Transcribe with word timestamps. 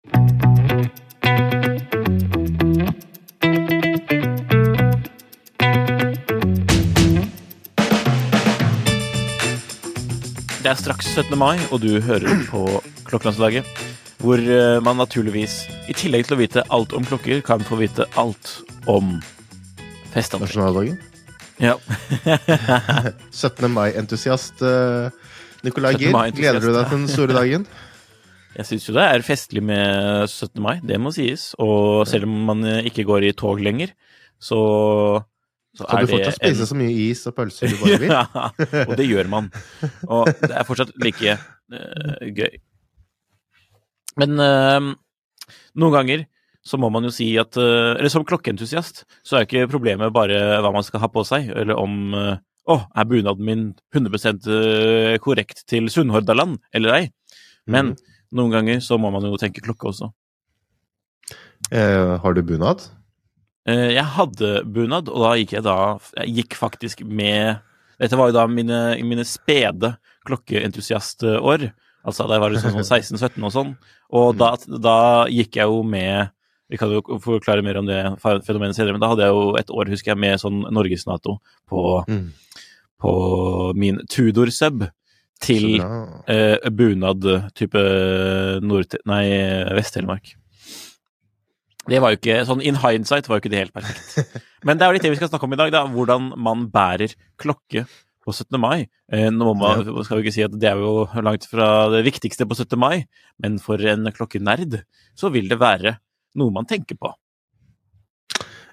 Det 0.00 0.14
er 10.70 10.78
straks 10.78 11.06
17. 11.12 11.36
mai, 11.36 11.58
og 11.68 11.80
du 11.82 12.00
hører 12.00 12.46
på 12.48 12.80
Klokkelandslaget. 13.04 13.64
Hvor 14.20 14.40
eh, 14.40 14.80
man 14.84 14.96
naturligvis, 14.96 15.66
i 15.88 15.92
tillegg 15.92 16.24
til 16.28 16.36
å 16.36 16.40
vite 16.40 16.64
alt 16.72 16.92
om 16.96 17.04
klokker, 17.04 17.40
kan 17.44 17.60
få 17.60 17.76
vite 17.80 18.08
alt 18.20 18.62
om 18.88 19.18
festantrekk. 20.14 20.48
Nasjonaldagen. 20.48 20.96
Ja. 21.60 21.76
17. 23.36 23.68
mai-entusiast 23.68 24.64
uh, 24.64 25.12
Nicolai 25.60 25.92
17. 25.98 26.06
Gier. 26.06 26.32
Gleder 26.40 26.64
du 26.64 26.72
deg 26.72 26.88
til 26.88 26.98
den 27.02 27.08
store 27.12 27.36
dagen? 27.36 27.68
Jeg 28.56 28.66
syns 28.66 28.86
jo 28.88 28.94
det 28.96 29.02
er 29.06 29.22
festlig 29.22 29.62
med 29.62 30.26
17. 30.26 30.58
mai, 30.62 30.80
det 30.82 30.98
må 30.98 31.12
sies. 31.14 31.52
Og 31.62 32.02
selv 32.10 32.26
om 32.26 32.32
man 32.48 32.64
eh, 32.66 32.80
ikke 32.90 33.04
går 33.06 33.28
i 33.28 33.34
tog 33.38 33.60
lenger, 33.62 33.92
så, 34.42 34.58
så 35.76 35.86
Kan 35.86 36.00
er 36.00 36.08
du 36.08 36.12
fortsatt 36.16 36.40
spise 36.40 36.66
så 36.66 36.78
mye 36.78 36.96
is 37.06 37.22
og 37.30 37.36
pølser 37.36 37.70
du 37.70 37.78
bare 37.78 38.00
vil? 38.02 38.10
ja, 38.16 38.82
og 38.88 38.96
det 38.98 39.06
gjør 39.06 39.30
man. 39.30 39.52
Og 40.08 40.32
det 40.42 40.50
er 40.50 40.66
fortsatt 40.66 40.90
like 41.04 41.36
uh, 41.38 42.26
gøy. 42.40 42.58
Men 44.18 44.42
uh, 44.42 44.90
noen 45.78 45.94
ganger 45.94 46.26
så 46.66 46.76
må 46.76 46.90
man 46.92 47.06
jo 47.06 47.12
si 47.14 47.30
at 47.40 47.56
uh, 47.56 47.94
Eller 47.94 48.10
som 48.12 48.24
klokkeentusiast 48.28 49.04
så 49.24 49.38
er 49.38 49.46
ikke 49.46 49.70
problemet 49.70 50.10
bare 50.12 50.58
hva 50.60 50.72
man 50.74 50.84
skal 50.84 51.00
ha 51.04 51.08
på 51.12 51.22
seg, 51.24 51.48
eller 51.54 51.78
om 51.80 52.10
Å, 52.70 52.74
er 52.92 53.06
bunaden 53.08 53.46
min 53.46 53.62
100 53.96 54.50
eh, 54.52 55.14
korrekt 55.24 55.62
til 55.70 55.88
Sunnhordaland 55.90 56.58
eller 56.76 56.92
ei? 56.98 57.04
Men 57.66 57.94
Mhm. 57.94 58.06
Noen 58.32 58.50
ganger 58.54 58.80
så 58.84 58.98
må 59.00 59.10
man 59.12 59.22
jo 59.26 59.36
tenke 59.40 59.62
klokke 59.64 59.88
også. 59.90 60.10
Eh, 61.70 62.16
har 62.22 62.34
du 62.34 62.42
bunad? 62.42 62.82
Eh, 63.68 63.90
Jeg 63.94 64.04
hadde 64.16 64.64
bunad, 64.64 65.08
og 65.12 65.20
da 65.22 65.34
gikk 65.38 65.52
jeg 65.58 65.62
da 65.66 65.98
Jeg 66.16 66.34
gikk 66.40 66.56
faktisk 66.58 67.02
med 67.06 67.60
Dette 68.00 68.16
var 68.16 68.30
jo 68.30 68.36
da 68.38 68.46
mine, 68.48 68.96
mine 69.04 69.24
spede 69.28 69.96
klokkeentusiastår. 70.26 71.66
Altså 72.06 72.24
da 72.26 72.38
jeg 72.38 72.40
var 72.42 72.54
liksom 72.54 72.78
sånn 72.78 72.88
16-17 73.20 73.44
og 73.44 73.52
sånn. 73.52 73.72
Og 74.16 74.36
da, 74.40 74.54
da 74.80 74.96
gikk 75.28 75.58
jeg 75.60 75.68
jo 75.68 75.82
med 75.84 76.30
Vi 76.70 76.78
kan 76.80 76.90
jo 76.94 77.02
forklare 77.20 77.62
mer 77.66 77.76
om 77.80 77.86
det 77.88 77.98
fenomenet 78.22 78.76
senere, 78.78 78.94
men 78.94 79.02
da 79.02 79.08
hadde 79.10 79.26
jeg 79.26 79.34
jo 79.34 79.56
et 79.58 79.70
år, 79.74 79.88
husker 79.90 80.12
jeg, 80.12 80.20
med 80.22 80.38
sånn 80.38 80.60
Norges-Nato 80.70 81.40
på, 81.68 82.04
Mm. 82.08 82.28
på 83.02 83.12
min 83.74 83.98
Tudor-sub 84.08 84.84
til 85.40 85.80
eh, 85.80 86.68
bunad 86.70 87.24
type 87.56 87.80
Nei, 88.60 89.24
Vest-Telemark. 89.76 90.34
Det 91.90 91.98
var 92.02 92.12
jo 92.12 92.20
ikke, 92.20 92.42
sånn 92.46 92.60
In 92.62 92.78
hindsight 92.78 93.28
var 93.28 93.38
jo 93.38 93.44
ikke 93.44 93.52
det 93.52 93.64
helt 93.64 93.74
perfekt. 93.74 94.36
Men 94.66 94.78
det 94.78 94.84
er 94.84 94.90
jo 94.90 94.98
litt 94.98 95.06
det 95.08 95.14
vi 95.14 95.18
skal 95.18 95.32
snakke 95.32 95.48
om 95.48 95.56
i 95.56 95.60
dag, 95.60 95.72
da. 95.74 95.82
Hvordan 95.90 96.30
man 96.38 96.68
bærer 96.72 97.16
klokke 97.40 97.86
på 98.20 98.34
17. 98.34 98.60
mai. 98.60 98.86
Eh, 99.12 99.28
nå 99.32 99.54
man, 99.58 99.82
skal 100.04 100.20
vi 100.20 100.26
ikke 100.26 100.36
si 100.36 100.44
at 100.44 100.54
det 100.60 100.70
er 100.70 100.82
jo 100.82 101.06
langt 101.24 101.48
fra 101.50 101.88
det 101.92 102.04
viktigste 102.06 102.46
på 102.48 102.58
17. 102.58 102.76
mai, 102.80 103.06
men 103.42 103.58
for 103.62 103.80
en 103.80 104.12
klokkenerd 104.14 104.82
så 105.18 105.32
vil 105.32 105.48
det 105.50 105.60
være 105.60 105.96
noe 106.38 106.54
man 106.54 106.68
tenker 106.68 106.98
på. 107.00 107.10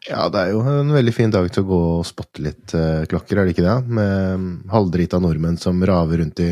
Ja, 0.07 0.27
det 0.31 0.39
er 0.39 0.53
jo 0.53 0.61
en 0.63 0.93
veldig 0.95 1.13
fin 1.15 1.33
dag 1.33 1.49
til 1.51 1.65
å 1.65 1.67
gå 1.67 1.79
og 1.97 2.05
spotte 2.07 2.43
litt 2.45 2.73
uh, 2.77 3.03
klokker, 3.11 3.41
er 3.41 3.47
det 3.47 3.55
ikke 3.55 3.65
det? 3.65 3.75
Med 3.91 4.39
mm, 4.39 4.47
halvdrita 4.71 5.19
nordmenn 5.23 5.59
som 5.59 5.83
raver 5.83 6.23
rundt 6.23 6.39
i, 6.43 6.51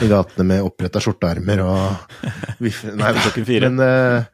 i 0.00 0.08
gatene 0.08 0.48
med 0.48 0.64
oppretta 0.64 1.02
skjortearmer 1.02 1.64
og 1.66 2.16
Nei. 2.62 3.12
Men, 3.66 3.76
uh, 3.76 4.24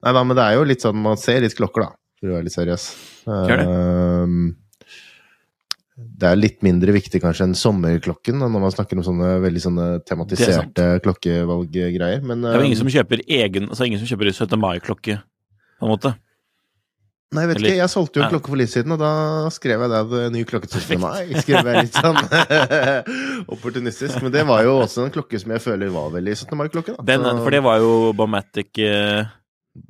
nei 0.00 0.16
da, 0.16 0.24
men 0.24 0.38
det 0.38 0.46
er 0.46 0.56
jo 0.56 0.66
litt 0.68 0.84
sånn 0.84 1.00
man 1.04 1.20
ser 1.20 1.44
litt 1.44 1.56
klokker, 1.58 1.84
da, 1.84 1.92
for 2.20 2.32
å 2.32 2.38
være 2.38 2.48
litt 2.48 2.56
seriøs. 2.56 2.90
Uh, 3.28 3.46
det. 3.52 4.54
Det 5.94 6.26
er 6.26 6.38
litt 6.40 6.64
mindre 6.66 6.90
viktig 6.96 7.20
kanskje 7.22 7.46
enn 7.46 7.52
sommerklokken, 7.58 8.40
når 8.42 8.50
man 8.50 8.72
snakker 8.74 8.98
om 8.98 9.04
sånne 9.06 9.36
veldig 9.44 9.60
sånne 9.62 9.84
tematiserte 10.08 10.88
klokkevalggreier. 11.04 12.24
Men 12.26 12.42
Det 12.42 12.50
er 12.50 12.58
jo 12.58 12.66
ingen 12.66 12.78
eh, 12.80 12.80
som 12.80 12.90
kjøper 12.90 13.22
egen, 13.22 13.68
altså 13.70 13.86
ingen 13.86 14.00
som 14.02 14.10
kjøper 14.10 14.32
17. 14.32 14.56
mai-klokke, 14.58 15.20
på 15.78 15.86
en 15.86 15.92
måte. 15.92 16.16
Nei, 17.34 17.42
jeg 17.44 17.48
vet 17.50 17.56
Eller- 17.58 17.70
ikke. 17.72 17.80
Jeg 17.82 17.90
solgte 17.90 18.20
jo 18.20 18.22
en 18.24 18.30
klokke 18.30 18.48
for 18.52 18.60
litt 18.60 18.70
siden, 18.70 18.92
og 18.94 19.00
da 19.02 19.10
skrev 19.50 19.80
jeg 19.82 19.90
det 19.90 20.20
en 20.28 20.32
ny 20.36 20.42
klokke 20.46 20.68
til 20.70 20.80
17. 20.80 21.00
mai. 21.02 21.24
Skrev 21.42 21.66
jeg 21.66 21.88
litt 21.88 21.96
sånn 21.98 22.20
opportunistisk. 23.54 24.20
Men 24.22 24.32
det 24.34 24.44
var 24.48 24.62
jo 24.66 24.76
også 24.84 25.04
en 25.06 25.14
klokke 25.14 25.40
som 25.42 25.54
jeg 25.54 25.62
føler 25.64 25.90
var 25.94 26.12
veldig 26.14 26.36
17. 26.36 26.54
mai-klokke. 26.60 26.94
for 26.98 27.50
det 27.50 27.62
var 27.64 27.78
jo 27.82 28.12
Bomatic 28.16 28.78
eh, 28.78 29.24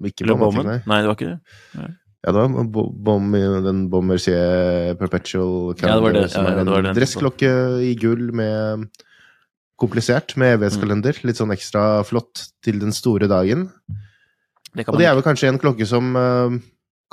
Ikke 0.09 0.27
Bomatic, 0.31 0.65
nei. 0.65 0.79
Nei, 0.89 1.01
det 1.05 1.11
var 1.11 1.19
ikke 1.19 1.33
det. 1.35 1.91
Ja, 2.25 2.33
det 2.33 2.41
var 2.41 2.69
Bom, 3.05 3.33
den 3.37 3.83
Bommercier 3.93 4.95
Perpetual 4.97 5.75
Ja, 5.77 5.99
det 5.99 6.03
var 6.07 6.13
det. 6.17 6.31
som 6.33 6.45
Ja, 6.47 6.51
er 6.55 6.57
ja, 6.57 6.65
det 6.65 6.77
en 6.79 6.85
den. 6.89 6.97
dressklokke 6.97 7.51
i 7.85 7.95
gull 8.01 8.31
med 8.33 8.89
komplisert, 9.77 10.37
med 10.41 10.57
evighetskalender. 10.57 11.19
Litt 11.27 11.37
sånn 11.37 11.53
ekstra 11.53 12.03
flott 12.07 12.47
til 12.65 12.79
den 12.81 12.93
store 12.97 13.29
dagen. 13.29 13.69
Det 14.75 14.89
Og 14.89 14.97
det 14.99 15.07
er 15.07 15.15
vel 15.15 15.23
kanskje 15.27 15.49
en 15.53 15.59
klokke 15.61 15.87
som 15.87 16.17
eh, 16.17 16.57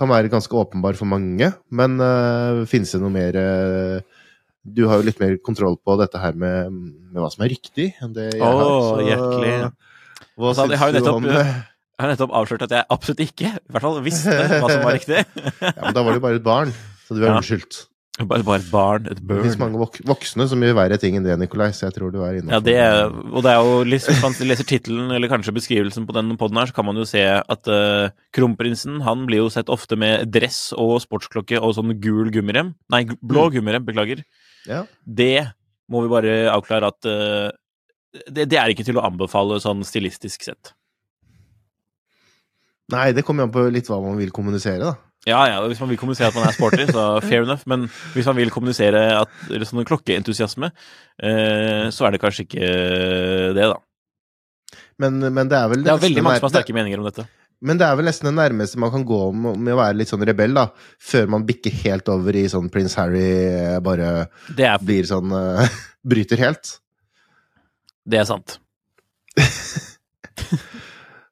kan 0.01 0.09
være 0.11 0.31
ganske 0.33 0.57
åpenbar 0.57 0.97
for 0.99 1.07
mange, 1.09 1.51
men 1.69 1.95
uh, 2.01 2.63
finnes 2.69 2.91
det 2.95 2.99
noe 3.03 3.13
mer 3.13 3.37
uh, 3.37 4.21
Du 4.65 4.83
har 4.89 4.99
jo 5.01 5.05
litt 5.07 5.21
mer 5.21 5.35
kontroll 5.45 5.77
på 5.81 5.95
dette 6.01 6.19
her 6.21 6.33
med, 6.37 6.73
med 7.13 7.21
hva 7.21 7.29
som 7.33 7.45
er 7.45 7.53
riktig, 7.53 7.91
enn 8.01 8.13
det 8.17 8.31
jeg 8.35 8.41
har. 8.41 8.61
Å, 8.65 8.97
hjertelig. 9.05 9.53
Hva 10.37 10.51
Altså, 10.51 10.65
jeg 10.73 10.81
har 10.81 10.91
jo 10.95 11.01
du 11.05 11.11
om 11.13 11.25
det? 11.29 11.45
Jeg 11.45 12.05
har 12.07 12.11
nettopp 12.15 12.31
avslørt 12.33 12.63
at 12.65 12.71
jeg 12.73 12.85
absolutt 12.93 13.19
ikke, 13.27 13.49
i 13.61 13.73
hvert 13.75 13.83
fall 13.85 13.99
visste 14.01 14.33
hva 14.33 14.69
som 14.71 14.85
var 14.87 14.95
riktig. 14.97 15.21
Ja, 15.61 15.73
men 15.85 15.93
da 15.97 16.01
var 16.05 16.17
du 16.17 16.21
bare 16.23 16.39
et 16.41 16.45
barn, 16.45 16.71
så 17.05 17.13
du 17.17 17.21
er 17.21 17.27
Ja. 17.29 17.35
unnskyldt. 17.37 17.83
Bare, 18.31 18.45
bare 18.47 18.61
et 18.61 18.69
barn, 18.71 19.09
et 19.11 19.19
Det 19.19 19.37
finnes 19.41 19.57
mange 19.59 19.79
vok 19.81 19.97
voksne 20.07 20.45
som 20.47 20.63
gjør 20.63 20.77
verre 20.77 20.97
ting 21.01 21.17
enn 21.17 21.25
det, 21.25 21.35
Nikolai, 21.41 21.71
så 21.75 21.87
jeg 21.89 21.97
tror 21.97 22.13
du 22.13 22.21
er 22.23 22.39
innafor. 22.39 22.55
Ja, 22.55 22.63
det 22.63 22.75
er, 22.79 23.11
og 23.11 23.43
det 23.43 23.51
er 23.51 23.65
jo 23.65 23.73
Hvis 23.91 24.07
man 24.23 24.35
leser 24.47 24.67
tittelen 24.69 25.11
eller 25.11 25.31
kanskje 25.31 25.55
beskrivelsen 25.55 26.07
på 26.07 26.15
den 26.15 26.31
podden 26.39 26.61
her, 26.61 26.71
så 26.71 26.77
kan 26.77 26.87
man 26.87 26.99
jo 27.01 27.07
se 27.09 27.23
at 27.27 27.71
uh, 27.71 28.13
kronprinsen 28.35 29.01
han 29.03 29.25
blir 29.27 29.43
jo 29.43 29.51
sett 29.51 29.71
ofte 29.73 29.99
med 29.99 30.31
dress 30.31 30.69
og 30.79 30.99
sportsklokke 31.03 31.59
og 31.59 31.75
sånn 31.75 31.97
gul 32.03 32.31
gummirem. 32.31 32.75
Nei, 32.93 33.03
blå 33.19 33.41
blå 33.41 33.49
gummirem, 33.57 33.85
beklager. 33.87 34.21
Ja. 34.69 34.85
Det 35.05 35.49
må 35.91 36.03
vi 36.05 36.11
bare 36.11 36.35
avklare 36.53 36.91
at 36.93 37.09
uh, 37.09 37.49
det, 38.29 38.47
det 38.51 38.59
er 38.59 38.71
ikke 38.71 38.85
til 38.85 38.99
å 38.99 39.05
anbefale 39.07 39.59
sånn 39.63 39.83
stilistisk 39.87 40.45
sett. 40.45 40.73
Nei, 42.91 43.11
det 43.15 43.23
kommer 43.23 43.47
an 43.47 43.53
på 43.53 43.63
litt 43.71 43.87
hva 43.87 44.01
man 44.03 44.19
vil 44.19 44.33
kommunisere, 44.35 44.83
da. 44.83 45.10
Ja, 45.29 45.43
ja, 45.45 45.59
hvis 45.69 45.79
man 45.83 45.91
vil 45.91 45.99
kommunisere 46.01 46.31
at 46.31 46.37
man 46.37 46.47
er 46.49 46.55
sporty, 46.55 46.87
så 46.89 47.05
fair 47.29 47.45
enough. 47.45 47.67
Men 47.69 47.85
hvis 48.15 48.25
man 48.29 48.39
vil 48.39 48.53
kommunisere 48.53 49.03
at, 49.19 49.35
eller 49.51 49.69
sånn 49.69 49.85
klokkeentusiasme, 49.85 50.71
eh, 51.21 51.85
så 51.93 52.07
er 52.07 52.15
det 52.15 52.21
kanskje 52.23 52.47
ikke 52.47 52.71
det, 53.57 53.67
da. 53.69 53.77
Men, 55.01 55.21
men 55.33 55.49
det 55.49 55.57
er 55.57 55.69
vel 55.71 55.85
Det 55.85 55.93
er 55.93 56.01
veldig 56.01 56.25
mange 56.25 56.41
som 56.41 56.49
har 56.49 56.55
sterke 56.55 56.75
meninger 56.77 57.01
om 57.01 57.07
dette. 57.09 57.27
Men 57.61 57.77
det 57.77 57.85
er 57.85 57.97
vel 57.97 58.07
nesten 58.09 58.31
det 58.31 58.33
nærmeste 58.39 58.79
man 58.81 58.89
kan 58.93 59.03
gå 59.05 59.19
med, 59.37 59.69
å 59.75 59.77
være 59.77 59.99
litt 59.99 60.09
sånn 60.09 60.25
rebell, 60.25 60.55
da. 60.57 60.67
Før 60.97 61.29
man 61.35 61.45
bikker 61.45 61.73
helt 61.83 62.09
over 62.09 62.37
i 62.37 62.47
sånn 62.49 62.71
prins 62.73 62.97
Harry 62.97 63.27
eh, 63.45 63.77
bare 63.85 64.25
Det 64.49 64.65
er, 64.65 64.81
blir 64.81 65.05
sånn 65.09 65.33
eh, 65.37 65.77
Bryter 66.11 66.41
helt. 66.41 66.77
det 68.09 68.17
er 68.23 68.25
sant. 68.25 68.57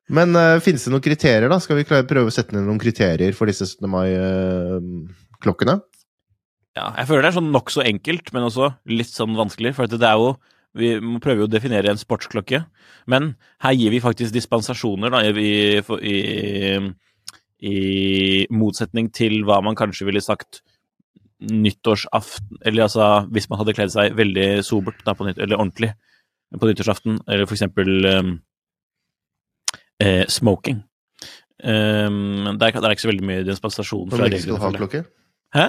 Men 0.10 0.34
uh, 0.38 0.58
finnes 0.64 0.84
det 0.86 0.94
noen 0.94 1.06
kriterier, 1.06 1.50
da? 1.52 1.60
Skal 1.62 1.80
vi 1.80 1.88
prøve 1.88 2.28
å 2.28 2.34
sette 2.34 2.56
ned 2.56 2.66
noen 2.66 2.82
kriterier 2.82 3.36
for 3.38 3.50
disse 3.50 3.68
17. 3.68 3.90
mai-klokkene? 3.94 5.80
Ja, 6.78 6.92
jeg 6.98 7.10
føler 7.10 7.26
det 7.26 7.32
er 7.32 7.38
sånn 7.40 7.52
nokså 7.54 7.84
enkelt, 7.86 8.32
men 8.34 8.48
også 8.48 8.72
litt 8.90 9.12
sånn 9.12 9.38
vanskelig. 9.38 9.76
For 9.78 9.90
det 9.90 10.06
er 10.06 10.22
jo 10.22 10.38
Vi 10.78 10.92
prøver 11.18 11.42
jo 11.42 11.46
å 11.48 11.50
definere 11.50 11.90
en 11.90 11.98
sportsklokke, 11.98 12.60
men 13.10 13.32
her 13.66 13.74
gir 13.74 13.90
vi 13.90 14.04
faktisk 14.04 14.36
dispensasjoner, 14.36 15.10
da, 15.10 15.24
i, 15.26 15.82
i, 15.82 16.18
i 17.66 17.80
motsetning 18.54 19.10
til 19.10 19.42
hva 19.48 19.58
man 19.66 19.76
kanskje 19.76 20.06
ville 20.06 20.22
sagt 20.22 20.62
nyttårsaften 21.40 22.62
Eller 22.62 22.86
altså 22.86 23.26
hvis 23.32 23.50
man 23.50 23.64
hadde 23.64 23.74
kledd 23.74 23.96
seg 23.96 24.14
veldig 24.14 24.48
sobert 24.68 25.02
da, 25.08 25.16
nytt, 25.26 25.42
eller 25.42 25.58
ordentlig 25.58 25.94
på 26.54 26.70
nyttårsaften, 26.70 27.20
eller 27.28 27.46
for 27.46 27.58
eksempel 27.58 28.06
um, 28.10 28.32
eh, 30.00 30.26
smoking. 30.28 30.84
Um, 31.60 32.56
der, 32.60 32.72
der, 32.72 32.86
er 32.88 32.96
ikke 32.96 33.04
så 33.04 33.12
veldig 33.12 33.26
mye 33.28 33.46
dispensasjon 33.48 34.12
fra 34.12 34.24
reglene. 34.24 34.30
Hvor 34.30 34.30
man 34.30 34.36
ikke 34.38 34.46
skal 34.46 34.62
ha 34.64 34.70
klokke? 34.78 35.02
Hæ? 35.56 35.66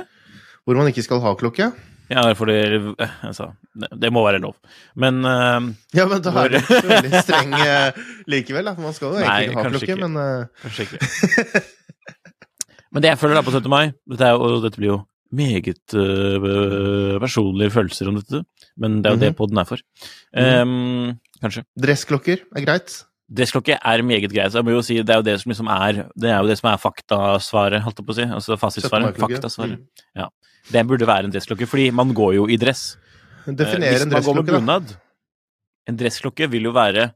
Hvor 0.65 0.79
man 0.79 0.91
ikke 0.93 1.03
skal 1.03 1.23
ha 1.25 1.33
klokke? 1.35 1.71
Ja, 2.11 2.23
for 2.35 2.51
det, 2.51 2.95
altså, 3.23 3.53
det, 3.75 4.11
må 4.13 4.23
være 4.27 4.41
lov. 4.43 4.57
Men 4.99 5.23
uh, 5.25 5.67
Ja, 5.95 6.07
men 6.11 6.23
da 6.23 6.33
er 6.43 6.57
det 6.57 6.63
veldig 6.71 7.23
streng 7.23 7.55
uh, 7.55 8.01
likevel, 8.31 8.67
da. 8.67 8.75
For 8.79 8.87
man 8.87 8.97
skal 8.97 9.13
jo 9.13 9.21
egentlig 9.21 9.51
ikke 9.51 9.63
ha 9.63 9.75
klokke, 9.75 9.93
ikke. 9.95 10.09
men 10.09 10.19
uh... 10.19 10.65
Kanskje 10.65 10.87
ikke. 10.87 11.63
men 12.93 13.05
det 13.05 13.13
jeg 13.13 13.23
føler 13.23 13.39
da 13.39 13.45
på 13.47 13.55
17. 13.55 13.71
mai, 13.71 13.85
dette, 14.11 14.27
er, 14.27 14.39
og 14.43 14.67
dette 14.67 14.83
blir 14.83 14.95
jo 14.95 15.01
meget 15.31 15.95
personlige 17.23 17.71
følelser 17.71 18.09
om 18.11 18.17
dette, 18.19 18.41
men 18.83 18.99
det 18.99 19.07
er 19.07 19.15
jo 19.15 19.17
mm 19.17 19.23
-hmm. 19.23 19.27
det 19.31 19.37
poden 19.39 19.59
er 19.59 19.65
for. 19.65 19.79
Um, 20.35 21.21
kanskje. 21.43 21.63
Dressklokker 21.79 22.43
er 22.57 22.67
greit? 22.67 23.05
Dressklokke 23.31 23.77
er 23.79 24.03
meget 24.03 24.33
greit. 24.33 24.55
Jeg 24.55 24.67
må 24.67 24.73
jo 24.75 24.83
si, 24.83 24.97
det 25.07 25.15
er 25.15 25.21
jo 25.21 25.27
det 25.27 25.37
som 25.41 25.53
liksom 25.53 25.69
er 25.71 26.01
det 26.19 26.31
er 26.33 26.41
jo 26.43 26.49
det 26.51 26.57
som 26.59 26.71
er 26.73 26.81
faktasvaret, 26.83 27.83
holdt 27.85 28.01
jeg 28.03 28.07
på 28.09 28.15
å 28.15 28.19
si. 28.19 28.27
Altså 28.39 28.59
fasitsvaret. 28.59 29.21
Faktasvaret. 29.23 29.79
Mm. 29.79 30.09
Ja. 30.19 30.27
Det 30.71 30.83
burde 30.87 31.07
være 31.07 31.29
en 31.29 31.35
dressklokke, 31.35 31.69
fordi 31.71 31.91
man 31.95 32.11
går 32.15 32.35
jo 32.41 32.49
i 32.51 32.59
dress. 32.61 32.97
Definer 33.47 33.87
eh, 33.87 34.03
en 34.03 34.13
dressklokke, 34.13 34.61
da. 34.67 34.81
En 35.89 36.01
dressklokke 36.01 36.51
vil 36.51 36.69
jo 36.69 36.75
være 36.75 37.11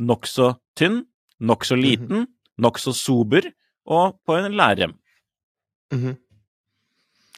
nokså 0.00 0.54
tynn, 0.76 1.02
nokså 1.40 1.76
mhm. 1.76 1.84
liten, 1.84 2.16
mm 2.16 2.24
-hmm. 2.24 2.32
nokså 2.58 2.92
sober 2.92 3.52
og 3.86 4.16
på 4.26 4.36
en 4.36 4.52
lærrem. 4.52 4.94
Mm 5.92 6.00
-hmm. 6.00 6.16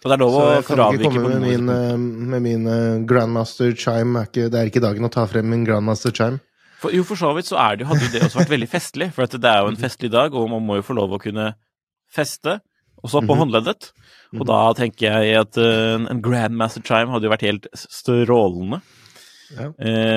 Og 0.02 0.10
det 0.10 0.14
er 0.16 0.18
lov 0.18 0.34
å 0.34 0.62
fravike 0.66 1.04
Så 1.04 1.10
noen 1.14 1.28
med 1.30 1.40
min, 1.40 1.68
eh, 1.68 1.96
med 1.98 2.42
min 2.42 2.66
uh, 2.66 3.06
grandmaster 3.06 3.72
chime. 3.72 4.26
Det 4.34 4.54
er 4.54 4.66
ikke 4.66 4.80
dagen 4.80 5.04
å 5.04 5.08
ta 5.08 5.26
frem 5.26 5.46
min 5.46 5.64
grandmaster 5.64 6.10
chime. 6.10 6.40
For, 6.82 6.90
jo, 6.94 7.04
for 7.06 7.18
så 7.18 7.30
vidt 7.36 7.46
så 7.46 7.58
er 7.62 7.78
det, 7.78 7.86
hadde 7.86 8.10
det 8.10 8.24
også 8.26 8.40
vært 8.40 8.54
veldig 8.56 8.68
festlig, 8.70 9.08
for 9.14 9.30
det 9.30 9.48
er 9.48 9.62
jo 9.62 9.70
en 9.70 9.78
festlig 9.78 10.10
dag, 10.12 10.34
og 10.34 10.50
man 10.50 10.64
må 10.66 10.80
jo 10.80 10.86
få 10.86 10.96
lov 10.98 11.14
å 11.14 11.20
kunne 11.22 11.52
feste, 12.12 12.58
også 13.02 13.20
på 13.20 13.22
mm 13.22 13.28
-hmm. 13.28 13.38
håndleddet. 13.38 13.92
Og 14.32 14.40
-hmm. 14.40 14.46
da 14.46 14.72
tenker 14.72 15.06
jeg 15.06 15.40
at 15.40 15.56
uh, 15.58 16.10
en 16.10 16.22
grandmaster 16.22 16.82
chime 16.82 17.10
hadde 17.12 17.26
jo 17.26 17.30
vært 17.30 17.46
helt 17.46 17.66
strålende. 17.74 18.80
Ja. 19.56 19.68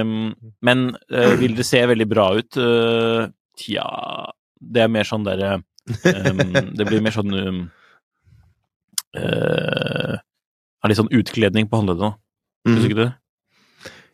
Um, 0.01 0.35
men 0.61 0.95
uh, 1.11 1.39
vil 1.39 1.57
det 1.57 1.65
se 1.65 1.87
veldig 1.87 2.07
bra 2.09 2.35
ut? 2.37 2.57
Uh, 2.57 3.27
tja 3.59 4.31
Det 4.73 4.81
er 4.81 4.87
mer 4.87 5.03
sånn 5.03 5.25
derre 5.25 5.57
um, 5.57 6.39
Det 6.77 6.85
blir 6.87 7.01
mer 7.01 7.11
sånn 7.11 7.33
um, 7.33 7.59
uh, 9.17 10.15
litt 10.87 10.97
sånn 10.97 11.11
utkledning 11.11 11.67
på 11.67 11.81
håndleddet 11.81 12.05
nå. 12.05 12.11
Syns 12.65 12.79
mm. 12.79 12.85
ikke 12.85 12.99
du 12.99 13.03
det? 13.03 13.13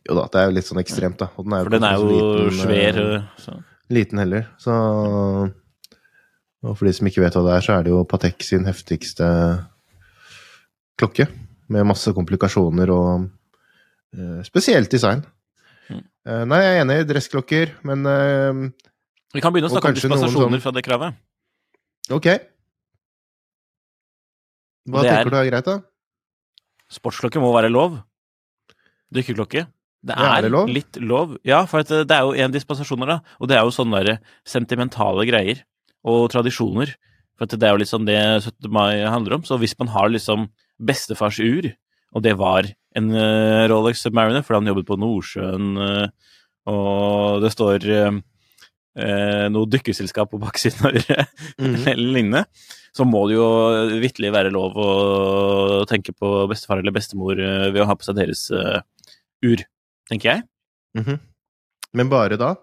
Jo 0.10 0.18
da, 0.18 0.26
det 0.34 0.40
er 0.42 0.48
jo 0.50 0.56
litt 0.56 0.68
sånn 0.68 0.82
ekstremt, 0.82 1.20
da. 1.22 1.28
Den 1.38 1.54
For 1.54 1.74
den 1.76 1.86
er 1.86 2.00
jo 2.00 2.08
liten, 2.10 2.56
svær. 2.58 3.02
Eh, 3.02 3.28
så. 3.42 3.58
Liten 3.92 4.22
heller, 4.22 4.48
så 4.62 4.78
Og 6.62 6.78
for 6.78 6.88
de 6.88 6.94
som 6.94 7.10
ikke 7.10 7.24
vet 7.24 7.36
hva 7.38 7.44
det 7.48 7.54
er, 7.58 7.66
så 7.66 7.76
er 7.76 7.86
det 7.86 7.94
jo 7.94 8.02
Patek 8.10 8.46
sin 8.46 8.68
heftigste 8.70 9.28
klokke. 11.02 11.26
Med 11.72 11.88
masse 11.88 12.12
komplikasjoner 12.14 12.92
og 12.94 13.26
uh, 13.26 14.42
spesielt 14.46 14.92
design. 14.92 15.24
Mm. 15.88 16.04
Uh, 16.28 16.44
nei, 16.52 16.60
jeg 16.62 16.76
er 16.76 16.82
enig 16.84 16.98
i 17.02 17.08
dressklokker, 17.10 17.72
men 17.88 18.06
uh, 18.06 18.62
Vi 19.34 19.42
kan 19.42 19.56
begynne 19.56 19.72
å 19.72 19.74
snakke 19.74 19.94
om 19.94 19.98
dispensasjoner 19.98 20.58
sånn... 20.60 20.64
fra 20.66 20.76
det 20.76 20.84
kravet. 20.86 21.18
Ok. 22.12 22.28
Hva 24.92 25.06
tenker 25.06 25.30
er, 25.30 25.32
du 25.32 25.40
er 25.40 25.50
greit, 25.50 25.70
da? 25.70 25.78
Sportsklokke 26.92 27.42
må 27.42 27.54
være 27.56 27.72
lov. 27.72 28.02
Dykkerklokke. 29.16 29.66
Det 30.02 30.16
er, 30.18 30.32
er 30.34 30.46
det 30.48 30.52
lov? 30.54 30.72
litt 30.74 30.98
lov. 30.98 31.36
Ja, 31.46 31.62
for 31.70 31.86
det 31.86 32.10
er 32.10 32.26
jo 32.26 32.34
en 32.34 32.54
dispensasjoner, 32.54 33.10
da. 33.10 33.36
Og 33.38 33.52
det 33.52 33.58
er 33.58 33.68
jo 33.68 33.76
sånne 33.76 34.02
der 34.02 34.18
sentimentale 34.48 35.28
greier. 35.30 35.62
Og 36.02 36.26
tradisjoner. 36.34 36.96
For 37.38 37.50
det 37.50 37.68
er 37.68 37.78
jo 37.78 37.90
sånn 37.90 38.08
det 38.10 38.18
17. 38.42 38.70
mai 38.74 39.04
handler 39.06 39.38
om. 39.38 39.46
Så 39.46 39.60
hvis 39.62 39.78
man 39.78 39.92
har 39.94 40.10
liksom 40.10 40.50
bestefars 40.82 41.38
ur, 41.42 41.70
og 42.12 42.26
det 42.26 42.34
var 42.40 42.68
en 42.98 43.14
uh, 43.14 43.68
Rolex 43.72 44.02
Submariner 44.04 44.44
fordi 44.44 44.60
han 44.60 44.72
jobbet 44.72 44.90
på 44.90 44.98
Nordsjøen, 45.00 45.70
uh, 45.78 46.34
og 46.72 47.42
det 47.46 47.52
står 47.54 47.86
uh, 47.90 48.18
eh, 49.00 49.46
noe 49.54 49.70
dykkerselskap 49.72 50.30
på 50.34 50.40
baksiden 50.42 50.86
av 50.86 50.98
øret, 51.00 51.32
mm. 51.62 51.76
eller 51.94 52.14
lignende, 52.18 52.44
så 52.94 53.08
må 53.08 53.24
det 53.30 53.38
jo 53.38 53.48
vitterlig 54.04 54.34
være 54.36 54.52
lov 54.54 54.78
å 54.78 54.90
tenke 55.90 56.14
på 56.14 56.34
bestefar 56.52 56.82
eller 56.82 56.94
bestemor 56.94 57.40
eh, 57.40 57.70
ved 57.72 57.82
å 57.82 57.88
ha 57.90 57.96
på 57.98 58.06
seg 58.06 58.20
deres 58.20 58.50
ur, 58.52 59.64
tenker 60.12 60.30
jeg. 60.30 60.44
Mm 60.98 61.06
-hmm. 61.06 61.20
Men 61.94 62.10
bare 62.10 62.38
da? 62.38 62.56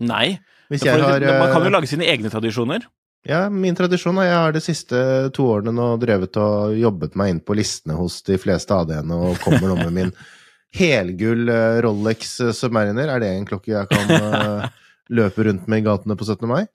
Nei. 0.00 0.38
Har, 0.72 1.20
man 1.20 1.52
kan 1.52 1.62
jo 1.62 1.68
eh, 1.68 1.72
lage 1.72 1.86
sine 1.90 2.04
egne 2.08 2.30
tradisjoner. 2.30 2.86
Ja, 3.28 3.48
min 3.50 3.76
tradisjon 3.76 4.18
er 4.18 4.26
jeg 4.26 4.38
har 4.38 4.52
de 4.52 4.60
siste 4.60 5.30
to 5.36 5.46
årene 5.46 5.72
nå 5.72 5.96
drevet 6.00 6.36
og 6.36 6.76
jobbet 6.76 7.14
meg 7.14 7.30
inn 7.30 7.40
på 7.40 7.54
listene 7.54 7.94
hos 7.94 8.22
de 8.26 8.38
fleste 8.40 8.74
AD-ene 8.74 9.14
og 9.14 9.38
kommer 9.44 9.68
nå 9.68 9.76
med 9.76 9.92
min 9.92 10.12
helgull 10.80 11.50
Rolex 11.84 12.40
Submariner. 12.56 13.08
Er 13.08 13.20
det 13.20 13.28
en 13.28 13.46
klokke 13.46 13.76
jeg 13.76 13.88
kan 13.92 14.70
løpe 15.18 15.44
rundt 15.44 15.68
med 15.68 15.78
i 15.78 15.86
gatene 15.86 16.16
på 16.16 16.24
17. 16.24 16.48
mai? 16.48 16.66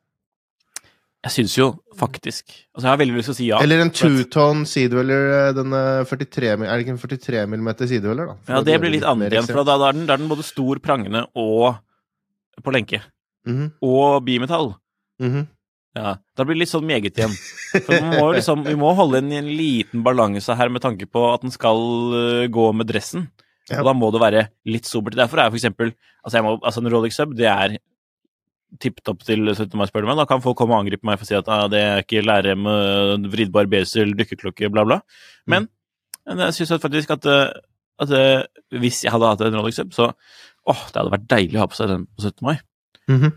Jeg 1.26 1.34
syns 1.34 1.58
jo 1.58 1.72
faktisk 2.00 2.46
Altså, 2.52 2.86
jeg 2.86 2.92
har 2.92 3.02
veldig 3.02 3.18
lyst 3.18 3.30
til 3.30 3.36
å 3.36 3.38
si 3.40 3.50
ja. 3.50 3.60
Eller 3.64 3.84
en 3.84 3.92
two-tone 3.94 4.68
sidewheeler, 4.70 5.28
eh, 5.40 5.50
denne 5.58 5.82
43 6.08 6.54
Er 6.56 6.64
det 6.64 6.86
ikke 6.86 6.96
en 6.96 7.02
43 7.04 7.44
mm 7.52 7.70
sidewheeler, 7.84 8.32
da? 8.32 8.38
For 8.46 8.58
ja, 8.58 8.64
det 8.70 8.80
blir 8.84 8.96
litt 8.96 9.08
annet 9.08 9.36
igjen, 9.36 9.50
for 9.50 9.64
da, 9.64 9.76
da, 9.76 9.92
er 9.92 10.00
den, 10.00 10.08
da, 10.10 10.16
er 10.16 10.24
den, 10.24 10.32
både 10.32 10.46
stor, 10.48 10.82
prangende 10.84 11.26
og 11.36 11.78
på 12.66 12.74
lenke. 12.74 13.04
Mm 13.46 13.58
-hmm. 13.58 13.70
Og 13.86 14.24
bimetall. 14.26 14.74
Mm 15.22 15.32
-hmm. 15.34 15.48
Ja, 15.98 16.18
Da 16.38 16.46
blir 16.46 16.56
det 16.56 16.66
litt 16.66 16.74
sånn 16.74 16.86
meget 16.86 17.18
igjen. 17.18 17.34
For 17.86 18.02
må 18.02 18.32
liksom, 18.36 18.64
vi 18.64 18.76
må 18.76 18.94
holde 18.94 19.18
en, 19.18 19.32
en 19.32 19.50
liten 19.58 20.04
balanse 20.04 20.56
her 20.56 20.70
med 20.70 20.82
tanke 20.82 21.06
på 21.06 21.34
at 21.34 21.42
den 21.42 21.52
skal 21.52 21.78
uh, 22.14 22.48
gå 22.48 22.72
med 22.74 22.88
dressen. 22.88 23.30
Ja. 23.72 23.82
Og 23.82 23.90
da 23.90 23.94
må 23.94 24.12
det 24.12 24.22
være 24.24 24.48
litt 24.66 24.86
sobert. 24.86 25.18
Derfor 25.18 25.42
er 25.42 25.50
for 25.50 25.60
eksempel 25.60 25.92
altså, 26.24 26.40
altså 26.64 26.84
En 26.84 26.92
Rolex 26.94 27.18
Sub 27.20 27.34
det 27.36 27.50
er 27.52 27.78
tipp 28.82 29.00
topp 29.06 29.24
til 29.28 29.48
17. 29.54 29.72
mai, 29.80 29.88
spør 29.90 30.04
du 30.04 30.10
meg. 30.10 30.20
Da 30.20 30.28
kan 30.30 30.44
folk 30.44 30.58
komme 30.60 30.76
og 30.76 30.84
angripe 30.84 31.08
meg 31.08 31.20
for 31.20 31.28
å 31.28 31.30
si 31.30 31.38
at 31.38 31.50
ah, 31.54 31.66
det 31.72 31.82
er 31.82 32.04
ikke 32.04 32.26
lærem, 32.26 32.68
vridbar 33.32 33.70
besel, 33.72 34.14
dykkerklokke, 34.20 34.70
bla, 34.74 34.84
bla. 34.88 35.00
Men 35.50 35.70
mm. 36.28 36.44
jeg 36.46 36.60
syns 36.60 36.76
faktisk 36.84 37.16
at, 37.16 37.28
eh, 37.32 37.50
at, 38.04 38.14
eh, 38.14 38.80
hvis 38.84 39.06
jeg 39.06 39.14
hadde 39.16 39.32
hatt 39.32 39.44
en 39.48 39.60
Rolex 39.60 39.80
Sub, 39.80 39.96
så 39.96 40.12
åh, 40.12 40.86
det 40.92 41.00
hadde 41.00 41.14
vært 41.16 41.30
deilig 41.32 41.60
å 41.60 41.64
ha 41.64 41.70
på 41.72 41.80
seg 41.80 41.94
den 41.94 42.08
på 42.12 42.28
17. 42.28 42.44
mai. 42.44 42.58
Mm 43.08 43.22
-hmm. 43.22 43.36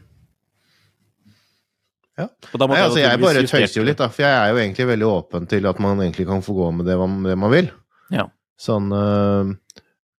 Ja. 2.21 2.27
Nei, 2.59 2.81
altså, 2.83 2.99
jeg 3.01 3.21
bare 3.23 3.47
tøyser 3.47 3.81
jo 3.81 3.87
litt, 3.87 4.01
da, 4.01 4.11
for 4.13 4.23
jeg 4.23 4.35
er 4.35 4.51
jo 4.53 4.59
egentlig 4.61 4.87
veldig 4.91 5.07
åpen 5.07 5.47
til 5.47 5.67
at 5.71 5.79
man 5.81 6.03
egentlig 6.03 6.27
kan 6.29 6.43
få 6.43 6.53
gå 6.53 6.71
med 6.77 6.87
det 6.87 6.99
man, 6.99 7.23
det 7.25 7.37
man 7.39 7.51
vil. 7.51 7.71
Ja. 8.13 8.27
Sånn 8.61 8.93
øh, 8.93 9.55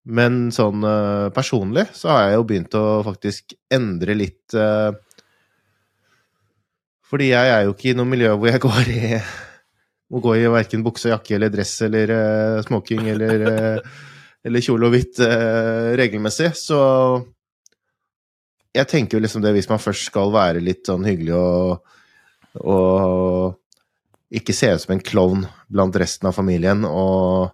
men 0.09 0.49
sånn 0.53 0.81
uh, 0.81 1.29
personlig 1.33 1.85
så 1.93 2.09
har 2.09 2.23
jeg 2.25 2.39
jo 2.39 2.45
begynt 2.49 2.77
å 2.77 2.85
faktisk 3.05 3.53
endre 3.69 4.15
litt 4.17 4.55
uh, 4.57 4.89
Fordi 7.05 7.27
jeg 7.29 7.51
er 7.53 7.67
jo 7.67 7.75
ikke 7.75 7.91
i 7.91 7.97
noe 7.97 8.09
miljø 8.09 8.33
hvor 8.33 8.49
jeg 8.49 8.63
går 8.67 8.89
i 8.95 9.11
må 10.11 10.19
gå 10.19 10.33
i 10.41 10.47
verken 10.51 10.83
bukse 10.83 11.11
jakke 11.11 11.37
eller 11.37 11.53
dress 11.53 11.75
eller 11.85 12.15
uh, 12.15 12.63
smoking 12.65 13.05
eller, 13.13 13.45
eller 14.43 14.65
kjole 14.65 14.89
og 14.89 14.91
hvitt 14.91 15.21
regelmessig. 15.95 16.49
Så 16.57 16.79
jeg 18.75 18.89
tenker 18.91 19.15
jo 19.15 19.23
liksom 19.23 19.45
det 19.45 19.53
hvis 19.55 19.69
man 19.71 19.79
først 19.79 20.09
skal 20.09 20.33
være 20.33 20.63
litt 20.65 20.83
sånn 20.89 21.07
hyggelig 21.07 21.37
og, 21.37 21.95
og 22.59 24.35
ikke 24.35 24.55
se 24.55 24.73
ut 24.73 24.83
som 24.83 24.97
en 24.97 25.03
klovn 25.03 25.47
blant 25.71 25.95
resten 25.99 26.27
av 26.27 26.35
familien 26.35 26.83
og, 26.87 27.51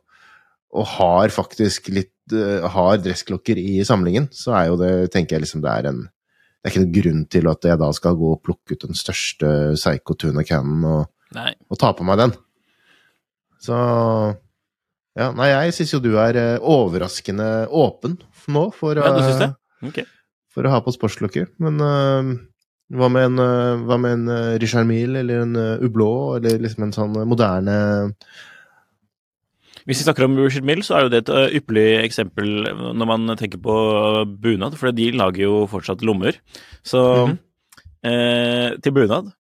og 0.74 0.94
har 0.98 1.34
faktisk 1.34 1.92
litt 1.94 2.16
har 2.34 2.98
dressklokker 3.01 3.60
i 3.62 3.79
samlingen, 3.88 4.27
så 4.34 4.55
er 4.57 4.69
jo 4.72 4.79
det, 4.81 4.91
tenker 5.13 5.38
jeg 5.38 5.46
liksom 5.46 5.63
det 5.63 5.74
er 5.74 5.91
en 5.91 6.05
Det 6.07 6.67
er 6.67 6.74
ikke 6.74 6.81
noen 6.81 6.96
grunn 6.96 7.19
til 7.31 7.48
at 7.48 7.65
jeg 7.69 7.79
da 7.79 7.88
skal 7.96 8.15
gå 8.17 8.31
og 8.34 8.41
plukke 8.43 8.75
ut 8.75 8.81
den 8.84 8.98
største 8.98 9.50
Psycho 9.77 10.15
Tuna 10.17 10.43
Cannon 10.43 10.84
og, 10.89 11.03
og, 11.69 11.77
ta 11.79 11.93
på 11.96 12.03
meg 12.03 12.17
den. 12.19 12.34
Så 13.62 13.77
Ja, 15.17 15.29
nei, 15.38 15.48
jeg 15.53 15.75
syns 15.77 15.93
jo 15.93 16.01
du 16.03 16.12
er 16.19 16.38
uh, 16.38 16.65
overraskende 16.65 17.69
åpen 17.72 18.17
nå 18.51 18.67
for, 18.75 19.00
ja, 19.00 19.13
du 19.15 19.22
synes 19.24 19.39
det? 19.41 19.50
Okay. 19.88 20.05
for 20.53 20.65
å 20.67 20.74
ha 20.74 20.81
på 20.84 20.91
sportsklokke. 20.93 21.48
Men 21.63 21.79
uh, 21.79 22.36
hva 22.98 23.10
med 23.13 23.29
en, 23.29 23.46
hva 23.88 23.98
med 24.01 24.17
en 24.17 24.60
Richard 24.62 24.89
Mille 24.89 25.24
eller 25.24 25.46
en 25.46 25.55
Ublå, 25.84 26.12
eller 26.38 26.62
liksom 26.63 26.88
en 26.88 26.96
sånn 26.96 27.17
moderne 27.29 27.79
Hvis 29.88 30.01
vi 30.01 30.03
snakker 30.08 30.25
om 30.27 30.36
Richard 30.36 30.65
Mill, 30.67 30.82
så 30.84 30.98
er 30.98 31.01
jo 31.06 31.10
det 31.13 31.20
et 31.24 31.29
øh, 31.32 31.50
ypperlig 31.56 32.03
eksempel 32.03 32.50
når 32.98 33.08
man 33.08 33.38
tenker 33.39 33.58
på 33.63 33.75
bunad, 34.44 34.75
for 34.75 34.91
de 34.91 35.12
lager 35.15 35.46
jo 35.46 35.62
fortsatt 35.72 36.01
lommer. 36.03 36.36
Så 36.84 37.00
Mhm. 37.27 37.38
eh, 38.03 38.75
til 38.84 38.91
bunad 38.91 39.32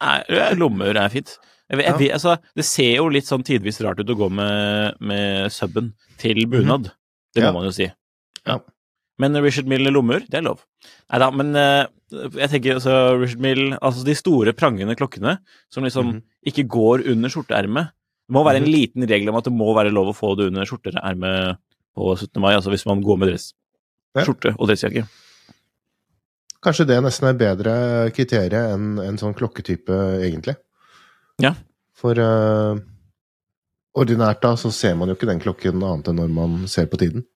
er, 0.00 0.22
er 0.28 0.54
lommer 0.56 0.94
er 0.96 1.08
fint. 1.10 1.36
Jeg, 1.70 1.80
jeg, 1.80 1.94
vet- 1.98 2.12
altså, 2.12 2.36
det 2.54 2.64
ser 2.68 2.96
jo 3.00 3.08
litt 3.08 3.24
sånn 3.26 3.42
tidvis 3.42 3.80
rart 3.82 3.98
ut 4.00 4.10
å 4.12 4.16
gå 4.18 4.30
med, 4.30 4.94
med 5.00 5.50
subben 5.50 5.92
til 6.20 6.44
bunad. 6.46 6.90
Det 7.34 7.42
må 7.42 7.48
Mhm. 7.50 7.50
Ja. 7.50 7.52
man 7.52 7.64
jo 7.64 7.70
si. 7.72 7.90
Ja. 8.46 8.58
Men 9.18 9.34
Richard 9.42 9.66
Mill 9.66 9.90
lommer, 9.90 10.20
det 10.20 10.34
er 10.38 10.42
lov. 10.42 10.60
Nei 11.10 11.18
da, 11.18 11.30
men 11.30 11.54
eh, 11.56 11.86
jeg 12.12 12.50
tenker 12.50 12.74
altså 12.76 13.18
Richard 13.20 13.40
Mill 13.40 13.72
Altså 13.80 14.04
de 14.04 14.14
store, 14.14 14.52
prangende 14.52 14.94
klokkene 14.96 15.38
som 15.70 15.82
liksom 15.84 16.06
Mhm. 16.06 16.22
ikke 16.46 16.68
går 16.68 17.06
under 17.10 17.28
skjorteermet. 17.28 17.90
Det 18.24 18.32
må 18.32 18.44
være 18.44 18.56
en 18.62 18.64
Mhm. 18.64 18.72
liten 18.72 19.08
regel 19.08 19.28
om 19.28 19.36
at 19.36 19.44
det 19.44 19.52
må 19.52 19.74
være 19.76 19.92
lov 19.92 20.08
å 20.08 20.16
få 20.16 20.36
det 20.36 20.46
under 20.48 20.64
skjorteermet 20.64 21.58
på 21.96 22.16
17. 22.16 22.40
mai, 22.40 22.54
altså 22.54 22.70
hvis 22.72 22.86
man 22.86 23.02
går 23.02 23.18
med 23.18 23.28
dress. 23.28 23.52
Skjorte 24.16 24.54
og 24.58 24.68
dressjakke. 24.68 25.04
Kanskje 26.64 26.86
det 26.88 27.02
nesten 27.04 27.28
er 27.28 27.34
bedre 27.36 27.74
kriterium 28.16 28.98
enn 28.98 29.08
en 29.10 29.18
sånn 29.20 29.34
klokketype, 29.36 29.98
egentlig. 30.24 30.56
Ja. 31.42 31.52
For 31.92 32.16
uh, 32.16 32.78
ordinært 33.94 34.40
da, 34.40 34.54
så 34.56 34.72
ser 34.72 34.94
man 34.96 35.08
jo 35.10 35.14
ikke 35.18 35.28
den 35.28 35.40
klokken 35.42 35.82
annet 35.82 36.08
enn 36.08 36.16
når 36.22 36.30
man 36.32 36.66
ser 36.70 36.86
på 36.86 36.96
tiden. 36.98 37.26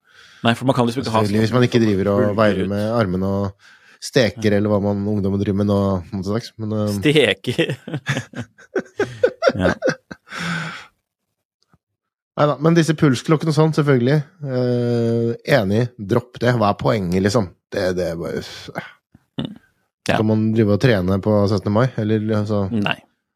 Nei, 0.46 0.54
for 0.54 0.64
man 0.70 0.74
kan 0.74 0.86
liksom 0.86 1.02
ikke 1.02 1.12
ha 1.12 1.22
hvis 1.26 1.52
man 1.52 1.66
ikke 1.66 1.82
driver 1.82 2.12
og 2.14 2.36
veier 2.38 2.66
med 2.70 2.86
armene 2.94 3.26
og 3.26 3.52
steker, 4.00 4.54
eller 4.54 4.70
hva 4.70 4.80
man 4.80 5.04
ungdommen 5.10 5.40
driver 5.42 5.60
med 5.60 5.66
nå. 5.66 5.78
Men 6.62 6.72
uh, 6.72 6.88
Steker! 6.96 7.76
ja. 9.58 9.74
Neida, 12.38 12.54
men 12.62 12.76
disse 12.76 12.94
pulsklokkene 12.94 13.50
og 13.50 13.56
sånn, 13.56 13.72
selvfølgelig. 13.74 14.18
eh, 14.46 15.32
enig, 15.58 15.88
dropp 15.98 16.38
det. 16.42 16.52
Hva 16.54 16.70
er 16.70 16.78
poenget, 16.78 17.22
liksom? 17.24 17.48
Det, 17.72 17.88
det 17.98 18.12
er 18.12 18.20
bare 18.20 18.42
Ja. 20.08 20.14
Skal 20.16 20.24
man 20.24 20.46
drive 20.54 20.72
og 20.72 20.80
trene 20.80 21.18
på 21.20 21.32
17. 21.50 21.68
mai, 21.74 21.88
eller 22.00 22.22
altså, 22.38 22.62
Nei. 22.72 22.94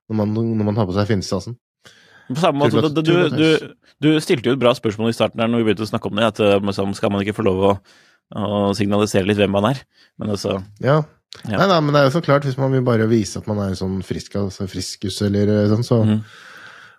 når, 0.08 0.16
man, 0.22 0.30
når 0.56 0.64
man 0.70 0.78
har 0.80 0.86
på 0.88 0.94
seg 0.96 1.10
finstasen? 1.10 1.58
På 2.32 2.38
samme 2.40 2.62
måte, 2.62 2.80
du, 2.96 3.02
du, 3.02 3.12
du, 3.36 3.74
du 4.00 4.08
stilte 4.24 4.48
jo 4.48 4.54
et 4.56 4.62
bra 4.62 4.72
spørsmål 4.78 5.10
i 5.12 5.16
starten 5.16 5.42
der 5.42 5.50
når 5.52 5.60
vi 5.60 5.66
begynte 5.68 5.84
å 5.84 5.90
snakke 5.90 6.08
om 6.08 6.16
det, 6.16 6.30
at 6.30 6.40
eh, 6.40 6.54
liksom, 6.64 6.94
skal 6.96 7.12
man 7.12 7.20
ikke 7.26 7.34
få 7.36 7.44
lov 7.44 7.60
å, 7.66 7.72
å 8.38 8.62
signalisere 8.78 9.28
litt 9.28 9.36
hvem 9.42 9.52
man 9.52 9.68
er? 9.74 9.82
Men 10.22 10.32
altså 10.36 10.60
Ja. 10.80 11.02
Ja. 11.48 11.56
Nei, 11.58 11.66
da, 11.68 11.78
men 11.80 11.92
det 11.96 12.00
er 12.02 12.08
jo 12.08 12.14
så 12.16 12.20
klart, 12.24 12.44
hvis 12.48 12.56
man 12.60 12.72
vil 12.76 12.82
bare 12.84 13.06
vise 13.08 13.40
at 13.40 13.46
man 13.48 13.60
er 13.66 13.76
sånn 13.76 14.00
frisk, 14.04 14.34
altså 14.40 14.66
friskus 14.68 15.20
eller 15.24 15.48
eh, 15.58 15.68
sånn, 15.74 15.84
så 15.84 16.00
Mhm. 16.06 16.18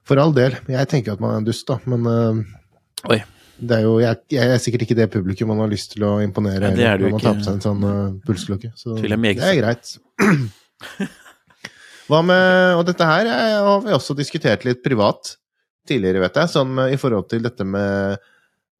For 0.07 0.19
all 0.21 0.33
del. 0.35 0.55
Jeg 0.71 0.89
tenker 0.91 1.15
at 1.15 1.23
man 1.23 1.35
er 1.35 1.41
en 1.41 1.47
dust, 1.47 1.65
da, 1.69 1.77
men 1.89 2.07
uh, 2.07 3.23
det 3.63 3.77
er 3.77 3.85
jo, 3.85 3.97
jeg, 4.01 4.19
jeg 4.33 4.53
er 4.55 4.61
sikkert 4.61 4.85
ikke 4.85 4.97
det 4.97 5.09
publikum 5.13 5.51
man 5.53 5.63
har 5.63 5.71
lyst 5.71 5.93
til 5.93 6.05
å 6.07 6.15
imponere 6.23 6.71
Nei, 6.71 6.77
det 6.79 6.87
er 6.89 6.99
når 7.01 7.15
man 7.15 7.23
tar 7.23 7.37
på 7.37 7.45
seg 7.45 7.57
en 7.57 7.63
sånn 7.63 7.85
uh, 7.87 8.15
pulsklokke. 8.27 8.73
Så 8.79 8.97
det 8.99 9.13
er 9.13 9.59
greit. 9.59 9.95
Hva 12.11 12.19
med 12.25 12.75
Og 12.75 12.83
dette 12.89 13.07
her 13.07 13.29
er, 13.31 13.57
har 13.63 13.81
vi 13.85 13.95
også 13.95 14.15
diskutert 14.17 14.65
litt 14.67 14.83
privat 14.83 15.37
tidligere, 15.87 16.23
vet 16.23 16.39
jeg, 16.41 16.51
sånn 16.51 16.79
i 16.89 16.99
forhold 16.99 17.29
til 17.31 17.43
dette 17.43 17.65
med, 17.67 18.19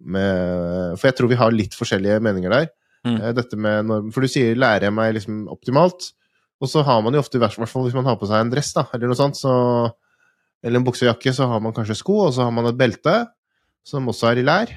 med 0.04 0.98
For 0.98 1.10
jeg 1.10 1.18
tror 1.20 1.32
vi 1.32 1.40
har 1.40 1.56
litt 1.56 1.76
forskjellige 1.78 2.20
meninger 2.24 2.54
der. 2.54 2.68
Mm. 3.08 3.18
Eh, 3.20 3.32
Dette 3.36 3.60
med 3.60 3.88
når, 3.90 4.12
For 4.16 4.24
du 4.24 4.32
sier 4.32 4.56
'lærer 4.56 4.88
jeg 4.88 4.96
meg 4.96 5.16
liksom 5.18 5.48
optimalt, 5.52 6.12
og 6.64 6.70
så 6.72 6.84
har 6.88 7.02
man 7.04 7.16
jo 7.16 7.20
ofte, 7.20 7.36
i 7.36 7.44
hvert 7.44 7.70
fall 7.70 7.84
hvis 7.88 7.96
man 7.98 8.08
har 8.08 8.16
på 8.20 8.30
seg 8.30 8.40
en 8.40 8.52
dress, 8.54 8.72
da, 8.76 8.86
eller 8.94 9.12
noe 9.12 9.20
sånt, 9.20 9.40
så 9.40 9.54
Eller 10.64 10.80
en 10.80 10.88
bukse 10.88 11.06
og 11.06 11.12
jakke, 11.12 11.34
så 11.36 11.48
har 11.52 11.62
man 11.64 11.76
kanskje 11.76 11.98
sko, 12.00 12.22
og 12.28 12.34
så 12.36 12.48
har 12.48 12.54
man 12.56 12.70
et 12.70 12.80
belte, 12.80 13.18
som 13.88 14.08
også 14.08 14.32
er 14.32 14.42
i 14.42 14.48
lær. 14.48 14.72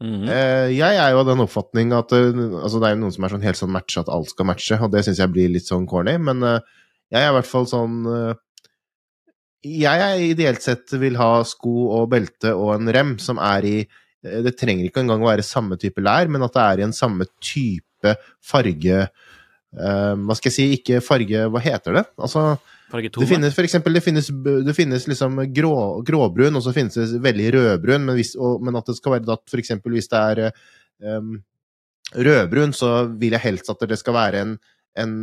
Mm 0.00 0.20
-hmm. 0.20 0.28
jeg 0.76 0.96
er 0.96 1.10
jo 1.10 1.18
av 1.18 1.26
den 1.26 1.40
oppfatning 1.40 1.92
at 1.92 2.12
eh, 2.12 2.36
altså 2.62 2.80
Det 2.80 2.86
er 2.86 2.90
jo 2.94 3.00
noen 3.00 3.12
som 3.12 3.24
er 3.24 3.28
sånn 3.28 3.42
helt 3.42 3.56
sånn 3.56 3.72
matche, 3.72 4.00
at 4.00 4.08
alt 4.08 4.28
skal 4.28 4.44
matche, 4.46 4.78
og 4.82 4.92
det 4.92 5.04
syns 5.04 5.18
jeg 5.18 5.32
blir 5.32 5.48
litt 5.48 5.64
sånn 5.66 5.86
corny, 5.86 6.18
men 6.18 6.42
eh, 6.42 6.60
jeg 7.10 7.22
er 7.22 7.30
i 7.30 7.32
hvert 7.32 7.46
fall 7.46 7.66
sånn 7.66 8.04
Jeg 9.64 10.00
er 10.00 10.18
ideelt 10.20 10.62
sett 10.62 10.92
vil 10.92 11.16
ha 11.16 11.42
sko 11.44 11.88
og 11.96 12.10
belte 12.10 12.52
og 12.54 12.74
en 12.74 12.92
rem 12.92 13.18
som 13.18 13.38
er 13.38 13.64
i 13.64 13.88
Det 14.22 14.58
trenger 14.58 14.84
ikke 14.84 15.00
engang 15.00 15.22
å 15.22 15.30
være 15.30 15.42
samme 15.42 15.76
type 15.76 16.00
lær, 16.00 16.28
men 16.28 16.42
at 16.42 16.52
det 16.52 16.62
er 16.62 16.78
i 16.78 16.82
en 16.82 16.92
samme 16.92 17.24
type 17.40 18.16
farge 18.42 19.08
Hva 19.74 20.36
skal 20.38 20.48
jeg 20.48 20.54
si, 20.54 20.66
ikke 20.78 21.02
farge 21.04 21.48
Hva 21.52 21.60
heter 21.60 21.98
det? 21.98 22.04
Altså 22.16 22.56
Farge 22.86 23.10
det 23.10 23.26
finnes 23.26 23.54
for 23.56 23.66
eksempel, 23.66 23.96
det 23.98 24.02
finnes, 24.04 24.28
det 24.62 24.74
finnes 24.76 25.08
liksom 25.10 25.40
grå, 25.50 25.74
gråbrun, 26.06 26.54
og 26.54 26.62
så 26.62 26.70
finnes 26.72 26.94
det 26.94 27.18
veldig 27.24 27.48
rødbrun, 27.56 28.04
men, 28.06 28.14
hvis, 28.14 28.36
og, 28.38 28.62
men 28.62 28.78
at 28.78 28.86
det 28.86 28.94
skal 29.00 29.16
være 29.16 29.34
at 29.34 29.42
for 29.50 29.58
eksempel 29.58 29.96
hvis 29.96 30.06
det 30.12 30.20
er 30.20 30.52
um, 31.18 31.32
rødbrun, 32.14 32.72
så 32.78 32.92
vil 33.10 33.34
jeg 33.34 33.42
helst 33.42 33.72
at 33.74 33.82
det 33.90 33.98
skal 33.98 34.14
være 34.14 34.44
en, 34.44 34.52
en 35.02 35.16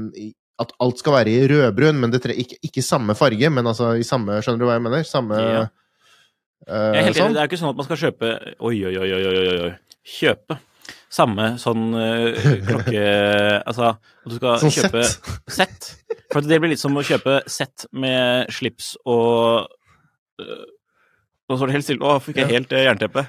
At 0.59 0.75
alt 0.83 0.99
skal 0.99 1.15
være 1.15 1.31
i 1.31 1.47
rødbrun, 1.49 1.97
men 2.03 2.11
det 2.11 2.21
tre, 2.21 2.35
ikke, 2.35 2.59
ikke 2.67 2.83
samme 2.83 3.15
farge, 3.15 3.49
men 3.49 3.65
altså 3.65 3.93
i 3.95 4.03
samme 4.03 4.41
Skjønner 4.43 4.59
du 4.59 4.67
hva 4.67 4.75
jeg 4.75 4.85
mener? 4.89 5.07
Samme 5.07 5.39
Ja. 5.39 5.63
uh, 6.67 6.91
Jeg 6.93 6.99
er 6.99 7.07
helt 7.07 7.21
sånn. 7.21 7.33
Det 7.33 7.39
er 7.39 7.47
jo 7.47 7.53
ikke 7.53 7.61
sånn 7.63 7.71
at 7.71 7.79
man 7.79 7.87
skal 7.87 8.01
kjøpe 8.03 8.35
oi, 8.59 8.75
oi, 8.91 8.93
oi, 8.99 9.09
oi, 9.15 9.57
oi. 9.69 9.73
Kjøpe 10.03 10.59
samme 11.13 11.53
sånn 11.61 11.91
eh, 11.99 12.39
klokke 12.65 13.03
Altså 13.69 13.91
at 13.91 13.99
du 14.25 14.37
skal 14.39 14.61
Sånn 14.63 14.73
kjøpe 14.73 15.03
sett. 15.53 15.91
For 16.33 16.45
det 16.45 16.59
blir 16.61 16.73
litt 16.73 16.81
som 16.81 16.97
å 16.97 17.05
kjøpe 17.05 17.41
sett 17.51 17.85
med 17.93 18.49
slips 18.53 18.93
og 19.05 19.69
øh, 20.41 20.65
Nå 21.51 21.57
står 21.59 21.69
det 21.69 21.75
helt 21.75 21.85
stille. 21.85 22.07
Å, 22.07 22.21
fikk 22.23 22.39
jeg 22.39 22.49
helt 22.53 22.71
eh, 22.73 22.85
jernteppe. 22.87 23.25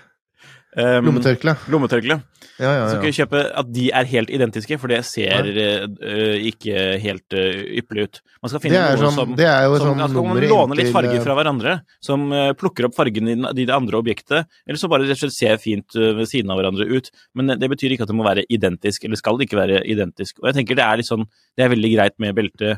Um, 0.75 1.07
Lommetørkle. 1.07 1.55
Lommetørkle. 1.71 2.17
Ja, 2.59 2.71
ja, 2.71 2.87
Så 2.91 2.99
kan 2.99 3.07
vi 3.07 3.15
kjøpe 3.15 3.41
at 3.61 3.69
de 3.75 3.85
er 3.95 4.09
helt 4.11 4.31
identiske, 4.31 4.77
for 4.79 4.91
det 4.91 5.01
ser 5.07 5.47
eh, 5.51 6.47
ikke 6.51 6.83
helt 7.03 7.35
uh, 7.35 7.61
ypperlig 7.79 8.07
ut. 8.09 8.21
Man 8.43 8.53
skal 8.53 8.63
finne 8.63 8.81
noe 8.83 8.99
som, 8.99 9.15
som 9.19 9.37
det 9.39 9.47
er 9.51 9.67
jo 9.67 9.77
som, 9.79 9.93
sånn 9.93 10.03
kan 10.03 10.15
man 10.15 10.17
nummer 10.19 10.47
låne 10.51 10.79
litt 10.79 10.91
farger 10.95 11.23
fra 11.23 11.37
hverandre, 11.39 11.77
som 12.03 12.27
uh, 12.35 12.51
plukker 12.59 12.89
opp 12.89 12.97
fargen 12.99 13.31
i, 13.31 13.37
de 13.39 13.67
i 13.67 13.69
det 13.71 13.75
andre 13.75 13.99
objektet, 13.99 14.51
eller 14.67 14.81
så 14.81 14.91
bare 14.91 15.07
rett 15.07 15.19
og 15.19 15.23
slett 15.25 15.37
ser 15.37 15.63
fint 15.63 15.95
ved 15.95 16.27
siden 16.31 16.51
av 16.51 16.59
hverandre 16.59 16.87
ut. 16.91 17.11
Men 17.39 17.55
det 17.59 17.71
betyr 17.71 17.95
ikke 17.95 18.07
at 18.07 18.11
det 18.11 18.19
må 18.19 18.27
være 18.27 18.47
identisk, 18.47 19.07
eller 19.07 19.19
skal 19.19 19.39
det 19.39 19.49
ikke 19.49 19.63
være 19.63 19.83
identisk. 19.91 20.39
Og 20.43 20.51
jeg 20.51 20.59
tenker 20.59 20.79
det 20.79 20.87
er 20.87 21.03
litt 21.03 21.11
sånn, 21.11 21.27
det 21.55 21.67
er 21.67 21.75
veldig 21.75 21.95
greit 21.95 22.19
med 22.23 22.39
belte, 22.39 22.77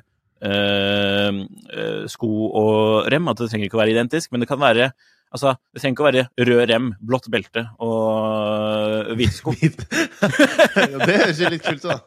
sko 2.12 2.30
og 2.60 3.06
rem, 3.12 3.28
at 3.32 3.40
det 3.40 3.48
trenger 3.48 3.70
ikke 3.70 3.78
å 3.78 3.80
være 3.80 3.94
identisk, 3.94 4.30
men 4.32 4.44
det 4.44 4.48
kan 4.50 4.60
være 4.60 4.90
Altså, 5.34 5.56
det 5.74 5.82
trenger 5.82 5.94
ikke 5.96 6.04
å 6.04 6.08
være 6.08 6.24
rød 6.48 6.60
rem, 6.70 6.86
blått 7.02 7.26
belte 7.32 7.64
og 7.82 9.10
hvite 9.18 9.34
sko. 9.34 9.52
ja, 9.60 11.00
det 11.02 11.16
høres 11.20 11.40
jo 11.42 11.50
litt 11.52 11.64
kult 11.66 11.84
ut, 11.84 11.90
da. 11.90 11.98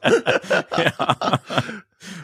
ja. 0.87 1.09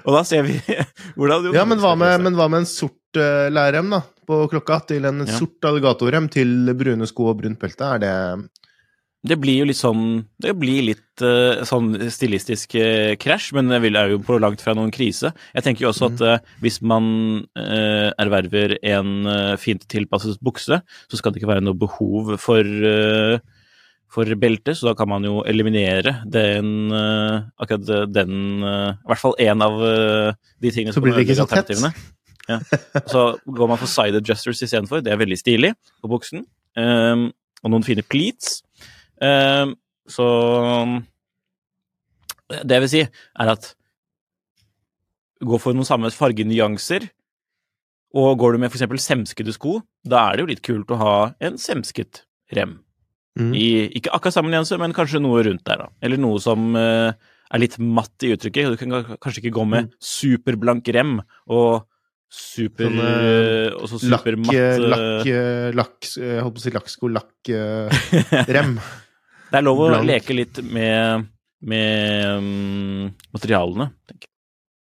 Og 0.07 0.15
da 0.15 0.21
ser 0.27 0.45
vi 0.47 0.55
hvordan 1.17 1.51
Ja, 1.53 1.65
men 1.67 1.81
hva 1.83 1.93
med, 1.99 2.23
men 2.25 2.37
hva 2.39 2.47
med 2.51 2.63
en 2.63 2.69
sort 2.69 3.19
uh, 3.19 3.47
lærrem 3.53 3.91
da, 3.93 4.01
på 4.25 4.39
klokka 4.51 4.79
til 4.93 5.05
en 5.09 5.25
Ja. 5.27 5.37
sort 5.37 5.67
alligatorrem 5.67 6.29
til 6.31 6.71
brune 6.79 7.05
sko 7.09 7.29
og 7.33 7.41
brunt 7.43 7.59
belte? 7.61 7.91
Er 7.97 8.01
det 8.05 8.15
Det 9.25 9.38
blir 9.41 9.62
jo 9.62 9.67
litt 9.70 9.79
sånn 9.79 10.03
Det 10.41 10.53
blir 10.60 10.84
litt 10.91 11.24
uh, 11.24 11.63
sånn 11.65 11.94
stilistisk 12.13 12.75
eh, 12.77 13.15
krasj, 13.20 13.51
men 13.58 13.72
det 13.72 13.79
er 13.89 14.13
jo 14.13 14.22
på 14.25 14.38
langt 14.41 14.62
fra 14.63 14.75
noen 14.77 14.94
krise. 14.94 15.32
Jeg 15.55 15.65
tenker 15.65 15.86
jo 15.86 15.91
også 15.91 16.12
at 16.12 16.24
uh, 16.25 16.55
hvis 16.63 16.82
man 16.86 17.05
erverver 17.55 18.75
en 18.86 19.27
fint 19.62 19.84
tilpasset 19.91 20.41
bukse, 20.44 20.77
så 20.82 21.17
skal 21.17 21.34
det 21.34 21.41
ikke 21.41 21.51
være 21.53 21.63
noe 21.65 21.77
behov 21.79 22.36
for 22.41 22.65
for 24.15 24.32
belte, 24.39 24.75
så 24.77 24.89
da 24.89 24.94
kan 24.96 25.10
man 25.12 25.25
jo 25.27 25.41
eliminere 25.48 26.13
den 26.32 26.91
akkurat 26.94 28.12
den 28.13 28.63
I 28.63 29.08
hvert 29.10 29.22
fall 29.22 29.36
én 29.44 29.63
av 29.65 29.79
de 29.82 30.72
tingene 30.72 30.96
som 30.96 31.03
blir 31.03 31.17
tett. 31.20 31.41
alternativene. 31.44 31.91
Ja. 32.48 32.60
Så 33.12 33.25
går 33.46 33.67
man 33.67 33.82
for 33.82 33.91
side 33.91 34.22
adjusters 34.22 34.62
istedenfor. 34.62 35.01
Det 35.03 35.13
er 35.13 35.20
veldig 35.22 35.39
stilig 35.39 35.74
på 36.01 36.12
buksen. 36.12 36.46
Um, 36.77 37.32
og 37.63 37.74
noen 37.74 37.86
fine 37.86 38.05
pleats. 38.05 38.62
Um, 39.22 39.75
så 40.10 40.25
Det 42.50 42.77
jeg 42.77 42.84
vil 42.84 42.91
si, 42.91 43.03
er 43.41 43.51
at 43.55 43.72
gå 45.45 45.60
for 45.62 45.75
noen 45.75 45.88
samme 45.88 46.12
fargenyanser. 46.13 47.10
Og 48.15 48.39
går 48.39 48.55
du 48.55 48.62
med 48.63 48.72
f.eks. 48.72 49.03
semskede 49.03 49.51
sko, 49.55 49.81
da 50.07 50.29
er 50.29 50.38
det 50.38 50.45
jo 50.45 50.51
litt 50.53 50.63
kult 50.63 50.91
å 50.93 51.00
ha 51.01 51.15
en 51.43 51.57
semsket 51.60 52.24
rem. 52.55 52.77
Mm. 53.36 53.51
I, 53.51 53.65
ikke 54.00 54.13
akkurat 54.15 54.38
samme 54.38 54.53
nyanse, 54.53 54.77
men 54.79 54.95
kanskje 54.95 55.19
noe 55.19 55.41
rundt 55.43 55.65
der, 55.67 55.81
da. 55.84 55.89
Eller 56.05 56.22
noe 56.22 56.39
som 56.39 56.69
uh, 56.79 57.12
er 57.51 57.62
litt 57.62 57.75
matt 57.81 58.24
i 58.24 58.31
uttrykket. 58.36 58.72
Du 58.72 58.79
kan 58.79 59.17
kanskje 59.19 59.43
ikke 59.43 59.57
gå 59.57 59.65
med 59.67 59.91
superblank 60.00 60.88
rem 60.95 61.17
og 61.51 61.84
super 62.36 62.89
Sånn, 62.89 63.00
eh, 63.00 63.75
Og 63.77 63.89
så 63.89 64.00
supermatt 64.01 64.55
eh, 64.57 64.75
eh, 64.75 64.86
lakk, 64.91 65.27
lakk 65.77 66.07
Jeg 66.17 66.43
holdt 66.43 66.55
på 66.57 66.62
å 66.62 66.63
si 66.63 66.74
lakksko, 66.75 67.12
lakk, 67.13 67.51
eh, 67.53 68.48
rem. 68.57 68.77
Det 69.55 69.62
er 69.62 69.65
lov 69.69 69.79
å 69.85 69.88
Blank. 69.93 70.07
leke 70.09 70.35
litt 70.35 70.59
med, 70.67 71.25
med 71.63 72.41
um, 72.41 73.05
materialene. 73.35 73.88
tenker 74.09 74.27
jeg. 74.27 74.33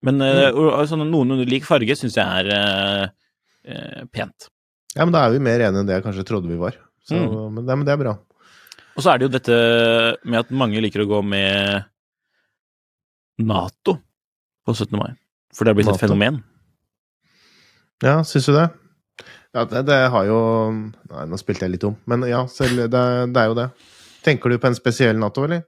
Men 0.05 0.21
eh, 0.23 0.51
og- 0.53 0.85
sånn 0.87 1.01
noen 1.09 1.41
lik 1.49 1.65
farge 1.67 1.95
syns 1.97 2.15
jeg 2.19 2.45
er 2.45 3.09
uh, 3.09 4.05
pent. 4.13 4.47
Ja, 4.95 5.03
men 5.05 5.11
da 5.15 5.25
er 5.25 5.33
vi 5.33 5.41
mer 5.43 5.59
enige 5.65 5.81
enn 5.81 5.89
det 5.89 5.97
jeg 5.97 6.05
kanskje 6.05 6.27
trodde 6.29 6.47
vi 6.51 6.59
var. 6.61 6.77
Så, 7.09 7.17
Mm. 7.17 7.53
men, 7.55 7.65
det, 7.65 7.75
men 7.79 7.85
det 7.87 7.93
er 7.95 8.03
bra. 8.03 8.13
Og 8.95 9.01
så 9.01 9.11
er 9.13 9.17
det 9.19 9.25
jo 9.27 9.33
dette 9.33 9.57
med 10.29 10.39
at 10.43 10.49
mange 10.53 10.81
liker 10.83 11.01
å 11.01 11.09
gå 11.09 11.19
med 11.25 11.85
Nato 13.39 13.95
på 14.67 14.73
17. 14.75 14.97
mai. 14.99 15.13
For 15.55 15.65
det 15.65 15.71
har 15.73 15.77
blitt 15.79 15.89
et 15.93 16.01
fenomen. 16.01 16.41
Ja, 18.03 18.19
syns 18.27 18.45
du 18.49 18.53
det? 18.55 18.67
Ja, 19.55 19.63
det, 19.65 19.81
det 19.89 19.97
har 20.13 20.25
jo 20.29 20.39
Nei, 20.77 21.23
nå 21.27 21.39
spilte 21.41 21.65
jeg 21.65 21.73
litt 21.73 21.85
om, 21.87 21.95
men 22.07 22.21
ja, 22.29 22.43
selv, 22.51 22.83
det, 22.91 23.01
det 23.33 23.41
er 23.41 23.49
jo 23.49 23.55
det. 23.57 23.65
Tenker 24.25 24.51
du 24.51 24.59
på 24.59 24.69
en 24.69 24.77
spesiell 24.77 25.19
Nato, 25.19 25.45
eller? 25.47 25.65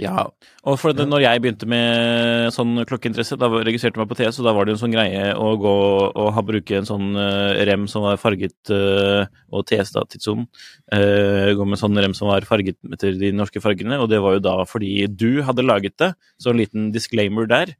Ja, 0.00 0.24
og 0.66 0.78
for 0.82 0.94
det, 0.96 1.04
når 1.06 1.22
jeg 1.22 1.40
begynte 1.42 1.68
med 1.70 2.50
sånn 2.54 2.80
klokkeinteresse, 2.88 3.36
da 3.38 3.46
registrerte 3.52 3.94
jeg 3.94 4.02
meg 4.02 4.10
på 4.10 4.16
TS, 4.18 4.40
og 4.42 4.48
da 4.48 4.54
var 4.56 4.66
det 4.66 4.72
jo 4.72 4.78
en 4.78 4.80
sånn 4.80 4.94
greie 4.96 5.28
å 5.38 5.52
gå 5.60 5.74
og 6.08 6.30
ha, 6.34 6.42
bruke 6.46 6.80
en 6.80 6.88
sånn 6.88 7.12
uh, 7.14 7.54
rem 7.68 7.84
som 7.90 8.02
var 8.02 8.18
farget, 8.18 8.56
uh, 8.74 9.22
og 9.54 9.62
TS 9.70 9.94
da, 9.94 10.02
tidssonen, 10.10 10.48
uh, 10.90 11.52
gå 11.54 11.66
med 11.70 11.78
sånn 11.78 12.02
rem 12.02 12.16
som 12.18 12.32
var 12.32 12.46
farget 12.48 12.80
etter 12.90 13.14
de 13.20 13.30
norske 13.38 13.62
fargene, 13.62 14.00
og 14.02 14.10
det 14.10 14.18
var 14.24 14.34
jo 14.34 14.42
da 14.42 14.56
fordi 14.66 15.06
du 15.14 15.44
hadde 15.46 15.66
laget 15.66 15.94
det, 16.02 16.10
så 16.42 16.50
en 16.50 16.58
liten 16.64 16.90
disclaimer 16.94 17.46
der. 17.50 17.76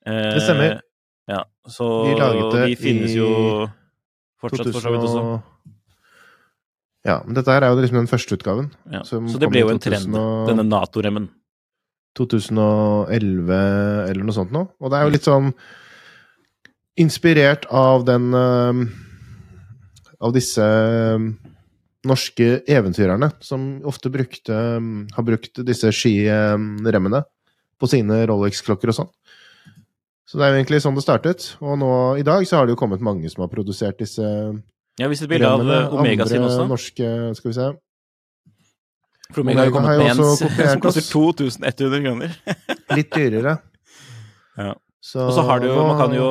Det 0.00 0.40
stemmer. 0.40 0.78
Ja, 1.28 1.44
så 1.68 1.86
det 2.08 2.64
de 2.70 2.76
finnes 2.80 3.12
jo 3.12 3.28
fortsatt 4.40 4.72
for 4.72 4.80
så 4.80 4.94
vidt 4.94 5.04
også. 5.04 5.24
2000 7.04 7.08
Ja, 7.08 7.22
men 7.24 7.34
dette 7.34 7.48
her 7.54 7.62
er 7.64 7.72
jo 7.72 7.80
liksom 7.80 7.96
den 8.02 8.10
første 8.10 8.36
utgaven. 8.36 8.70
Ja. 8.92 9.00
Så 9.08 9.20
det 9.40 9.48
ble 9.50 9.60
jo 9.62 9.70
en 9.72 9.78
trend, 9.80 10.04
2000 10.12 10.16
og- 10.20 10.48
denne 10.50 10.66
Nato-remmen. 10.68 11.28
2011 12.16 13.50
eller 14.10 14.24
noe 14.24 14.34
sånt 14.34 14.50
nå. 14.52 14.68
Og 14.80 14.90
det 14.90 14.98
er 14.98 15.04
jo 15.06 15.14
litt 15.14 15.28
sånn 15.28 15.52
inspirert 16.98 17.66
av 17.70 18.04
den 18.04 18.34
eh, 18.34 18.80
Av 20.20 20.32
disse 20.34 20.60
eh, 20.60 21.18
norske 22.04 22.48
eventyrerne 22.68 23.30
som 23.40 23.80
ofte 23.88 24.10
brukte 24.12 24.52
har 24.52 25.24
brukt 25.24 25.62
disse 25.64 25.88
skiremmene 25.92 27.22
på 27.80 27.88
sine 27.88 28.26
Rolex-klokker 28.28 28.88
og 28.92 28.96
sånn. 28.98 29.08
Så 30.28 30.36
det 30.36 30.44
er 30.44 30.52
jo 30.52 30.58
egentlig 30.60 30.82
sånn 30.84 30.94
det 30.98 31.04
startet. 31.04 31.46
Og 31.64 31.78
nå 31.80 31.90
i 32.20 32.22
dag 32.26 32.44
så 32.46 32.58
har 32.60 32.66
det 32.68 32.74
jo 32.76 32.80
kommet 32.82 33.00
mange 33.00 33.28
som 33.32 33.40
har 33.46 33.48
produsert 33.52 33.96
disse 33.98 34.22
Jeg 34.98 35.08
hvis 35.12 35.22
et 35.24 35.30
bilde 35.30 35.48
av 35.48 35.62
eh, 35.62 35.94
Omega 35.94 36.26
sin 36.28 36.42
også. 36.44 36.66
norske 36.68 37.10
Skal 37.38 37.50
vi 37.50 37.56
se. 37.56 37.68
For 39.30 39.44
Omega 39.44 39.62
har 39.62 39.68
jo 39.70 39.72
Omega 39.72 39.76
kommet 39.76 39.88
har 39.88 39.94
jo 39.94 40.02
med 40.02 40.10
en 40.10 40.70
som 40.74 40.80
koster 40.82 41.06
2100 41.06 42.02
kroner. 42.06 42.34
Litt 42.98 43.12
dyrere. 43.14 43.58
Ja. 44.58 44.72
Så, 45.00 45.22
Og 45.28 45.32
så 45.36 45.44
har 45.46 45.62
du 45.62 45.70
jo 45.70 45.76
Man 45.86 45.96
kan 45.96 46.12
jo 46.12 46.26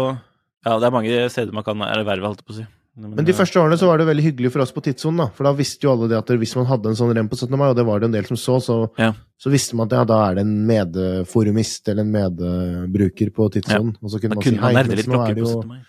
Ja, 0.67 0.75
det 0.77 0.85
er 0.85 0.91
mange 0.93 1.23
steder 1.33 1.55
man 1.55 1.63
kan 1.65 1.79
erverve, 1.87 2.27
holdt 2.27 2.43
jeg 2.43 2.49
på 2.49 2.53
å 2.53 2.59
si. 2.59 2.67
Men 2.99 3.23
de 3.23 3.31
første 3.31 3.55
årene 3.61 3.77
så 3.79 3.87
var 3.87 4.01
det 4.01 4.09
veldig 4.09 4.23
hyggelig 4.25 4.49
for 4.51 4.59
oss 4.65 4.73
på 4.75 4.81
tidssonen, 4.83 5.21
da. 5.21 5.27
For 5.31 5.47
da 5.47 5.53
visste 5.55 5.87
jo 5.87 5.93
alle 5.93 6.09
det 6.11 6.17
at 6.19 6.31
hvis 6.41 6.51
man 6.59 6.65
hadde 6.67 6.91
en 6.91 6.97
sånn 6.99 7.13
rem 7.15 7.29
på 7.31 7.37
17. 7.39 7.53
mai, 7.55 7.69
og 7.71 7.77
det 7.77 7.85
var 7.87 8.01
det 8.01 8.09
en 8.09 8.15
del 8.17 8.25
som 8.27 8.35
så, 8.39 8.57
så, 8.59 8.75
Ja. 8.99 9.13
så 9.39 9.53
visste 9.53 9.77
man 9.79 9.87
at 9.87 9.95
ja, 9.95 10.01
da 10.09 10.17
er 10.25 10.35
det 10.35 10.43
en 10.43 10.51
medforumist 10.67 11.87
eller 11.87 12.03
en 12.03 12.11
medbruker 12.11 13.31
på 13.31 13.47
tidssonen. 13.55 13.93
Og 14.03 14.11
så 14.11 14.19
kunne 14.19 14.35
Da 14.35 14.41
man 14.41 14.43
si 14.43 14.49
kunne 14.51 14.59
man 14.65 14.75
hei, 14.75 14.83
men 14.83 15.13
nå 15.15 15.21
er, 15.23 15.37
det 15.37 15.45
jo, 15.45 15.53
17. 15.61 15.69
mai. 15.71 15.79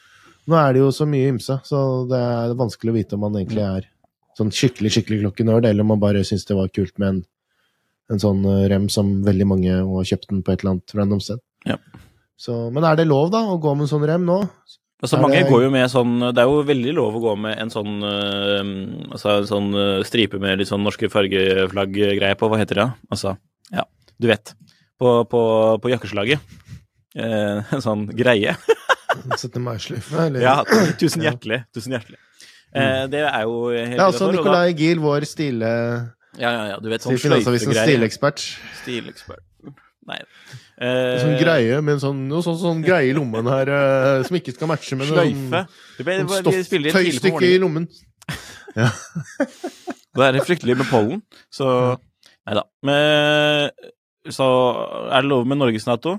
Nå 0.50 0.59
er 0.59 0.75
det 0.76 0.83
jo 0.83 0.90
så 0.95 1.07
mye 1.09 1.30
ymse, 1.33 1.57
så 1.66 1.80
det 2.11 2.19
er 2.21 2.54
vanskelig 2.59 2.92
å 2.92 2.97
vite 2.99 3.16
om 3.16 3.23
man 3.26 3.38
egentlig 3.38 3.62
er 3.66 3.87
sånn 4.38 4.52
skikkelig, 4.54 4.92
skikkelig 4.95 5.21
klokkenerd, 5.25 5.66
eller 5.69 5.85
om 5.85 5.92
man 5.95 6.02
bare 6.02 6.23
syns 6.26 6.47
det 6.49 6.57
var 6.59 6.71
kult 6.75 6.95
med 7.02 7.09
en, 7.14 7.23
en 8.14 8.23
sånn 8.23 8.45
eh, 8.49 8.66
rem 8.73 8.87
som 8.92 9.11
veldig 9.26 9.47
mange 9.49 9.78
har 9.80 10.11
kjøpt 10.12 10.30
den 10.33 10.45
på 10.47 10.54
et 10.54 10.62
eller 10.62 10.76
annet 10.76 10.95
random 10.99 11.23
sted. 11.25 11.42
Ja. 11.69 11.76
Så, 12.40 12.57
men 12.73 12.87
er 12.88 12.97
det 12.97 13.09
lov, 13.11 13.28
da, 13.35 13.42
å 13.52 13.59
gå 13.61 13.75
med 13.76 13.85
en 13.87 13.92
sånn 13.95 14.07
rem 14.09 14.25
nå? 14.28 14.38
Altså, 15.00 15.16
mange 15.21 15.38
det- 15.40 15.49
går 15.49 15.62
jo 15.64 15.69
med 15.73 15.87
sånn 15.88 16.11
Det 16.28 16.43
er 16.43 16.49
jo 16.50 16.58
veldig 16.69 16.93
lov 16.93 17.15
å 17.17 17.21
gå 17.23 17.30
med 17.41 17.56
en 17.56 17.71
sånn 17.73 18.02
øh, 18.04 18.73
Altså 19.15 19.30
en 19.39 19.47
sånn 19.49 19.69
øh, 19.73 20.02
stripe 20.04 20.36
med 20.36 20.60
litt 20.60 20.69
sånn 20.69 20.84
norske 20.84 21.08
fargeflagg-greie 21.08 22.36
på. 22.36 22.50
Hva 22.52 22.58
heter 22.60 22.82
det? 22.82 22.86
Altså, 23.08 23.32
ja, 23.73 23.86
du 24.21 24.28
vet. 24.28 24.52
På, 25.00 25.23
på, 25.25 25.41
på 25.80 25.93
jakkeslaget. 25.95 26.45
Eh, 27.17 27.73
en 27.73 27.84
sånn 27.84 28.04
greie. 28.13 28.52
17. 29.37 29.63
mai-sløyfe, 29.65 30.17
eller? 30.27 30.41
Ja, 30.45 30.57
tusen 31.01 31.23
hjertelig. 31.25 31.65
Tusen 31.75 31.93
hjertelig. 31.97 32.19
Eh, 32.75 33.07
det 33.11 33.21
er 33.27 33.43
jo 33.43 33.69
helt 33.71 33.91
Det 33.97 33.99
er 33.99 34.05
altså 34.07 34.29
innenfor, 34.29 34.29
og 34.29 34.35
da- 34.35 34.41
Nicolai 34.41 34.75
Giel, 34.79 34.99
vår 35.03 35.27
stile, 35.27 35.71
Ja, 36.39 36.51
ja, 36.55 36.65
ja, 36.71 36.77
du 36.79 36.89
vet 36.89 37.03
sånn 37.03 37.19
Finansavisens 37.19 37.75
stilekspert. 37.83 38.45
Stilekspert. 38.85 39.43
Nei. 40.07 40.21
Eh, 40.81 41.19
sånn 41.21 41.35
Eh, 41.35 41.41
greie 41.43 41.81
med 41.83 41.95
en 41.95 42.01
sånn, 42.01 42.21
noe 42.31 42.41
sånn, 42.43 42.57
sånn 42.59 42.85
greie 42.85 43.11
i 43.11 43.15
lommen 43.15 43.45
her 43.51 43.69
eh, 43.69 44.23
som 44.25 44.37
ikke 44.39 44.55
skal 44.55 44.69
matche 44.71 44.97
med 44.97 45.07
Sløyfe. 45.11 45.65
Sånn 45.99 46.31
på 46.31 46.39
stofftøystykke 46.41 47.43
i 47.51 47.59
lommen. 47.59 47.89
Ja. 48.77 48.91
Det 50.15 50.27
er 50.27 50.41
fryktelig 50.45 50.77
med 50.79 50.87
pollen, 50.91 51.21
så 51.53 51.99
Nei 52.47 52.55
da. 52.57 52.63
Men 52.83 53.71
så 54.33 54.47
er 55.13 55.21
det 55.23 55.29
lov 55.31 55.47
med 55.47 55.59
Norges-Nato. 55.61 56.17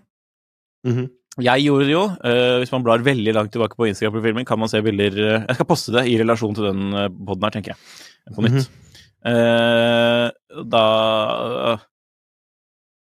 Mhm. 0.87 1.09
Jeg 1.39 1.63
gjorde 1.63 1.87
det 1.87 1.93
jo. 1.93 2.03
eh, 2.27 2.57
hvis 2.59 2.73
man 2.73 2.83
blar 2.83 3.03
veldig 3.05 3.33
langt 3.37 3.53
tilbake 3.53 3.77
på 3.79 3.87
Instagram-profilen 3.87 4.47
kan 4.47 4.59
man 4.59 4.71
se 4.71 4.81
bilder 4.83 5.15
eh, 5.15 5.45
Jeg 5.47 5.55
skal 5.55 5.69
poste 5.69 5.93
det 5.95 6.03
i 6.11 6.17
relasjon 6.19 6.57
til 6.57 6.67
den 6.67 6.91
uh, 6.91 7.07
poden 7.07 7.47
her, 7.47 7.53
tenker 7.55 7.71
jeg. 7.71 7.79
På 8.35 8.43
nytt. 8.43 8.67
Eh, 9.31 10.27
da 10.73 10.83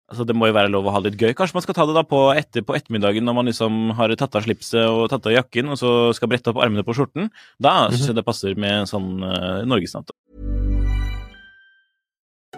Altså, 0.06 0.22
det 0.22 0.36
må 0.38 0.46
jo 0.46 0.54
være 0.54 0.70
lov 0.70 0.86
å 0.86 0.92
ha 0.94 1.00
litt 1.02 1.18
gøy. 1.18 1.32
Kanskje 1.34 1.56
man 1.56 1.64
skal 1.64 1.74
ta 1.74 1.86
det 1.88 1.96
da 1.96 2.04
på, 2.06 2.20
etter, 2.38 2.62
på 2.62 2.76
ettermiddagen 2.78 3.26
når 3.26 3.34
man 3.34 3.50
liksom 3.50 3.90
har 3.98 4.14
tatt 4.14 4.38
av 4.38 4.46
slipset 4.46 4.86
og 4.86 5.08
tatt 5.10 5.26
av 5.26 5.34
jakken, 5.34 5.72
og 5.74 5.80
så 5.80 5.94
skal 6.14 6.30
brette 6.30 6.52
opp 6.52 6.62
armene 6.62 6.86
på 6.86 6.94
skjorten. 6.94 7.26
Da 7.58 7.88
syns 7.90 8.12
jeg 8.12 8.20
det 8.20 8.26
passer 8.28 8.54
med 8.54 8.84
en 8.84 8.92
sånn 8.92 9.16
uh, 9.26 9.66
Norges-Nato. 9.66 10.14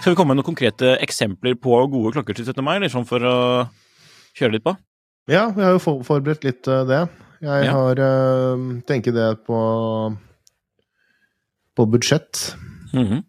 Skal 0.00 0.12
vi 0.12 0.16
komme 0.16 0.32
med 0.32 0.38
noen 0.40 0.46
konkrete 0.46 0.92
eksempler 1.04 1.56
på 1.60 1.74
gode 1.92 2.12
klokker 2.14 2.36
til 2.38 2.46
17. 2.46 2.62
mai, 2.64 2.76
liksom 2.84 3.02
for 3.08 3.24
å 3.26 3.34
kjøre 4.38 4.54
litt 4.56 4.64
på? 4.66 4.72
Ja, 5.30 5.48
vi 5.54 5.64
har 5.66 5.74
jo 5.76 5.80
forberedt 6.06 6.46
litt 6.46 6.68
eh, 6.70 6.84
det. 6.88 7.00
Jeg 7.40 7.64
Ja. 7.66 7.72
har 7.72 7.96
uh, 7.98 8.62
tenker 8.86 9.12
det 9.16 9.28
på 9.46 9.58
på 11.76 11.86
budsjett. 11.88 12.54
Mhm. 12.92 13.22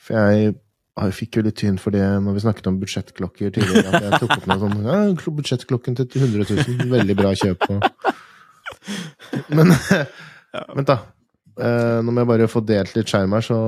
For 0.00 0.16
jeg, 0.16 0.54
jeg 0.96 1.14
fikk 1.18 1.36
jo 1.38 1.42
litt 1.44 1.58
tyn 1.60 1.78
for 1.78 1.90
det 1.94 2.02
når 2.24 2.34
vi 2.38 2.40
snakket 2.46 2.66
om 2.70 2.78
budsjettklokker 2.80 3.52
tidligere. 3.52 3.92
At 3.92 4.02
jeg 4.08 4.20
tok 4.22 4.36
opp 4.38 4.46
noe 4.48 4.58
sånn 4.62 4.76
ja, 4.86 4.98
Budsjettklokken 5.38 5.98
til 5.98 6.06
100 6.18 6.50
000, 6.50 6.90
veldig 6.90 7.16
bra 7.18 7.34
kjøp. 7.36 7.66
Og... 7.68 7.80
Men 9.56 9.74
vent, 9.74 10.86
da. 10.88 10.98
Eh, 11.60 11.98
nå 12.04 12.14
må 12.14 12.22
jeg 12.22 12.30
bare 12.32 12.48
få 12.50 12.62
delt 12.66 12.96
litt 12.96 13.10
skjerm 13.10 13.36
her, 13.36 13.44
så 13.44 13.60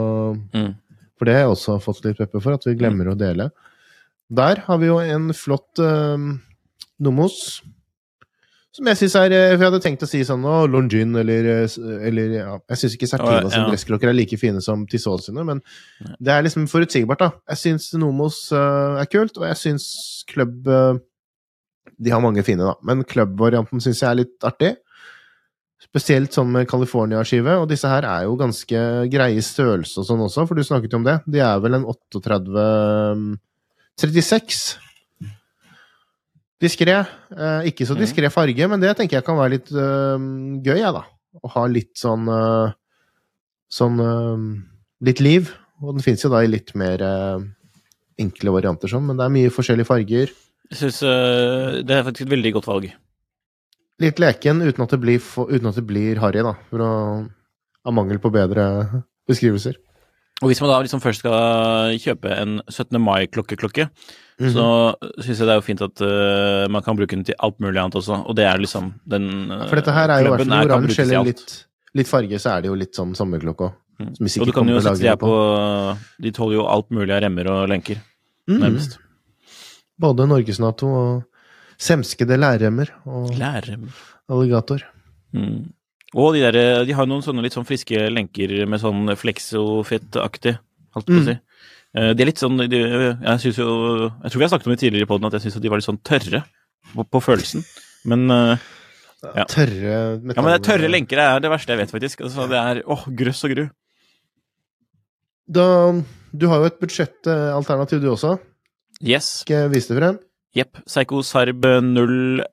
Mm. 0.56 0.72
For 1.22 1.28
det 1.28 1.36
har 1.36 1.44
jeg 1.44 1.52
også 1.54 1.76
fått 1.78 2.00
litt 2.02 2.18
pepper 2.18 2.42
for, 2.42 2.56
at 2.58 2.64
vi 2.66 2.74
glemmer 2.74 3.06
å 3.12 3.14
dele. 3.14 3.52
Der 4.32 4.64
har 4.66 4.80
vi 4.82 4.88
jo 4.88 4.96
en 4.98 5.30
flott 5.36 5.78
uh, 5.78 6.18
Nomos 7.02 7.36
Som 8.72 8.88
jeg 8.88 8.98
syns 9.00 9.16
er 9.20 9.34
eh, 9.36 9.50
For 9.52 9.60
jeg 9.60 9.68
hadde 9.68 9.80
tenkt 9.84 10.04
å 10.06 10.08
si 10.08 10.22
sånn 10.24 10.46
å, 10.48 10.62
Longin 10.70 11.12
eller, 11.20 11.48
eh, 11.52 11.76
eller 12.08 12.36
ja, 12.38 12.54
Jeg 12.72 12.80
syns 12.80 12.96
ikke 12.96 13.10
Sertina 13.10 13.50
som 13.52 13.66
ja. 13.66 13.68
dressklokker 13.68 14.08
er 14.08 14.16
like 14.16 14.38
fine 14.40 14.62
som 14.64 14.86
Tissol 14.88 15.20
sine, 15.20 15.44
men 15.46 15.60
det 16.16 16.32
er 16.32 16.46
liksom 16.46 16.64
forutsigbart, 16.70 17.22
da. 17.22 17.30
Jeg 17.52 17.60
syns 17.60 17.90
Nomos 18.00 18.46
uh, 18.54 18.98
er 19.02 19.10
kult, 19.12 19.36
og 19.38 19.46
jeg 19.50 19.60
syns 19.60 19.86
Club 20.30 20.70
uh, 20.70 20.96
De 22.00 22.14
har 22.14 22.24
mange 22.24 22.42
fine, 22.46 22.64
da, 22.64 22.78
men 22.88 23.04
Club-varianten 23.06 23.84
syns 23.84 24.00
jeg 24.00 24.08
er 24.08 24.22
litt 24.24 24.48
artig. 24.48 24.72
Spesielt 25.82 26.34
sånn 26.34 26.52
med 26.54 26.68
California-skive, 26.70 27.56
og 27.58 27.66
disse 27.70 27.88
her 27.90 28.06
er 28.06 28.26
jo 28.28 28.36
ganske 28.38 28.82
greie 29.10 29.42
størrelse 29.42 29.98
og 30.00 30.06
sånn 30.06 30.22
også, 30.28 30.46
for 30.46 30.58
du 30.58 30.62
snakket 30.66 30.94
jo 30.94 31.00
om 31.00 31.08
det. 31.08 31.18
De 31.26 31.42
er 31.42 31.58
vel 31.64 31.80
en 31.80 31.86
38 31.90 32.66
mm, 33.18 33.32
36. 33.98 34.60
Diskré. 36.62 37.00
Eh, 37.34 37.70
ikke 37.72 37.86
så 37.88 37.96
diskré 37.98 38.30
farge, 38.30 38.68
men 38.70 38.82
det 38.82 38.94
tenker 38.98 39.18
jeg 39.18 39.26
kan 39.26 39.40
være 39.40 39.56
litt 39.56 39.72
øh, 39.74 40.28
gøy, 40.62 40.78
jeg, 40.78 40.94
da. 40.94 41.02
Å 41.42 41.50
ha 41.56 41.64
litt 41.70 41.96
sånn 41.98 42.28
øh, 42.28 42.78
Sånn 43.72 43.96
øh, 44.04 44.42
Litt 45.02 45.22
liv. 45.24 45.48
Og 45.82 45.96
den 45.96 46.04
fins 46.04 46.22
jo 46.22 46.30
da 46.30 46.42
i 46.44 46.50
litt 46.50 46.74
mer 46.78 47.00
enkle 48.20 48.52
varianter 48.54 48.86
sånn, 48.92 49.08
men 49.08 49.16
det 49.18 49.24
er 49.24 49.32
mye 49.34 49.50
forskjellige 49.50 49.88
farger. 49.88 50.30
Jeg 50.70 50.78
syns 50.78 51.00
det 51.02 51.96
er 51.96 52.04
faktisk 52.06 52.28
et 52.28 52.34
veldig 52.36 52.52
godt 52.54 52.68
valg. 52.68 52.92
Litt 54.02 54.18
leken 54.22 54.64
uten 54.64 54.84
at 54.84 54.92
det 54.94 55.00
blir, 55.02 55.22
uten 55.22 55.70
at 55.70 55.78
det 55.78 55.86
blir 55.86 56.20
harry, 56.22 56.42
da. 56.44 56.56
Å, 56.58 56.90
av 57.86 57.94
mangel 57.96 58.20
på 58.22 58.30
bedre 58.34 58.64
beskrivelser. 59.30 59.78
Og 60.42 60.50
hvis 60.50 60.58
man 60.62 60.72
da 60.72 60.80
liksom 60.82 61.02
først 61.02 61.22
skal 61.22 61.94
kjøpe 62.02 62.30
en 62.34 62.56
17. 62.66 62.98
mai-klokkeklokke, 62.98 63.86
så 64.42 64.64
syns 65.22 65.38
jeg 65.38 65.46
det 65.46 65.52
er 65.54 65.60
jo 65.60 65.66
fint 65.66 65.84
at 65.86 66.02
uh, 66.02 66.64
man 66.72 66.82
kan 66.82 66.98
bruke 66.98 67.14
den 67.14 67.22
til 67.28 67.36
alt 67.38 67.60
mulig 67.62 67.78
annet 67.78 67.98
også, 68.00 68.24
og 68.26 68.34
det 68.34 68.48
er 68.48 68.58
liksom 68.58 68.88
den 69.06 69.28
øh, 69.54 69.68
For 69.70 69.78
dette 69.78 69.94
her 69.94 70.10
er 70.10 70.24
jo 70.24 70.32
i 70.32 70.32
hvert 70.32 70.48
fall 70.48 70.66
oransje 70.66 71.04
eller 71.04 71.28
litt, 71.30 71.52
litt 72.00 72.10
farge, 72.10 72.40
så 72.42 72.56
er 72.56 72.64
det 72.64 72.72
jo 72.72 72.78
litt 72.80 72.98
sånn 72.98 73.14
sommerklokke 73.18 73.68
òg. 73.68 73.78
Mm. 74.02 74.14
Og 74.18 74.48
du 74.48 74.54
kan 74.56 74.72
jo 74.72 74.80
sette 74.82 75.04
de 75.04 75.12
på 75.20 75.32
De 76.24 76.30
tåler 76.34 76.56
jo 76.56 76.64
alt 76.66 76.88
mulig 76.90 77.12
av 77.14 77.22
remmer 77.22 77.52
og 77.52 77.68
lenker, 77.70 78.02
Mm. 78.50 78.56
nærmest. 78.58 78.96
Både 80.02 80.24
Norgesnato 80.26 80.88
og 80.90 81.20
semskede 81.82 82.36
lærremmer 82.38 82.90
og 83.10 83.32
Lærremmer. 83.38 83.92
alligator. 84.30 84.84
Mm. 85.34 85.72
Og 86.14 86.34
de 86.36 86.42
der, 86.44 86.84
de 86.84 86.92
har 86.94 87.06
noen 87.08 87.22
sånne 87.24 87.42
litt 87.42 87.54
sånn 87.56 87.66
friske 87.66 87.96
lenker 88.12 88.52
med 88.68 88.80
sånn 88.82 89.08
flexofit-aktig, 89.16 90.58
holdt 90.94 91.06
på 91.08 91.16
å 91.16 91.22
Mm. 91.22 91.26
si. 91.30 91.38
Eh, 91.94 92.12
De 92.14 92.22
er 92.22 92.26
litt 92.28 92.38
sånn 92.40 92.56
de, 92.68 92.78
Jeg 92.78 93.38
synes 93.40 93.56
jo 93.58 93.68
Jeg 94.22 94.30
tror 94.30 94.38
vi 94.38 94.44
har 94.44 94.52
snakket 94.52 94.66
om 94.66 94.72
det 94.76 94.80
tidligere 94.80 95.02
i 95.06 95.10
poden 95.10 95.26
at 95.26 95.32
jeg 95.32 95.42
syns 95.52 95.60
de 95.60 95.68
var 95.68 95.76
litt 95.80 95.88
sånn 95.88 96.02
tørre 96.04 96.44
på, 96.94 97.04
på 97.10 97.20
følelsen. 97.20 97.64
Men 98.04 98.30
eh, 98.30 98.56
Ja. 99.36 99.44
Tørre 99.44 100.18
metall... 100.20 100.36
Ja, 100.36 100.42
men 100.42 100.50
det 100.52 100.58
er 100.60 100.66
tørre 100.72 100.88
lenker 100.90 101.16
det 101.16 101.26
er 101.28 101.40
det 101.40 101.50
verste 101.52 101.68
jeg 101.72 101.78
vet, 101.78 101.90
faktisk. 101.92 102.20
Altså, 102.26 102.48
det 102.50 102.58
er 102.58 102.82
åh, 102.90 103.04
grøss 103.08 103.44
og 103.44 103.50
gru. 103.54 103.68
Da, 105.52 105.66
du 106.34 106.46
har 106.48 106.58
jo 106.62 106.66
et 106.70 106.80
budsjettalternativ, 106.80 108.00
du 108.02 108.08
også. 108.12 108.38
Yes. 109.02 109.28
Skal 109.42 109.64
jeg 109.64 109.70
vise 109.74 109.92
det 109.94 109.98
frem? 110.02 110.18
Jepp. 110.56 110.82
Psycho 110.86 111.22
Sarb 111.24 111.64
0 111.64 112.44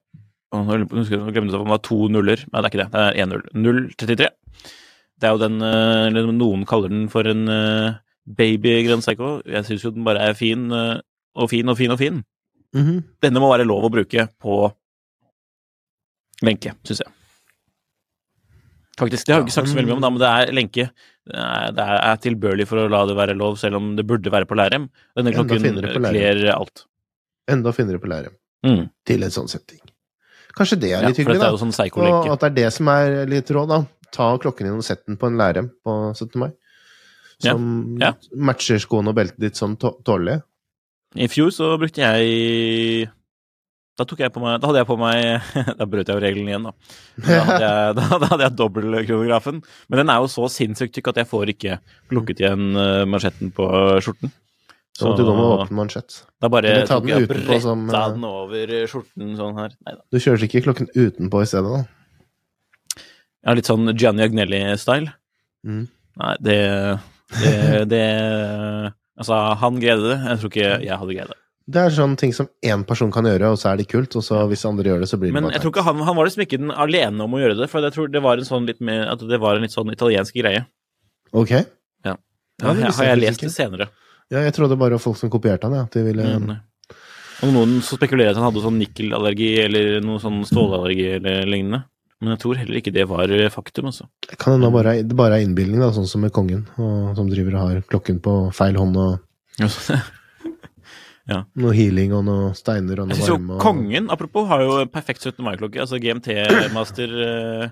Åh, 0.52 0.64
Nå 0.66 0.78
husker 0.98 1.14
jeg- 1.18 1.22
nå 1.22 1.32
glemte 1.36 1.54
jeg 1.54 1.60
om 1.62 1.68
det 1.68 1.74
var 1.76 1.82
to 1.86 2.08
nuller. 2.10 2.40
Nei, 2.52 2.62
det 2.62 2.66
er 2.66 2.70
ikke 2.72 2.82
det. 2.82 2.92
Det 2.92 3.02
er 3.06 3.18
én 3.22 3.30
null. 3.30 3.90
033. 3.94 4.30
Det 5.20 5.28
er 5.28 5.34
jo 5.36 5.42
den 5.44 5.62
eh, 5.62 6.08
eller 6.08 6.32
Noen 6.32 6.66
kaller 6.66 6.90
den 6.90 7.08
for 7.12 7.28
en 7.28 7.44
uh, 7.52 8.00
baby-grønn 8.26 9.04
Psycho. 9.04 9.44
Jeg 9.46 9.68
syns 9.68 9.84
jo 9.84 9.92
den 9.92 10.04
bare 10.08 10.24
er 10.30 10.34
fin 10.34 10.72
eh, 10.72 11.02
og 11.36 11.50
fin 11.52 11.70
og 11.70 11.78
fin 11.78 11.92
og 11.92 12.00
fin. 12.00 12.24
Mhm. 12.74 13.04
Denne 13.22 13.40
må 13.44 13.52
være 13.52 13.68
lov 13.68 13.84
å 13.86 13.92
bruke 13.94 14.26
på 14.42 14.58
lenke, 16.42 16.74
syns 16.88 17.04
jeg. 17.04 17.14
Faktisk. 19.00 19.26
Det 19.28 19.34
har 19.36 19.42
vi 19.44 19.48
ikke 19.48 19.56
sagt 19.60 19.70
så 19.72 19.78
veldig 19.78 19.92
mye 19.92 19.98
om, 20.00 20.02
da, 20.04 20.10
men 20.12 20.20
det 20.24 20.30
er 20.34 20.54
lenke. 20.56 20.90
Det 21.30 21.38
er, 21.40 21.72
det 21.78 21.86
er 21.86 22.18
tilbørlig 22.26 22.66
for 22.68 22.82
å 22.82 22.90
la 22.92 23.06
det 23.08 23.16
være 23.16 23.38
lov, 23.38 23.56
selv 23.62 23.78
om 23.80 23.94
det 23.96 24.06
burde 24.08 24.34
være 24.34 24.48
på 24.50 24.58
Lærem. 24.60 24.90
Denne 25.16 25.32
klokken 25.36 25.62
kler 26.10 26.42
alt. 26.56 26.84
Enda 27.50 27.74
finere 27.76 28.02
på 28.02 28.10
lære. 28.12 28.34
Mm. 28.66 28.90
Til 29.08 29.24
en 29.26 29.34
sånn 29.34 29.50
setting. 29.52 29.80
Kanskje 30.58 30.80
det 30.82 30.90
er 30.92 31.04
Ja, 31.04 31.08
litt 31.10 31.20
for 31.20 31.24
hyggelig, 31.30 31.46
er 31.46 31.60
sånn 31.62 31.76
Og 32.02 32.32
at 32.34 32.42
det 32.44 32.50
er 32.50 32.56
det 32.58 32.74
som 32.76 32.90
er 32.92 33.26
litt 33.30 33.52
råd, 33.56 33.70
da. 33.70 33.84
Ta 34.12 34.32
klokken 34.42 34.68
din 34.68 34.80
og 34.80 34.84
sett 34.84 35.06
den 35.06 35.18
på 35.22 35.30
en 35.30 35.38
lærrem 35.38 35.70
på 35.86 35.96
17. 36.16 36.40
mai. 36.42 36.50
Som 37.40 37.96
ja. 38.02 38.14
matcher 38.36 38.82
skoene 38.84 39.14
og 39.14 39.16
beltet 39.16 39.40
ditt 39.40 39.60
sånn 39.60 39.78
tå- 39.80 39.96
tålelig. 40.04 40.42
I 41.16 41.30
fjor 41.32 41.54
så 41.56 41.72
brukte 41.82 42.04
jeg 42.04 43.08
Da 43.98 44.06
tok 44.06 44.20
jeg 44.22 44.30
på 44.30 44.42
meg 44.44 44.60
Da 44.62 44.68
hadde 44.70 44.84
jeg 44.84 44.86
på 44.86 44.98
meg 45.00 45.42
Da 45.80 45.88
brøt 45.90 46.06
jeg 46.06 46.20
jo 46.20 46.22
regelen 46.22 46.52
igjen, 46.52 46.68
da. 46.68 46.74
Da 47.24 47.40
hadde 47.48 47.64
jeg, 47.64 47.96
da, 47.98 48.04
da 48.22 48.30
hadde 48.34 48.46
jeg 48.46 48.58
dobbeltkronografen. 48.60 49.64
Men 49.90 50.04
den 50.04 50.12
er 50.14 50.20
jo 50.22 50.30
så 50.30 50.46
sinnssykt 50.54 50.94
tykk 50.98 51.10
at 51.14 51.24
jeg 51.24 51.32
får 51.32 51.54
ikke 51.56 51.80
lukket 52.14 52.44
igjen 52.44 52.70
eh, 52.78 53.06
mansjetten 53.10 53.54
på 53.56 53.66
skjorten. 54.04 54.34
Så 54.98 55.08
måtte 55.08 55.24
du 55.24 55.30
gå 55.30 55.36
med 55.36 55.46
åpen 55.46 55.78
mansjett. 55.78 56.24
da 56.42 56.50
bare 56.52 56.72
Eller 56.74 56.88
ta 56.88 56.98
tok 56.98 57.06
den 57.06 57.14
jeg 57.14 57.28
utenpå 57.28 57.46
bretta 57.46 57.62
som, 57.64 57.86
eh, 57.90 58.10
den 58.16 58.26
over 58.28 58.74
skjorten 58.92 59.36
sånn 59.38 59.56
her. 59.60 59.76
Neida. 59.88 60.02
Du 60.12 60.20
kjører 60.20 60.44
ikke 60.48 60.64
klokken 60.66 60.90
utenpå 60.96 61.44
i 61.44 61.50
stedet, 61.50 61.72
da? 61.78 63.04
Har 63.48 63.56
litt 63.56 63.70
sånn 63.70 63.94
Gianni 63.96 64.26
Agnelli-style. 64.26 65.14
Mm. 65.66 65.86
Nei, 66.20 66.36
det, 66.44 66.58
det 67.40 67.86
Det 67.90 68.06
Altså, 69.20 69.36
han 69.60 69.80
greide 69.84 70.04
det. 70.08 70.18
Jeg 70.24 70.40
tror 70.40 70.52
ikke 70.54 70.68
jeg 70.80 70.98
hadde 71.02 71.16
greid 71.16 71.32
det. 71.34 71.40
Det 71.70 71.82
er 71.84 71.94
sånne 71.94 72.18
ting 72.18 72.32
som 72.34 72.48
én 72.66 72.84
person 72.88 73.12
kan 73.14 73.28
gjøre, 73.28 73.52
og 73.54 73.60
så 73.62 73.74
er 73.74 73.82
det 73.82 73.90
kult. 73.92 74.16
Og 74.18 74.24
så 74.26 74.42
hvis 74.50 74.64
andre 74.66 74.90
gjør 74.90 75.04
det, 75.04 75.10
så 75.12 75.20
blir 75.20 75.30
det 75.30 75.36
Men 75.36 75.46
bare 75.46 75.58
jeg 75.58 75.64
tror 75.66 75.74
ikke 75.76 75.84
han, 75.86 76.00
han 76.08 76.18
var 76.18 76.30
liksom 76.30 76.46
ikke 76.46 76.60
den 76.62 76.72
alene 76.72 77.26
om 77.28 77.36
å 77.36 77.42
gjøre 77.42 77.58
det, 77.60 77.68
for 77.70 77.86
jeg 77.86 77.94
tror 77.94 78.08
det 78.14 78.22
var 78.26 78.42
en 78.42 78.48
sånn 78.48 78.66
litt 78.70 78.80
mer 78.82 79.12
At 79.12 79.22
det 79.28 79.40
var 79.44 79.60
en 79.60 79.66
litt 79.68 79.76
sånn 79.76 79.92
italiensk 79.94 80.40
greie. 80.40 80.64
Ok. 81.36 81.52
Ja. 82.08 82.16
Ja, 82.64 82.74
det 82.74 82.90
har 82.96 83.12
jeg 83.12 83.22
lest 83.22 83.44
det 83.44 83.52
senere. 83.54 83.90
Ja, 84.30 84.44
jeg 84.46 84.54
trodde 84.54 84.78
bare 84.78 85.00
folk 85.02 85.18
som 85.18 85.30
kopierte 85.34 85.66
han, 85.70 85.74
ja. 85.74 85.84
At 85.88 85.92
de 85.98 86.04
ville 86.06 86.24
Mm. 86.40 86.58
Og 87.40 87.54
noen 87.56 87.78
så 87.82 87.96
spekulerer 87.96 88.32
at 88.34 88.36
han 88.36 88.44
hadde 88.50 88.60
sånn 88.66 88.78
nikkelallergi 88.82 89.64
eller 89.64 90.02
noe 90.04 90.20
sånn 90.20 90.42
stålallergi 90.44 91.06
eller 91.16 91.46
lignende. 91.48 91.86
Men 92.20 92.34
jeg 92.34 92.40
tror 92.42 92.58
heller 92.60 92.76
ikke 92.82 92.92
det 92.92 93.06
var 93.08 93.32
faktum, 93.50 93.86
altså. 93.88 94.10
Kan 94.38 94.58
hende 94.58 94.72
bare 94.76 94.98
det 95.08 95.16
bare 95.16 95.38
er 95.40 95.46
innbilning, 95.46 95.80
da, 95.80 95.88
sånn 95.96 96.06
som 96.10 96.20
med 96.20 96.34
kongen, 96.36 96.66
og, 96.78 97.16
som 97.16 97.30
driver 97.32 97.56
og 97.56 97.62
har 97.70 97.82
klokken 97.88 98.20
på 98.20 98.34
feil 98.54 98.76
hånd, 98.76 98.98
og 99.00 99.20
noe 101.62 101.74
healing 101.78 102.12
og 102.18 102.26
noe 102.28 102.52
steiner 102.58 103.00
og 103.04 103.08
Jeg 103.08 103.14
noe 103.14 103.20
syns 103.22 103.30
jo 103.30 103.38
varme. 103.38 103.56
og- 103.56 103.62
kongen, 103.64 104.10
apropos, 104.12 104.48
har 104.50 104.62
jo 104.66 104.86
perfekt 104.92 105.22
17. 105.24 105.44
mai-klokke. 105.46 105.80
Altså 105.80 106.00
GMT 106.02 106.74
Master 106.74 107.08
eh, 107.24 107.70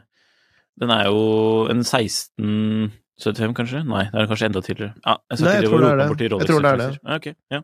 Den 0.79 0.91
er 0.93 1.05
jo 1.09 1.67
en 1.73 1.83
1675, 3.17 3.53
kanskje? 3.57 3.79
Nei, 3.89 4.03
det 4.13 4.21
er 4.21 4.27
kanskje 4.29 4.45
enda 4.51 4.61
tidligere. 4.61 4.93
Ja, 5.05 5.17
jeg 5.31 5.39
Nei, 5.41 5.53
jeg 5.57 5.69
tror 5.69 5.79
det 5.81 5.87
er 5.89 5.97
det. 5.97 6.07
Jeg 6.07 6.09
tror 6.09 6.17
det 6.17 6.25
er 6.27 6.33
Rolex-referanser. 6.37 6.99
Ja, 7.03 7.15
okay, 7.17 7.33
ja. 7.51 7.61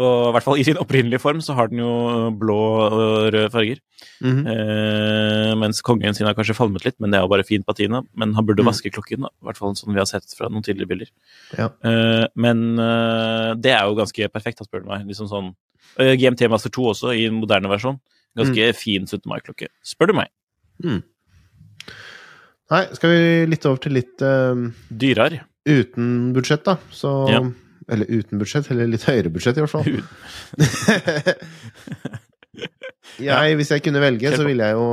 Og 0.00 0.28
i 0.28 0.32
hvert 0.32 0.44
fall 0.46 0.56
i 0.56 0.64
sin 0.64 0.78
opprinnelige 0.80 1.20
form 1.20 1.40
så 1.44 1.52
har 1.58 1.68
den 1.68 1.82
jo 1.82 2.30
blå 2.40 2.54
og 2.86 3.26
røde 3.34 3.50
farger. 3.52 3.80
Mhm. 4.24 4.46
Eh, 4.48 5.50
mens 5.60 5.82
kongen 5.84 6.14
sin 6.16 6.24
har 6.26 6.34
kanskje 6.38 6.54
falmet 6.56 6.86
litt, 6.86 6.96
men 7.02 7.10
det 7.12 7.18
er 7.18 7.26
jo 7.26 7.28
bare 7.34 7.44
fin 7.44 7.62
patina. 7.66 8.00
Men 8.16 8.32
han 8.34 8.46
burde 8.46 8.62
Mm. 8.62 8.70
vaske 8.70 8.90
klokken, 8.94 9.20
da. 9.26 9.28
i 9.28 9.44
hvert 9.44 9.56
fall 9.58 9.74
sånn 9.74 9.92
vi 9.92 9.98
har 10.00 10.06
sett 10.06 10.24
fra 10.38 10.48
noen 10.48 10.62
tidligere 10.62 10.88
bilder. 10.88 11.10
Ja. 11.58 11.68
Eh, 11.84 12.26
men 12.36 12.78
eh, 12.78 13.54
det 13.54 13.72
er 13.74 13.84
jo 13.84 13.94
ganske 13.98 14.28
perfekt, 14.32 14.58
da, 14.58 14.64
spør 14.64 14.84
du 14.84 14.88
meg. 14.88 15.06
Liksom 15.06 15.28
sånn 15.28 15.54
GMT 15.98 16.48
Master 16.48 16.70
2 16.70 16.82
også, 16.94 17.12
i 17.14 17.26
en 17.26 17.34
moderne 17.42 17.68
versjon. 17.68 18.00
Ganske 18.38 18.70
Mm. 18.70 18.74
fin 18.74 19.04
17. 19.06 19.26
mai-klokke, 19.28 19.66
spør 19.84 20.06
du 20.06 20.12
meg. 20.14 20.28
Nei, 22.72 22.84
skal 22.96 23.10
vi 23.12 23.22
litt 23.52 23.66
over 23.68 23.80
til 23.84 23.92
litt 23.98 24.22
uh, 24.24 24.56
Dyrere. 24.88 25.42
uten 25.68 26.06
budsjett, 26.36 26.64
da. 26.68 26.74
Så 26.94 27.10
Ja. 27.30 27.42
Eller 27.92 28.06
uten 28.08 28.38
budsjett, 28.40 28.68
eller 28.70 28.86
litt 28.88 29.02
høyere 29.04 29.28
budsjett, 29.34 29.56
i 29.58 29.62
hvert 29.64 29.72
fall. 29.72 29.84
jeg, 33.22 33.56
hvis 33.58 33.72
jeg 33.74 33.82
kunne 33.84 34.02
velge, 34.02 34.32
så 34.36 34.44
ville 34.46 34.68
jeg 34.70 34.76
jo 34.78 34.86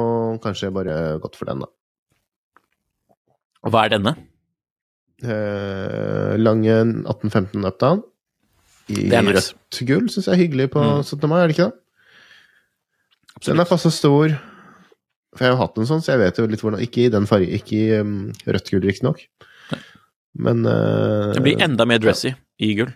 kanskje 0.43 0.71
bare 0.75 0.95
gått 1.23 1.37
for 1.39 1.49
den, 1.51 1.63
da. 1.63 1.69
Og 3.67 3.73
hva 3.73 3.85
er 3.85 3.91
denne? 3.93 4.13
Eh, 5.19 6.33
lange 6.39 6.73
1815 6.79 7.67
Updown. 7.67 7.99
I 8.89 9.03
Det 9.11 9.19
rødt 9.27 9.79
gull 9.85 10.07
syns 10.09 10.25
jeg 10.29 10.33
er 10.33 10.39
hyggelig 10.41 10.69
på 10.73 10.81
Mm. 10.81 11.03
17. 11.05 11.27
mai, 11.29 11.39
er 11.43 11.47
det 11.51 11.55
ikke 11.57 11.67
det? 11.69 11.77
Den 13.45 13.59
er 13.61 13.67
passe 13.69 13.91
stor. 13.93 14.27
For 15.35 15.45
jeg 15.45 15.51
har 15.51 15.57
jo 15.57 15.61
hatt 15.61 15.77
en 15.77 15.89
sånn, 15.89 16.01
så 16.05 16.15
jeg 16.15 16.23
vet 16.23 16.39
jo 16.39 16.47
litt 16.49 16.63
hvordan 16.63 16.81
Ikke 16.81 17.03
i 17.05 17.11
den 17.13 17.27
fargen, 17.29 17.53
ikke 17.53 17.77
i 17.77 17.99
um, 18.01 18.15
rødt 18.49 18.71
gull, 18.73 18.85
riktignok. 18.87 19.21
Men 20.39 20.65
uh, 20.65 21.29
Det 21.35 21.43
blir 21.45 21.61
enda 21.61 21.85
mer 21.89 22.01
dressy 22.01 22.33
i 22.61 22.73
gull. 22.79 22.91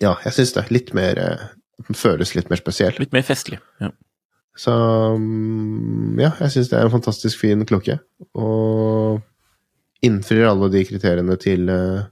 Ja, 0.00 0.16
jeg 0.24 0.34
syns 0.36 0.52
det. 0.56 0.66
Litt 0.72 0.92
mer 0.96 1.16
Den 1.16 1.96
føles 1.96 2.34
litt 2.36 2.50
mer 2.52 2.60
spesiell. 2.60 2.96
Litt 3.00 3.14
mer 3.16 3.24
festlig. 3.26 3.60
Ja. 3.82 3.92
Så 4.56 4.72
um, 4.72 6.16
ja, 6.20 6.32
jeg 6.40 6.54
syns 6.54 6.72
det 6.72 6.78
er 6.78 6.88
en 6.88 6.94
fantastisk 6.94 7.42
fin 7.42 7.64
klokke. 7.68 7.98
Og 8.40 9.20
innfrir 10.04 10.48
alle 10.48 10.70
de 10.72 10.84
kriteriene 10.88 11.36
til 11.40 11.68
uh, 11.72 12.06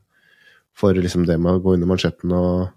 for 0.76 0.96
liksom 0.98 1.24
det 1.28 1.38
med 1.40 1.56
å 1.56 1.62
gå 1.62 1.76
under 1.76 1.88
mansjetten 1.88 2.32
og 2.34 2.68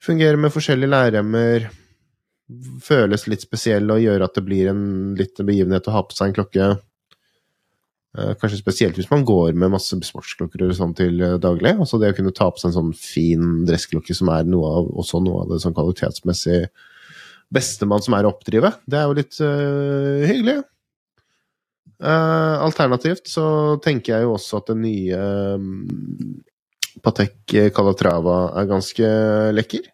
fungere 0.00 0.40
med 0.40 0.54
forskjellige 0.54 0.92
lærremmer. 0.92 1.68
Føles 2.84 3.26
litt 3.30 3.44
spesiell 3.44 3.90
og 3.92 4.02
gjøre 4.02 4.26
at 4.26 4.38
det 4.38 4.44
blir 4.46 4.70
en 4.70 4.84
liten 5.18 5.48
begivenhet 5.48 5.88
å 5.88 5.96
ha 5.96 6.02
på 6.06 6.16
seg 6.16 6.30
en 6.30 6.36
klokke. 6.38 6.70
Eh, 8.18 8.32
Kanskje 8.40 8.58
spesielt 8.58 8.98
hvis 8.98 9.10
man 9.10 9.24
går 9.26 9.54
med 9.54 9.70
masse 9.74 9.94
sportsklokker 9.94 10.64
eller 10.64 10.76
sånn 10.76 10.96
til 10.98 11.20
eh, 11.22 11.36
daglig. 11.42 11.76
Altså 11.76 12.00
det 12.02 12.10
å 12.10 12.16
kunne 12.16 12.34
ta 12.34 12.48
på 12.50 12.62
seg 12.62 12.72
en 12.72 12.78
sånn 12.78 12.94
fin 12.98 13.62
dressklokke 13.68 14.16
som 14.16 14.32
er 14.34 14.48
noe 14.50 14.72
av, 14.80 14.90
også 15.02 15.22
noe 15.22 15.44
av 15.44 15.52
det 15.52 15.60
sånn 15.62 15.76
kvalitetsmessig 15.76 16.64
bestemann 17.50 18.02
som 18.02 18.14
er 18.14 18.26
å 18.26 18.30
oppdrive, 18.30 18.70
det 18.86 18.98
er 18.98 19.08
jo 19.08 19.14
litt 19.18 19.38
uh, 19.42 20.22
hyggelig. 20.22 20.60
Uh, 21.98 22.62
alternativt 22.62 23.26
så 23.26 23.46
tenker 23.82 24.14
jeg 24.14 24.26
jo 24.28 24.36
også 24.36 24.60
at 24.60 24.70
den 24.70 24.84
nye 24.84 25.18
um, 25.58 26.38
Patek 27.02 27.56
Calatrava 27.74 28.36
er 28.54 28.70
ganske 28.70 29.10
lekker. 29.56 29.90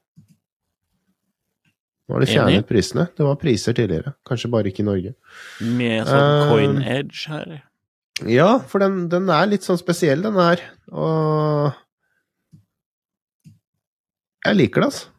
Nå 2.06 2.14
har 2.14 2.22
de 2.22 2.28
Enig. 2.28 2.34
fjernet 2.36 2.68
prisene. 2.68 3.06
Det 3.18 3.24
var 3.26 3.38
priser 3.40 3.74
tidligere, 3.74 4.14
kanskje 4.26 4.50
bare 4.52 4.70
ikke 4.70 4.84
i 4.84 4.86
Norge. 4.86 5.14
Med 5.60 6.06
sånn 6.06 6.28
uh, 6.30 6.52
coin 6.52 6.78
edge 6.82 7.24
her. 7.32 7.56
Ja, 8.30 8.52
for 8.70 8.80
den, 8.80 9.08
den 9.12 9.26
er 9.32 9.50
litt 9.50 9.66
sånn 9.66 9.80
spesiell, 9.80 10.22
den 10.24 10.38
her. 10.38 10.62
Og 10.94 11.74
jeg 14.46 14.58
liker 14.60 14.84
det, 14.84 14.88
altså. 14.92 15.12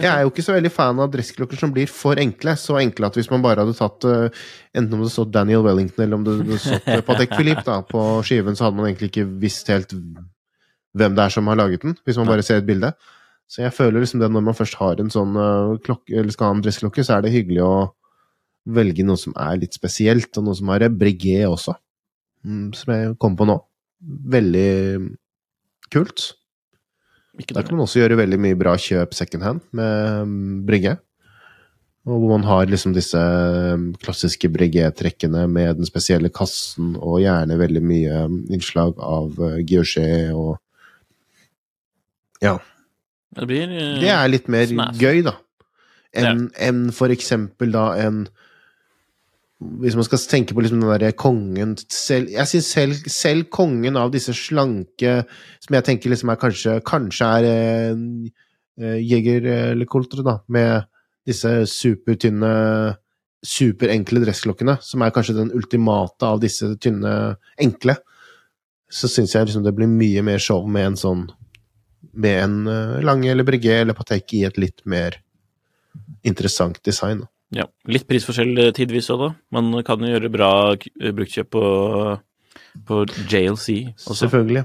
Jeg 0.00 0.08
er 0.08 0.22
jo 0.24 0.30
ikke 0.30 0.44
så 0.46 0.54
veldig 0.54 0.70
fan 0.72 1.00
av 1.04 1.10
dressklokker 1.12 1.58
som 1.60 1.72
blir 1.74 1.90
for 1.92 2.16
enkle. 2.20 2.54
Så 2.56 2.78
enkle 2.80 3.10
at 3.10 3.16
hvis 3.18 3.28
man 3.28 3.42
bare 3.44 3.60
hadde 3.60 3.76
tatt 3.76 4.06
eh, 4.08 4.44
Enten 4.72 4.96
om 4.96 5.02
det 5.04 5.12
stod 5.12 5.34
Daniel 5.34 5.66
Wellington 5.66 6.06
eller 6.06 6.16
om 6.16 6.24
det 6.24 6.60
stod 6.62 7.02
Patek 7.04 7.34
Philippe 7.36 7.66
da, 7.66 7.82
på 7.84 8.00
skiven, 8.24 8.56
så 8.56 8.66
hadde 8.66 8.78
man 8.78 8.88
egentlig 8.88 9.10
ikke 9.12 9.26
visst 9.42 9.68
helt 9.68 9.92
hvem 9.92 11.16
det 11.16 11.26
er 11.26 11.34
som 11.34 11.48
har 11.48 11.60
laget 11.60 11.84
den, 11.84 11.98
hvis 12.04 12.18
man 12.20 12.28
bare 12.28 12.44
ser 12.44 12.62
et 12.62 12.68
bilde. 12.68 12.94
Så 13.52 13.60
jeg 13.66 13.74
føler 13.76 14.00
liksom 14.00 14.22
det 14.22 14.30
når 14.32 14.44
man 14.46 14.56
først 14.56 14.78
har 14.80 15.00
en 15.00 15.12
sånn 15.12 15.36
eh, 15.36 15.74
klokke, 15.84 16.14
eller 16.16 16.32
skal 16.32 16.48
ha 16.48 16.56
en 16.56 16.62
dressklokke, 16.64 17.04
så 17.04 17.18
er 17.18 17.26
det 17.26 17.34
hyggelig 17.34 17.60
å 17.66 17.74
velge 18.72 19.04
noe 19.04 19.20
som 19.20 19.34
er 19.36 19.58
litt 19.60 19.76
spesielt, 19.76 20.30
og 20.38 20.46
noe 20.46 20.56
som 20.56 20.70
har 20.72 20.86
brigé 20.96 21.42
også. 21.48 21.74
Mm, 22.48 22.70
som 22.78 22.94
jeg 22.94 23.10
kom 23.20 23.36
på 23.36 23.46
nå. 23.48 23.58
Veldig 24.32 24.70
kult. 25.92 26.32
Da 27.36 27.58
Der 27.58 27.64
kan 27.64 27.76
man 27.76 27.84
også 27.84 28.00
gjøre 28.00 28.20
veldig 28.20 28.38
mye 28.40 28.58
bra 28.60 28.74
kjøp 28.80 29.14
second 29.16 29.44
hand 29.44 29.60
med 29.76 30.28
mm, 30.28 30.64
brygge. 30.68 30.96
Og 32.08 32.18
hvor 32.18 32.32
man 32.32 32.48
har 32.48 32.66
liksom 32.66 32.96
disse 32.96 33.20
mm, 33.20 33.92
klassiske 34.02 34.48
brigé-trekkene 34.50 35.44
med 35.50 35.78
den 35.78 35.86
spesielle 35.86 36.32
kassen, 36.34 36.96
og 36.96 37.20
gjerne 37.22 37.60
veldig 37.60 37.84
mye 37.84 38.26
innslag 38.52 38.96
av 38.98 39.38
uh, 39.38 39.60
og 40.34 40.56
Ja. 42.42 42.56
Det 43.32 43.48
blir 43.48 43.70
uh, 43.72 43.98
Det 44.02 44.12
er 44.12 44.30
litt 44.30 44.48
mer 44.52 44.68
Smash. 44.70 45.00
gøy, 45.00 45.22
da. 45.26 45.36
enn 46.12 46.26
ja. 46.28 46.68
Enn 46.68 46.86
for 46.94 47.12
eksempel 47.14 47.72
da 47.74 47.92
en 48.02 48.26
Hvis 49.82 49.94
man 49.94 50.04
skal 50.04 50.18
tenke 50.26 50.54
på 50.54 50.64
liksom 50.64 50.80
den 50.82 50.90
derre 50.90 51.12
kongen 51.16 51.76
selv, 51.86 52.28
Jeg 52.34 52.50
syns 52.50 52.70
selv, 52.74 53.04
selv 53.06 53.48
kongen 53.54 53.96
av 53.96 54.12
disse 54.12 54.34
slanke 54.34 55.22
Som 55.62 55.78
jeg 55.78 55.86
tenker 55.88 56.12
liksom 56.12 56.32
er 56.32 56.40
kanskje 56.40 56.80
Kanskje 56.84 57.28
er 57.38 57.48
eh, 57.50 58.02
eh, 58.82 58.98
Jeger 59.00 59.46
eller 59.72 59.86
Coltre, 59.86 60.24
da, 60.26 60.40
med 60.48 60.88
disse 61.28 61.62
supertynne 61.70 62.50
Superenkle 63.42 64.20
dressklokkene, 64.22 64.76
som 64.86 65.02
er 65.02 65.10
kanskje 65.10 65.34
den 65.34 65.48
ultimate 65.50 66.22
av 66.22 66.38
disse 66.38 66.68
tynne, 66.78 67.34
enkle. 67.58 67.96
Så 68.86 69.08
syns 69.10 69.34
jeg 69.34 69.48
liksom 69.48 69.64
det 69.66 69.72
blir 69.74 69.90
mye 69.90 70.22
mer 70.22 70.38
show 70.38 70.62
med 70.70 70.92
en 70.92 70.98
sånn 71.00 71.24
med 72.12 72.38
en 72.42 72.56
uh, 72.68 73.00
Lange 73.04 73.30
eller 73.32 73.46
Breguet 73.46 73.82
eller 73.82 73.96
Patek 73.96 74.34
i 74.38 74.44
et 74.48 74.58
litt 74.60 74.84
mer 74.88 75.20
interessant 76.26 76.78
design. 76.84 77.24
Ja, 77.52 77.66
litt 77.90 78.06
prisforskjell 78.08 78.54
eh, 78.58 78.70
tidvis 78.76 79.10
òg, 79.12 79.26
da. 79.26 79.30
Man 79.52 79.74
kan 79.84 80.00
jo 80.00 80.14
gjøre 80.14 80.30
bra 80.32 80.52
eh, 80.72 81.12
bruktkjøp 81.12 81.50
på, 81.52 81.64
på 82.88 83.02
JLC 83.28 83.66
også. 83.92 84.16
Selvfølgelig. 84.22 84.64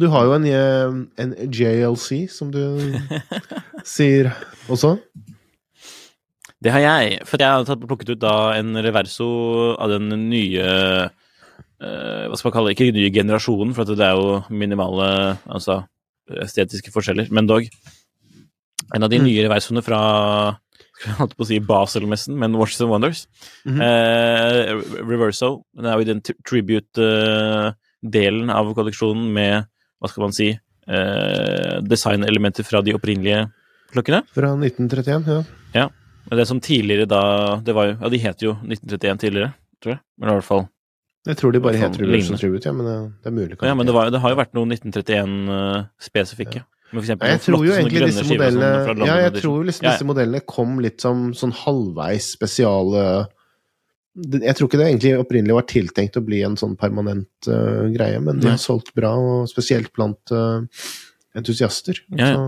Du 0.00 0.06
har 0.12 0.28
jo 0.28 0.34
en, 0.36 0.46
eh, 0.50 0.98
en 1.24 1.32
JLC, 1.48 2.26
som 2.32 2.52
du 2.52 2.60
sier 3.94 4.34
også. 4.68 4.98
Det 6.60 6.74
har 6.74 6.84
jeg, 6.84 7.22
for 7.24 7.40
jeg 7.40 7.64
har 7.64 7.80
plukket 7.88 8.12
ut 8.12 8.20
da 8.20 8.52
en 8.58 8.76
reverso 8.84 9.30
av 9.80 9.88
den 9.94 10.10
nye 10.28 10.66
uh, 10.68 12.24
Hva 12.28 12.36
skal 12.36 12.50
man 12.50 12.52
kalle 12.52 12.68
det? 12.68 12.74
Ikke 12.74 12.90
den 12.90 12.98
nye 12.98 13.14
generasjonen, 13.14 13.72
for 13.72 13.88
det 13.88 14.04
er 14.04 14.18
jo 14.18 14.42
minimale 14.52 15.06
altså, 15.48 15.78
estetiske 16.44 16.92
forskjeller, 16.94 17.26
men 17.30 17.46
dog. 17.50 17.62
En 18.94 19.02
av 19.02 19.10
de 19.10 19.18
Mm. 19.18 19.24
versene 19.24 19.48
reversoene 19.48 19.82
fra 19.84 20.00
jeg 21.00 21.14
holdt 21.16 21.32
på 21.36 21.44
å 21.44 21.46
si 21.48 21.58
Basel-messen, 21.64 22.34
men 22.36 22.56
Watches 22.58 22.80
and 22.84 22.90
Wonders. 22.90 23.26
-hmm. 23.64 23.80
eh, 23.80 24.74
Reverso. 25.00 25.64
Den 25.74 25.86
er 25.86 25.92
jo 25.94 26.00
i 26.00 26.04
den 26.04 26.20
tribute-delen 26.20 28.50
av 28.50 28.74
kolleksjonen 28.74 29.32
med, 29.32 29.64
hva 30.00 30.08
skal 30.10 30.22
man 30.26 30.32
si, 30.32 30.58
eh, 30.88 31.80
designelementer 31.80 32.64
fra 32.64 32.82
de 32.82 32.92
opprinnelige 32.94 33.50
klokkene. 33.92 34.22
Fra 34.34 34.56
1931, 34.56 35.26
ja. 35.26 35.42
Ja. 35.74 35.88
det 36.30 36.46
som 36.46 36.60
tidligere 36.60 37.06
da 37.08 37.56
det 37.64 37.74
var 37.74 37.86
jo, 37.86 37.96
Ja, 38.00 38.08
de 38.08 38.18
het 38.18 38.38
jo 38.42 38.52
1931 38.62 39.18
tidligere, 39.18 39.52
tror 39.82 39.92
jeg. 39.94 40.00
Men 40.18 40.28
i 40.28 40.32
hvert 40.32 40.44
fall 40.44 40.68
Jeg 41.28 41.36
tror 41.36 41.52
de 41.52 41.60
bare 41.60 41.76
Sånn 41.76 41.84
heter 41.84 42.06
lignende. 42.08 42.38
Tribute, 42.40 42.64
ja, 42.64 42.72
men 42.72 42.86
det, 42.88 42.96
det 43.20 43.28
er 43.28 43.34
mulig. 43.36 43.56
Ja, 43.60 43.74
men 43.76 43.88
det, 43.88 43.94
var, 43.96 44.08
det 44.12 44.20
har 44.22 44.32
jo 44.32 44.38
vært 44.38 44.54
noen 44.56 44.72
1931-spesifikke. 44.72 46.62
Uh, 46.62 46.64
ja. 46.64 46.68
Ja, 46.90 47.28
jeg 47.30 47.42
tror 47.44 47.62
jo 47.62 47.74
egentlig 47.76 48.08
disse 48.08 48.24
modellene, 48.26 48.70
sånn 48.88 49.04
Ja, 49.06 49.18
jeg 49.28 49.34
tror 49.36 49.66
liksom 49.68 49.84
disse 49.86 50.06
modellene 50.08 50.40
kom 50.42 50.80
litt 50.82 51.04
som 51.04 51.28
sånn 51.38 51.52
halvveis 51.54 52.32
spesiale 52.34 53.04
Jeg 54.18 54.56
tror 54.58 54.66
ikke 54.66 54.80
det 54.80 54.88
egentlig 54.88 55.12
opprinnelig 55.20 55.54
var 55.54 55.68
tiltenkt 55.70 56.18
å 56.18 56.24
bli 56.26 56.40
en 56.48 56.58
sånn 56.58 56.74
permanent 56.80 57.46
uh, 57.46 57.86
greie, 57.94 58.18
men 58.24 58.42
de 58.42 58.50
har 58.50 58.58
solgt 58.58 58.90
bra, 58.98 59.12
og 59.14 59.46
spesielt 59.52 59.92
blant 59.94 60.34
uh, 60.34 60.66
entusiaster. 61.38 62.02
Ja, 62.16 62.32
ja. 62.32 62.34
Så, 62.34 62.42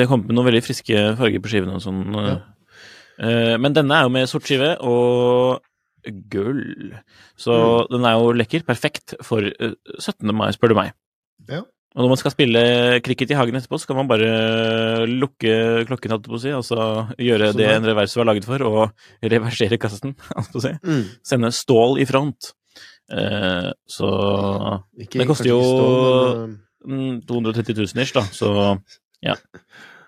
Det 0.00 0.08
kom 0.08 0.24
med 0.24 0.32
noen 0.38 0.48
veldig 0.48 0.64
friske 0.64 1.04
farger 1.20 1.44
på 1.44 1.52
skivene 1.52 1.76
og 1.76 1.84
sånn. 1.84 2.00
eh. 2.22 2.40
Eh, 3.20 3.54
men 3.60 3.76
denne 3.76 3.94
er 3.94 4.08
jo 4.08 4.14
med 4.16 4.30
sort 4.30 4.48
skive 4.48 4.72
og 4.82 5.60
gull. 6.30 6.92
Så 7.36 7.52
Mm. 7.54 7.86
den 7.90 8.04
er 8.04 8.12
jo 8.18 8.32
lekker. 8.32 8.64
Perfekt 8.66 9.14
for 9.22 9.40
eh, 9.44 9.74
17. 9.98 10.34
mai, 10.34 10.50
spør 10.52 10.68
du 10.68 10.74
meg. 10.74 10.92
Ja. 11.48 11.62
Og 11.94 12.02
når 12.02 12.08
man 12.10 12.16
skal 12.18 12.32
spille 12.34 12.60
cricket 13.06 13.30
i 13.30 13.34
hagen 13.38 13.54
etterpå, 13.54 13.78
så 13.78 13.86
kan 13.86 13.96
man 14.00 14.08
bare 14.10 15.06
lukke 15.06 15.84
klokken, 15.86 16.10
holdt 16.10 16.26
på 16.26 16.34
å 16.34 16.40
si, 16.42 16.50
og 16.50 16.64
så 16.66 16.78
gjøre 17.22 17.52
sånn, 17.52 17.56
det 17.60 17.68
en 17.70 17.84
revers 17.86 18.16
er 18.16 18.24
laget 18.26 18.44
for, 18.48 18.58
og 18.66 18.90
reversere 19.22 19.78
kassen, 19.78 20.16
holdt 20.34 20.50
på 20.50 20.58
å 20.58 20.64
si. 20.64 20.72
mm. 20.82 21.04
Sende 21.22 21.52
stål 21.54 22.00
i 22.02 22.04
front. 22.10 22.50
Eh, 23.14 23.70
så 23.86 24.10
ikke, 24.98 25.20
Det 25.22 25.26
koster 25.28 25.46
jo- 25.52 25.60
stål, 25.62 26.58
men, 26.86 26.98
mm, 27.20 27.20
230 27.28 27.76
000 27.94 28.02
ish, 28.02 28.12
da, 28.16 28.22
så 28.34 28.80
ja. 29.22 29.36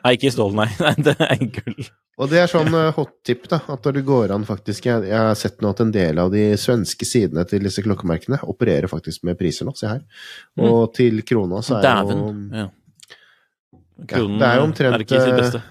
Nei, 0.07 0.15
ikke 0.17 0.31
stål, 0.33 0.55
nei. 0.55 0.69
nei 0.87 0.95
det 1.03 1.17
er 1.27 1.43
gull. 1.59 1.89
Og 2.17 2.31
det 2.33 2.39
er 2.41 2.49
sånn 2.49 2.71
eh, 2.73 2.93
hot 2.97 3.13
tip, 3.27 3.45
da, 3.51 3.59
at 3.75 3.85
når 3.85 3.99
det 3.99 4.05
går 4.09 4.33
an 4.33 4.47
faktisk 4.49 4.87
Jeg, 4.89 5.05
jeg 5.11 5.19
har 5.19 5.37
sett 5.37 5.59
nå 5.61 5.75
at 5.75 5.83
en 5.85 5.91
del 5.93 6.23
av 6.23 6.31
de 6.33 6.47
svenske 6.61 7.05
sidene 7.09 7.45
til 7.51 7.67
disse 7.67 7.83
klokkemerkene 7.85 8.39
opererer 8.49 8.89
faktisk 8.89 9.27
med 9.29 9.37
priser 9.41 9.69
nå, 9.69 9.75
se 9.77 9.91
her. 9.91 10.05
Og 10.63 10.95
til 10.97 11.21
krona 11.29 11.61
så 11.67 11.81
er 11.83 12.13
jo 12.15 12.27
Ja. 12.55 12.69
Kronen 14.07 14.41
det 14.41 14.47
er 14.47 14.59
jo 14.61 14.65
omtrent, 14.69 14.95
er 14.95 15.05
ikke 15.07 15.21
sitt 15.21 15.33
eh, 15.33 15.41
beste. 15.41 15.63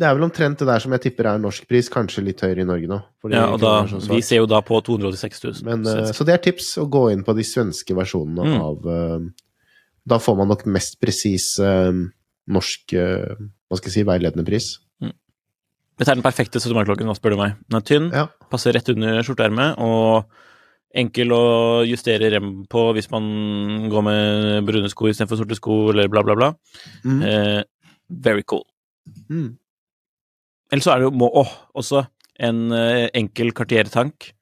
Det 0.00 0.06
er 0.08 0.14
vel 0.16 0.24
omtrent 0.24 0.62
det 0.62 0.64
der 0.64 0.80
som 0.80 0.94
jeg 0.96 1.02
tipper 1.04 1.26
er 1.28 1.40
norsk 1.42 1.66
pris, 1.68 1.90
kanskje 1.92 2.22
litt 2.24 2.40
høyere 2.40 2.64
i 2.64 2.68
Norge 2.68 2.88
nå. 2.88 2.96
Ja, 3.28 3.50
og 3.52 3.60
da, 3.60 3.74
vi 4.08 4.22
ser 4.24 4.40
jo 4.40 4.46
da 4.48 4.62
på 4.64 4.78
286 4.86 5.42
000. 5.44 5.66
Men, 5.68 5.84
uh, 5.84 6.08
så 6.16 6.24
det 6.24 6.38
er 6.38 6.40
tips 6.46 6.70
å 6.80 6.86
gå 6.88 7.10
inn 7.12 7.24
på 7.26 7.34
de 7.36 7.44
svenske 7.44 7.96
versjonene 7.98 8.46
Mm. 8.48 8.62
av 8.64 8.88
uh, 8.88 9.28
Da 10.08 10.16
får 10.16 10.38
man 10.40 10.48
nok 10.48 10.64
mest 10.72 10.96
presis 11.04 11.52
eh, 11.60 11.92
norsk 12.50 12.92
eh, 12.98 13.34
Hva 13.70 13.78
skal 13.78 13.90
jeg 13.92 13.94
si 14.00 14.06
veiledende 14.08 14.44
pris. 14.46 14.70
Dette 16.00 16.14
er 16.14 16.16
den 16.16 16.24
perfekte 16.24 16.56
17. 16.58 16.72
mai-klokken, 16.74 17.06
hva 17.10 17.14
spør 17.14 17.34
du 17.34 17.40
meg. 17.42 17.58
Den 17.68 17.76
er 17.76 17.82
tynn, 17.84 18.06
Ja. 18.14 18.22
passer 18.50 18.72
rett 18.72 18.88
under 18.88 19.18
skjorteermet, 19.22 19.76
og 19.84 20.24
enkel 20.96 21.30
å 21.36 21.40
justere 21.86 22.30
rem 22.32 22.64
på 22.72 22.86
hvis 22.96 23.10
man 23.12 23.26
går 23.92 24.02
med 24.06 24.64
brune 24.66 24.88
sko 24.90 25.10
istedenfor 25.10 25.36
sorte 25.42 25.58
sko, 25.58 25.76
eller 25.92 26.08
bla, 26.08 26.22
bla, 26.24 26.34
bla. 26.34 26.48
Mm. 27.04 27.20
Eh, 27.22 27.62
very 28.08 28.42
cool. 28.48 28.64
Mm. 29.28 29.58
Eller 30.72 30.82
så 30.82 30.94
er 30.94 30.98
det 31.04 31.10
jo 31.10 31.12
må, 31.20 31.28
åh, 31.44 31.52
også 31.76 32.06
en 32.40 32.72
eh, 32.72 33.10
enkel 33.20 33.52
kartiertank. 33.52 34.32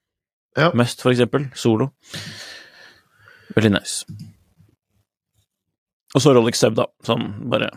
Ja. 0.56 0.70
Must, 0.78 1.02
for 1.02 1.10
eksempel. 1.10 1.50
Solo. 1.58 1.90
Veldig 3.56 3.74
nice. 3.74 4.06
Og 6.14 6.22
så 6.22 6.32
Rolex 6.38 6.62
Sub, 6.62 6.78
da. 6.78 6.86
Sånn 7.04 7.32
bare 7.50 7.68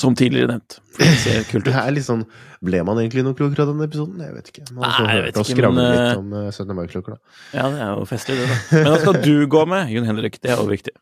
Som 0.00 0.14
tidligere 0.16 0.48
nevnt. 0.54 0.78
Det 0.96 1.72
er 1.72 1.90
litt 1.92 2.06
sånn 2.06 2.22
Ble 2.64 2.80
man 2.84 2.98
egentlig 3.00 3.22
noe 3.24 3.36
klokere 3.36 3.64
av 3.64 3.70
denne 3.72 3.86
episoden? 3.88 4.20
Jeg 4.20 4.34
vet 4.36 4.48
ikke. 4.52 4.64
Man 4.76 4.84
har 4.84 5.06
Nei, 5.06 5.14
jeg 5.16 5.24
vet 5.26 5.38
ikke, 5.40 5.70
men, 5.72 5.78
litt 5.80 6.00
eh, 6.00 6.18
om 6.20 6.34
eh, 6.36 6.48
17. 6.52 6.74
mai-klokker, 6.76 7.14
da. 7.16 7.36
Ja, 7.56 7.68
det 7.72 7.78
er 7.86 7.94
jo 7.94 8.08
festlig, 8.10 8.36
det, 8.40 8.48
da. 8.50 8.58
Men 8.74 8.88
hva 8.92 8.98
skal 9.00 9.20
du 9.24 9.32
gå 9.54 9.62
med, 9.70 9.92
Jon 9.94 10.08
Henrik? 10.10 10.36
Det 10.44 10.52
er 10.52 10.60
jo 10.60 10.66
viktig. 10.68 10.92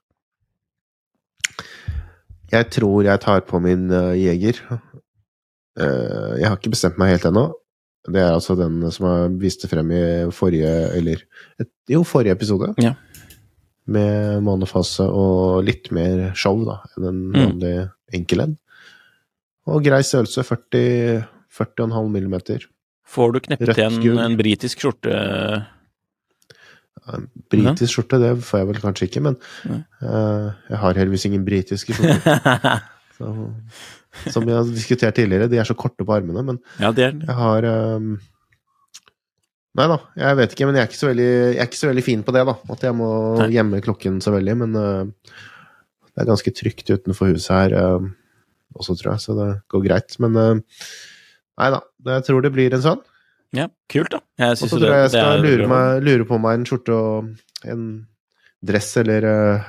Jeg 2.52 2.68
tror 2.72 3.04
jeg 3.04 3.20
tar 3.24 3.42
på 3.48 3.60
min 3.60 3.88
uh, 3.92 4.14
Jeger. 4.16 4.60
Uh, 5.78 6.38
jeg 6.40 6.46
har 6.48 6.56
ikke 6.56 6.72
bestemt 6.72 6.96
meg 7.00 7.12
helt 7.16 7.26
ennå. 7.28 7.48
Det 8.08 8.22
er 8.22 8.32
altså 8.32 8.54
den 8.56 8.78
som 8.94 9.04
jeg 9.10 9.34
viste 9.42 9.68
frem 9.68 9.90
i 9.92 10.02
forrige 10.32 10.70
Eller 10.96 11.20
et, 11.60 11.68
jo, 11.92 12.00
forrige 12.08 12.32
episode. 12.38 12.70
Ja. 12.80 12.94
Med 13.88 14.40
månefase 14.46 15.04
og 15.10 15.64
litt 15.66 15.90
mer 15.96 16.30
show, 16.38 16.62
da, 16.64 16.78
enn 16.96 17.10
en 17.10 17.20
Mm. 17.28 17.36
vanlig 17.42 17.74
enkel 18.16 18.46
en. 18.46 18.56
Og 19.68 19.84
grei 19.84 20.00
størrelse. 20.06 20.44
40 20.48 21.26
40,5 21.58 22.08
millimeter. 22.12 22.68
Får 23.08 23.34
du 23.34 23.40
kneppet 23.46 23.80
igjen 23.80 24.20
en 24.20 24.36
britisk 24.38 24.84
skjorte 24.84 25.12
En 27.08 27.26
Britisk 27.48 27.94
skjorte, 27.94 28.18
det 28.20 28.34
får 28.44 28.60
jeg 28.60 28.68
vel 28.68 28.80
kanskje 28.82 29.06
ikke, 29.08 29.22
men 29.24 29.38
eh, 29.64 30.48
jeg 30.68 30.80
har 30.82 30.98
heldigvis 31.00 31.24
ingen 31.30 31.46
britiske 31.46 31.96
skjorter. 31.96 32.82
Så, 33.18 33.30
som 34.30 34.44
vi 34.46 34.52
har 34.54 34.66
diskutert 34.68 35.16
tidligere, 35.16 35.48
de 35.50 35.58
er 35.58 35.66
så 35.66 35.74
korte 35.74 36.04
på 36.06 36.14
armene, 36.14 36.44
men 36.46 36.60
Ja, 36.78 36.92
det 36.94 37.06
er 37.06 37.16
jeg 37.16 37.34
har 37.34 37.64
um, 37.96 38.12
Nei 39.78 39.86
da, 39.90 39.96
jeg 40.20 40.38
vet 40.38 40.54
ikke, 40.54 40.68
men 40.68 40.78
jeg 40.78 40.84
er 40.84 40.90
ikke 40.90 41.00
så 41.00 41.08
veldig, 41.08 41.26
jeg 41.32 41.58
er 41.58 41.66
ikke 41.70 41.80
så 41.80 41.90
veldig 41.90 42.04
fin 42.06 42.22
på 42.26 42.34
det, 42.36 42.44
da. 42.46 42.54
At 42.74 42.84
jeg 42.86 42.96
må 42.98 43.08
Nei. 43.40 43.48
gjemme 43.56 43.82
klokken 43.82 44.20
så 44.22 44.32
veldig, 44.36 44.54
men 44.62 44.78
uh, 44.78 45.34
det 46.12 46.22
er 46.22 46.30
ganske 46.30 46.54
trygt 46.60 46.92
utenfor 46.92 47.32
huset 47.32 47.52
her 47.54 47.74
eh, 47.78 48.06
også, 48.76 48.96
tror 48.98 49.14
jeg, 49.14 49.22
så 49.24 49.36
det 49.38 49.48
går 49.72 49.84
greit. 49.86 50.18
Men 50.22 50.36
eh, 50.40 50.82
nei 51.60 51.70
da, 51.74 51.80
jeg 52.12 52.26
tror 52.28 52.44
det 52.44 52.52
blir 52.54 52.76
en 52.76 52.84
sånn. 52.84 53.02
Ja, 53.56 53.68
kult, 53.88 54.12
da. 54.12 54.20
Jeg 54.38 54.58
Og 54.58 54.60
så 54.60 54.76
tror 54.76 54.92
jeg 54.92 55.04
jeg 55.06 55.12
skal 55.14 55.44
lure, 55.44 55.68
meg, 55.70 56.02
lure 56.04 56.28
på 56.28 56.38
meg 56.42 56.58
en 56.58 56.66
skjorte 56.68 56.96
og 56.96 57.68
en 57.68 57.84
dress 58.68 58.90
eller 59.00 59.24
uh, 59.24 59.68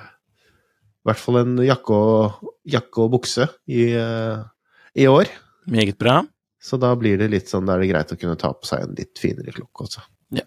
i 0.99 1.07
hvert 1.07 1.21
fall 1.21 1.39
en 1.39 1.53
jakke 1.63 1.95
og, 1.95 2.49
jakke 2.67 3.05
og 3.05 3.13
bukse 3.15 3.47
i, 3.71 3.85
uh, 3.95 4.43
i 4.99 5.07
år. 5.07 5.31
Meget 5.71 5.99
bra. 6.01 6.19
Så 6.59 6.75
da 6.81 6.91
blir 6.99 7.21
det 7.21 7.29
litt 7.31 7.47
sånn, 7.47 7.69
da 7.69 7.77
er 7.77 7.85
det 7.85 7.91
greit 7.93 8.12
å 8.12 8.19
kunne 8.19 8.35
ta 8.39 8.51
på 8.51 8.67
seg 8.67 8.83
en 8.83 8.97
litt 8.97 9.21
finere 9.21 9.55
klokke 9.55 9.85
også. 9.85 10.03
Ja. 10.35 10.43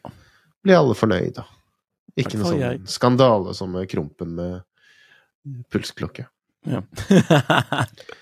Blir 0.62 0.83
alle 0.83 0.97
fornøyd, 0.99 1.33
da. 1.38 1.47
Ikke 2.21 2.37
noe 2.37 2.51
sånn 2.51 2.61
jeg. 2.61 2.83
skandale 2.93 3.55
som 3.57 3.79
Krompen 3.88 4.37
med 4.37 5.62
pulsklokke. 5.73 6.29
Ja. 6.69 6.85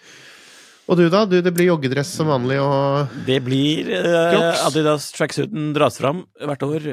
Og 0.91 0.99
du, 0.99 1.05
da? 1.13 1.23
Du, 1.29 1.37
det 1.45 1.53
blir 1.55 1.69
joggedress 1.69 2.11
som 2.19 2.31
vanlig 2.33 2.57
og 2.59 3.13
det 3.27 3.37
blir 3.47 3.93
eh, 3.95 4.65
Adidas 4.67 5.13
tracksuiten 5.15 5.71
dras 5.77 6.01
fram 6.01 6.25
hvert 6.43 6.65
år. 6.67 6.89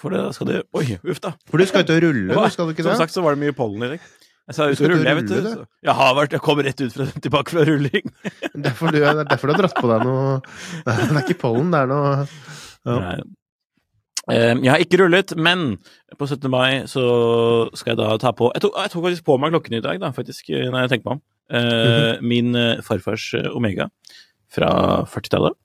For 0.00 0.10
det 0.10 0.22
skal 0.34 0.48
du 0.48 0.56
Oi, 0.80 0.96
uff 1.06 1.20
da. 1.22 1.30
For 1.46 1.62
du 1.62 1.68
skal 1.70 1.84
ut 1.86 1.92
og 1.94 2.00
rulle, 2.02 2.34
du, 2.34 2.50
skal 2.50 2.66
du 2.66 2.74
ikke 2.74 2.86
Som 2.88 2.98
sagt 2.98 3.14
så 3.14 3.22
var 3.22 3.36
det 3.36 3.44
mye 3.44 3.54
pollen 3.54 3.84
i 3.86 3.92
dag. 3.94 4.08
Jeg 4.50 4.56
sa 4.56 4.66
ut 4.66 4.80
og 4.82 4.90
rulle, 4.90 5.06
jeg, 5.06 5.18
vet 5.20 5.28
du. 5.30 5.36
Så 5.52 5.66
Jeg 5.86 5.94
har 6.00 6.16
vært 6.18 6.34
Jeg 6.34 6.42
kom 6.42 6.62
rett 6.66 6.82
ut 6.82 6.96
fra, 6.96 7.06
tilbake 7.28 7.54
fra 7.54 7.66
rulling. 7.68 8.10
Derfor 8.66 8.90
du, 8.90 8.98
det 8.98 9.06
er 9.12 9.22
derfor 9.30 9.52
du 9.52 9.54
har 9.54 9.62
dratt 9.62 9.78
på 9.78 9.92
deg 9.92 10.02
noe 10.08 10.34
Det 10.82 10.96
er 10.98 11.22
ikke 11.22 11.38
pollen, 11.44 11.70
det 11.74 11.84
er 11.84 11.92
noe 11.92 12.10
Ja. 12.82 12.96
Nei. 12.98 13.14
Eh, 14.30 14.52
Jeg 14.58 14.70
har 14.70 14.82
ikke 14.82 14.98
rullet, 15.02 15.36
men 15.38 15.76
på 16.18 16.26
17. 16.26 16.50
mai 16.50 16.82
så 16.90 17.02
skal 17.78 17.94
jeg 17.94 18.00
da 18.02 18.16
ta 18.22 18.34
på 18.34 18.50
Jeg 18.56 18.66
tok, 18.66 18.76
jeg 18.82 18.92
tok 18.96 19.06
faktisk 19.06 19.26
på 19.30 19.38
meg 19.42 19.54
klokken 19.54 19.78
i 19.78 19.84
dag, 19.84 20.02
da, 20.02 20.10
faktisk, 20.14 20.50
eh, 20.50 20.66
når 20.70 20.84
jeg 20.88 20.92
tenker 20.96 21.08
meg 21.10 21.20
om. 21.20 21.22
Eh, 21.52 22.20
Min 22.24 22.54
eh, 22.56 22.80
farfars 22.84 23.34
eh, 23.38 23.48
Omega 23.52 23.90
fra 24.52 24.70
40-tallet, 25.08 25.56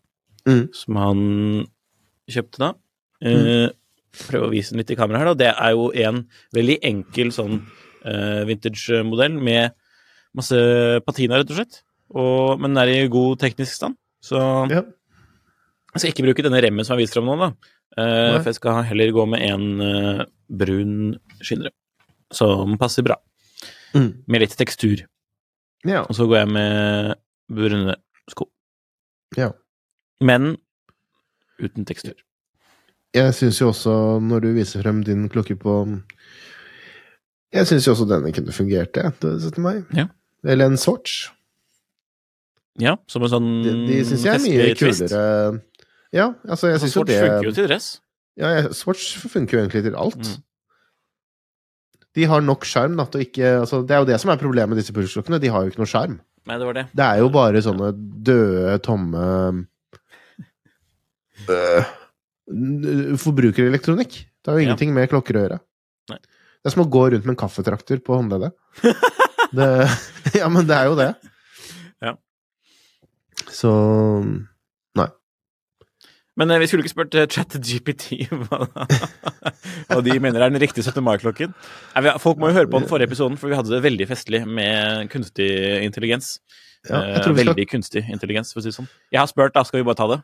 Mm. 0.47 0.69
som 0.71 0.95
han 0.95 1.21
kjøpte 2.31 2.59
da. 2.61 2.69
Eh, 3.21 3.67
Prøve 4.17 4.47
å 4.47 4.51
vise 4.53 4.71
den 4.71 4.79
litt 4.79 4.91
i 4.91 4.95
kamera 4.97 5.19
her, 5.19 5.25
da. 5.31 5.33
Det 5.35 5.49
er 5.51 5.73
jo 5.75 5.89
en 5.93 6.21
veldig 6.55 6.77
enkel 6.87 7.29
sånn 7.35 7.59
vintage-modell 8.47 9.35
med 9.43 9.73
masse 10.37 10.57
patina, 11.05 11.37
rett 11.41 11.51
og 11.51 11.57
slett. 11.59 11.81
Og, 12.15 12.59
men 12.61 12.71
den 12.73 12.81
er 12.81 12.91
i 12.93 13.09
god 13.11 13.37
teknisk 13.43 13.75
stand. 13.75 13.97
Så 14.23 14.39
Ja. 14.71 14.81
jeg 15.93 15.99
skal 15.99 16.11
ikke 16.13 16.25
bruke 16.29 16.43
denne 16.47 16.61
remmen 16.63 16.85
som 16.85 16.97
jeg 16.97 17.05
viser 17.05 17.19
fram 17.19 17.27
nå, 17.29 17.37
da. 17.37 17.49
Uh, 17.97 18.37
for 18.39 18.49
jeg 18.51 18.55
skal 18.59 18.83
heller 18.87 19.11
gå 19.11 19.27
med 19.27 19.41
en 19.41 20.25
brun 20.49 21.19
skinnere, 21.41 21.71
som 22.31 22.77
passer 22.77 23.03
bra. 23.03 23.15
Mm. 23.93 24.23
Med 24.27 24.41
litt 24.41 24.55
tekstur. 24.57 25.03
Ja. 25.85 26.01
Og 26.03 26.15
så 26.15 26.25
går 26.27 26.37
jeg 26.37 26.49
med 26.55 27.15
brune 27.53 27.95
sko. 28.31 28.49
Ja. 29.37 29.51
Men 30.21 30.55
uten 31.61 31.85
tekstur. 31.85 32.15
Jeg 33.15 33.33
syns 33.33 33.61
jo 33.61 33.69
også, 33.71 33.93
når 34.21 34.43
du 34.43 34.47
viser 34.57 34.83
frem 34.83 35.03
din 35.05 35.27
klokke 35.29 35.55
på 35.57 35.77
Jeg 37.53 37.67
syns 37.69 37.87
jo 37.87 37.93
også 37.95 38.05
denne 38.09 38.33
kunne 38.35 38.53
fungert, 38.53 38.97
jeg, 38.97 39.13
til 39.21 39.39
17. 39.39 39.61
mai. 39.63 39.77
Ja. 39.95 40.07
Eller 40.43 40.67
en 40.67 40.77
Swatch. 40.77 41.29
Ja, 42.79 42.97
som 43.09 43.23
en 43.25 43.31
sånn 43.31 43.47
De, 43.65 43.71
de 43.87 44.01
syns 44.05 44.25
jeg 44.27 44.35
er 44.35 44.43
mye 44.43 44.75
kulere. 44.77 45.21
Ja, 46.13 46.27
altså, 46.47 46.67
jeg 46.69 46.77
Altså, 46.77 46.85
syns 46.85 46.93
jo 46.93 46.99
Swatch 46.99 47.11
det 47.11 47.21
funker 47.23 47.47
jo 47.47 47.55
til 47.55 47.69
dress. 47.69 47.87
Ja, 48.37 48.51
Swatch 48.71 49.17
funker 49.31 49.57
jo 49.57 49.63
egentlig 49.63 49.83
til 49.87 49.97
alt. 49.97 50.19
Mm. 50.21 50.43
De 52.17 52.25
har 52.25 52.41
nok 52.41 52.65
sjarm, 52.65 52.97
altså, 53.03 53.21
Det 53.85 53.93
er 53.93 54.01
jo 54.01 54.07
det 54.09 54.17
som 54.23 54.31
er 54.33 54.39
problemet 54.41 54.73
med 54.73 54.79
disse 54.81 54.93
pulsklokkene. 54.95 55.37
De 55.43 55.51
har 55.53 55.63
jo 55.63 55.69
ikke 55.71 55.83
noe 55.83 55.91
sjarm. 55.91 56.17
Det 56.47 56.65
var 56.65 56.77
det. 56.79 56.85
Det 56.95 57.05
er 57.05 57.19
jo 57.21 57.27
bare 57.29 57.61
sånne 57.61 57.91
døde, 58.25 58.77
tomme 58.85 59.23
øh, 61.51 61.83
Forbrukerelektronikk. 63.19 64.17
Det 64.41 64.51
har 64.51 64.57
jo 64.57 64.63
Ja. 64.63 64.69
ingenting 64.69 64.93
med 64.95 65.09
klokker 65.11 65.35
å 65.35 65.43
gjøre. 65.43 65.59
Nei. 66.09 66.17
Det 66.63 66.65
er 66.65 66.73
som 66.73 66.85
å 66.85 66.89
gå 66.89 67.03
rundt 67.11 67.25
med 67.27 67.35
en 67.35 67.41
kaffetrakter 67.43 67.99
på 68.03 68.15
håndleddet. 68.15 68.53
ja, 70.39 70.47
men 70.49 70.65
det 70.67 70.75
er 70.75 70.85
jo 70.89 70.95
det. 70.95 71.09
Ja. 72.01 72.15
Så. 73.51 73.71
Men 76.37 76.51
eh, 76.53 76.59
vi 76.61 76.67
skulle 76.69 76.85
ikke 76.85 76.93
spurt 76.93 77.15
uh, 77.17 77.25
ChatGPT 77.33 78.27
hva, 78.47 78.59
hva 79.89 79.99
de 80.05 80.17
mener 80.21 80.43
er 80.45 80.53
den 80.53 80.61
riktige 80.61 80.85
17. 80.85 81.01
mai-klokken. 81.05 81.55
Folk 82.21 82.37
må 82.41 82.51
jo 82.51 82.57
høre 82.59 82.69
på 82.69 82.81
den 82.81 82.89
forrige 82.89 83.09
episoden, 83.09 83.37
for 83.41 83.49
vi 83.51 83.57
hadde 83.57 83.73
det 83.73 83.81
veldig 83.85 84.07
festlig 84.09 84.43
med 84.45 85.09
kunstig 85.13 85.51
intelligens. 85.87 86.37
Ja, 86.37 86.57
Eh, 86.87 87.17
skal 87.19 87.33
veldig 87.35 87.65
kunstig 87.67 88.05
intelligens, 88.13 88.53
for 88.53 88.61
å 88.61 88.63
si 88.63 88.69
det 88.69 88.77
sånn. 88.77 88.87
Jeg 89.11 89.19
har 89.19 89.27
spurt, 89.27 89.51
da 89.57 89.63
skal 89.67 89.81
vi 89.81 89.87
bare 89.89 89.97
ta 89.99 90.05
det. 90.13 90.17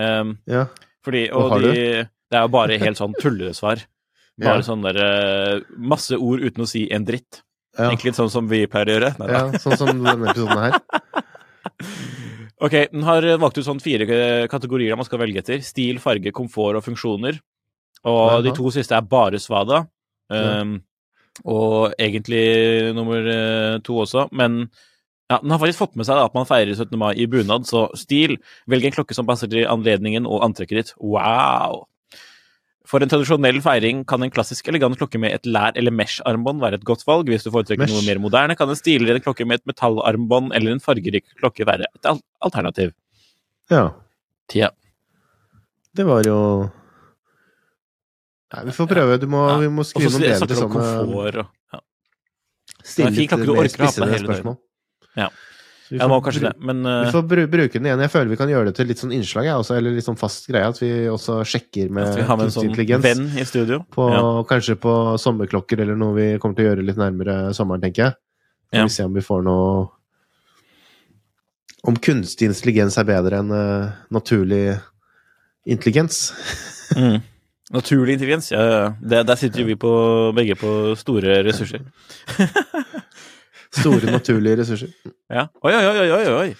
Um, 0.00 0.32
ja. 0.50 0.64
fordi, 1.06 1.28
Og 1.30 1.52
de, 1.62 1.74
det 2.08 2.38
er 2.38 2.46
jo 2.48 2.50
bare 2.50 2.78
helt 2.82 2.98
sånn 2.98 3.14
tullesvar. 3.20 3.84
Bare 4.42 4.58
Ja. 4.58 4.66
sånn 4.66 4.82
der 4.82 4.96
eh, 4.98 5.60
Masse 5.78 6.16
ord 6.18 6.42
uten 6.42 6.64
å 6.64 6.66
si 6.66 6.88
en 6.90 7.04
dritt. 7.06 7.44
Ja. 7.78 7.90
Egentlig 7.92 8.10
litt 8.10 8.18
sånn 8.18 8.32
som 8.32 8.48
vi 8.50 8.64
pleier 8.66 8.90
å 8.90 8.96
gjøre. 8.96 9.12
Nei, 9.20 9.28
ja, 9.30 9.44
sånn 9.62 9.76
som 9.78 9.92
denne 9.92 10.32
episoden 10.32 10.58
her. 10.64 10.80
Ok, 12.64 12.74
den 12.92 13.04
har 13.04 13.26
valgt 13.42 13.58
ut 13.58 13.66
sånn 13.66 13.82
fire 13.82 14.06
eh, 14.08 14.46
kategorier 14.48 14.96
man 14.96 15.06
skal 15.06 15.20
velge 15.20 15.42
etter. 15.42 15.60
Stil, 15.64 16.00
farge, 16.02 16.32
komfort 16.34 16.78
og 16.78 16.86
funksjoner. 16.86 17.40
Og 18.04 18.24
Jaha. 18.30 18.42
de 18.44 18.52
to 18.56 18.72
siste 18.72 18.96
er 18.96 19.06
bare 19.08 19.40
Svada. 19.42 19.84
Ja. 20.32 20.60
Um, 20.62 20.78
og 21.44 21.96
egentlig 21.98 22.44
nummer 22.94 23.26
eh, 23.26 23.78
to 23.84 23.96
også, 24.04 24.28
men 24.38 24.68
ja, 25.30 25.40
den 25.40 25.50
har 25.50 25.58
faktisk 25.58 25.80
fått 25.80 25.96
med 25.98 26.06
seg 26.06 26.18
da, 26.20 26.28
at 26.28 26.36
man 26.36 26.46
feirer 26.46 26.76
17. 26.76 26.94
mai 27.00 27.14
i 27.18 27.26
bunad, 27.30 27.66
så 27.66 27.88
stil. 27.98 28.36
Velg 28.70 28.86
en 28.86 28.94
klokke 28.94 29.16
som 29.16 29.26
passer 29.26 29.50
til 29.50 29.66
anledningen 29.66 30.28
og 30.28 30.44
antrekket 30.46 30.78
ditt. 30.78 30.92
Wow! 31.00 31.86
For 32.84 33.00
en 33.00 33.08
tradisjonell 33.08 33.62
feiring 33.64 34.02
kan 34.04 34.22
en 34.22 34.30
klassisk 34.32 34.66
elegant 34.68 34.98
klokke 35.00 35.18
med 35.20 35.32
et 35.32 35.46
lær- 35.48 35.72
eller 35.80 35.94
mesh-armbånd 35.94 36.60
være 36.60 36.76
et 36.80 36.84
godt 36.84 37.04
valg. 37.08 37.30
Hvis 37.32 37.46
du 37.46 37.50
foretrekker 37.50 37.86
Mesh. 37.86 37.94
noe 37.96 38.04
mer 38.04 38.20
moderne, 38.20 38.56
kan 38.56 38.68
en 38.68 38.76
stiligere 38.76 39.22
klokke 39.24 39.46
med 39.48 39.62
et 39.62 39.66
metallarmbånd 39.72 40.52
eller 40.54 40.76
en 40.76 40.82
fargerik 40.84 41.24
klokke 41.40 41.64
være 41.64 41.88
et 41.88 42.10
al 42.10 42.20
alternativ. 42.44 42.92
Ja. 43.72 43.86
Tja. 44.52 44.68
Det 45.96 46.04
var 46.04 46.26
jo 46.28 46.38
Nei, 48.54 48.64
vi 48.68 48.74
får 48.76 48.86
prøve. 48.86 49.18
Du 49.18 49.26
må, 49.26 49.48
Ja. 49.48 49.56
Vi 49.58 49.68
må 49.72 49.82
skrive 49.82 50.10
så 50.12 50.20
noen 50.20 50.46
du 50.46 50.54
om 50.54 50.60
sånne 50.60 50.74
komfort 50.74 51.38
og 51.40 51.48
ja. 51.72 51.80
Stille 52.84 53.10
litt 53.10 53.32
mer 53.32 53.68
spissede 53.72 54.18
spørsmål. 54.20 54.58
Ja. 55.16 55.28
Vi 55.90 55.98
må 56.00 56.16
får 56.16 56.22
kanskje 56.24 56.42
det, 56.46 56.52
men 56.64 56.78
Vi 56.86 56.92
eh, 57.08 57.10
får 57.12 57.24
bru 57.28 57.42
bruke 57.52 57.76
den 57.76 57.88
igjen. 57.90 58.02
Jeg 58.06 58.12
føler 58.14 58.30
vi 58.32 58.38
kan 58.40 58.48
gjøre 58.52 58.70
det 58.70 58.76
til 58.78 58.88
litt 58.88 59.00
sånn 59.02 59.12
innslag, 59.12 59.48
jeg 59.50 59.60
også, 59.60 59.76
eller 59.76 59.96
litt 59.96 60.06
sånn 60.06 60.16
fast 60.20 60.46
greie. 60.48 60.68
At 60.72 60.80
vi 60.80 60.90
også 61.12 61.42
sjekker 61.44 61.90
med 61.92 62.08
at 62.08 62.16
vi 62.16 62.24
har 62.28 62.38
med 62.40 62.48
en 62.48 62.54
sånn 62.54 63.02
venn 63.04 63.26
i 63.36 63.44
studio. 63.44 63.82
På, 63.92 64.08
Ja. 64.14 64.22
Kanskje 64.48 64.78
på 64.80 64.94
sommerklokker 65.20 65.82
eller 65.84 65.98
noe 66.00 66.16
vi 66.16 66.28
kommer 66.38 66.56
til 66.56 66.64
å 66.64 66.72
gjøre 66.72 66.86
litt 66.86 67.00
nærmere 67.00 67.52
sommeren, 67.56 67.84
tenker 67.84 68.06
jeg. 68.06 68.16
Får 68.72 68.78
Ja. 68.80 68.84
vi 68.88 68.96
se 68.96 69.04
om 69.04 69.12
vi 69.14 69.20
får 69.20 69.44
noe 69.44 69.90
Om 71.84 71.96
kunstig 72.00 72.46
intelligens 72.48 72.96
er 72.96 73.04
bedre 73.04 73.42
enn 73.42 73.50
uh, 73.52 73.92
naturlig 74.10 74.80
intelligens. 75.66 76.32
Mm. 76.94 77.22
Naturlig 77.72 78.12
intelligens, 78.12 78.50
ja, 78.52 78.60
ja. 78.60 78.82
Det, 79.00 79.22
der 79.26 79.38
sitter 79.40 79.62
jo 79.62 79.66
vi 79.66 79.74
på, 79.74 79.90
begge 80.36 80.54
på 80.54 80.94
store 81.00 81.40
ressurser. 81.42 81.80
Store 83.74 84.12
naturlige 84.14 84.60
ressurser. 84.62 84.92
Ja. 85.32 85.48
Oi, 85.64 85.72
oi, 85.74 85.84
oi, 85.90 86.06
oi, 86.14 86.22
oi. 86.38 86.54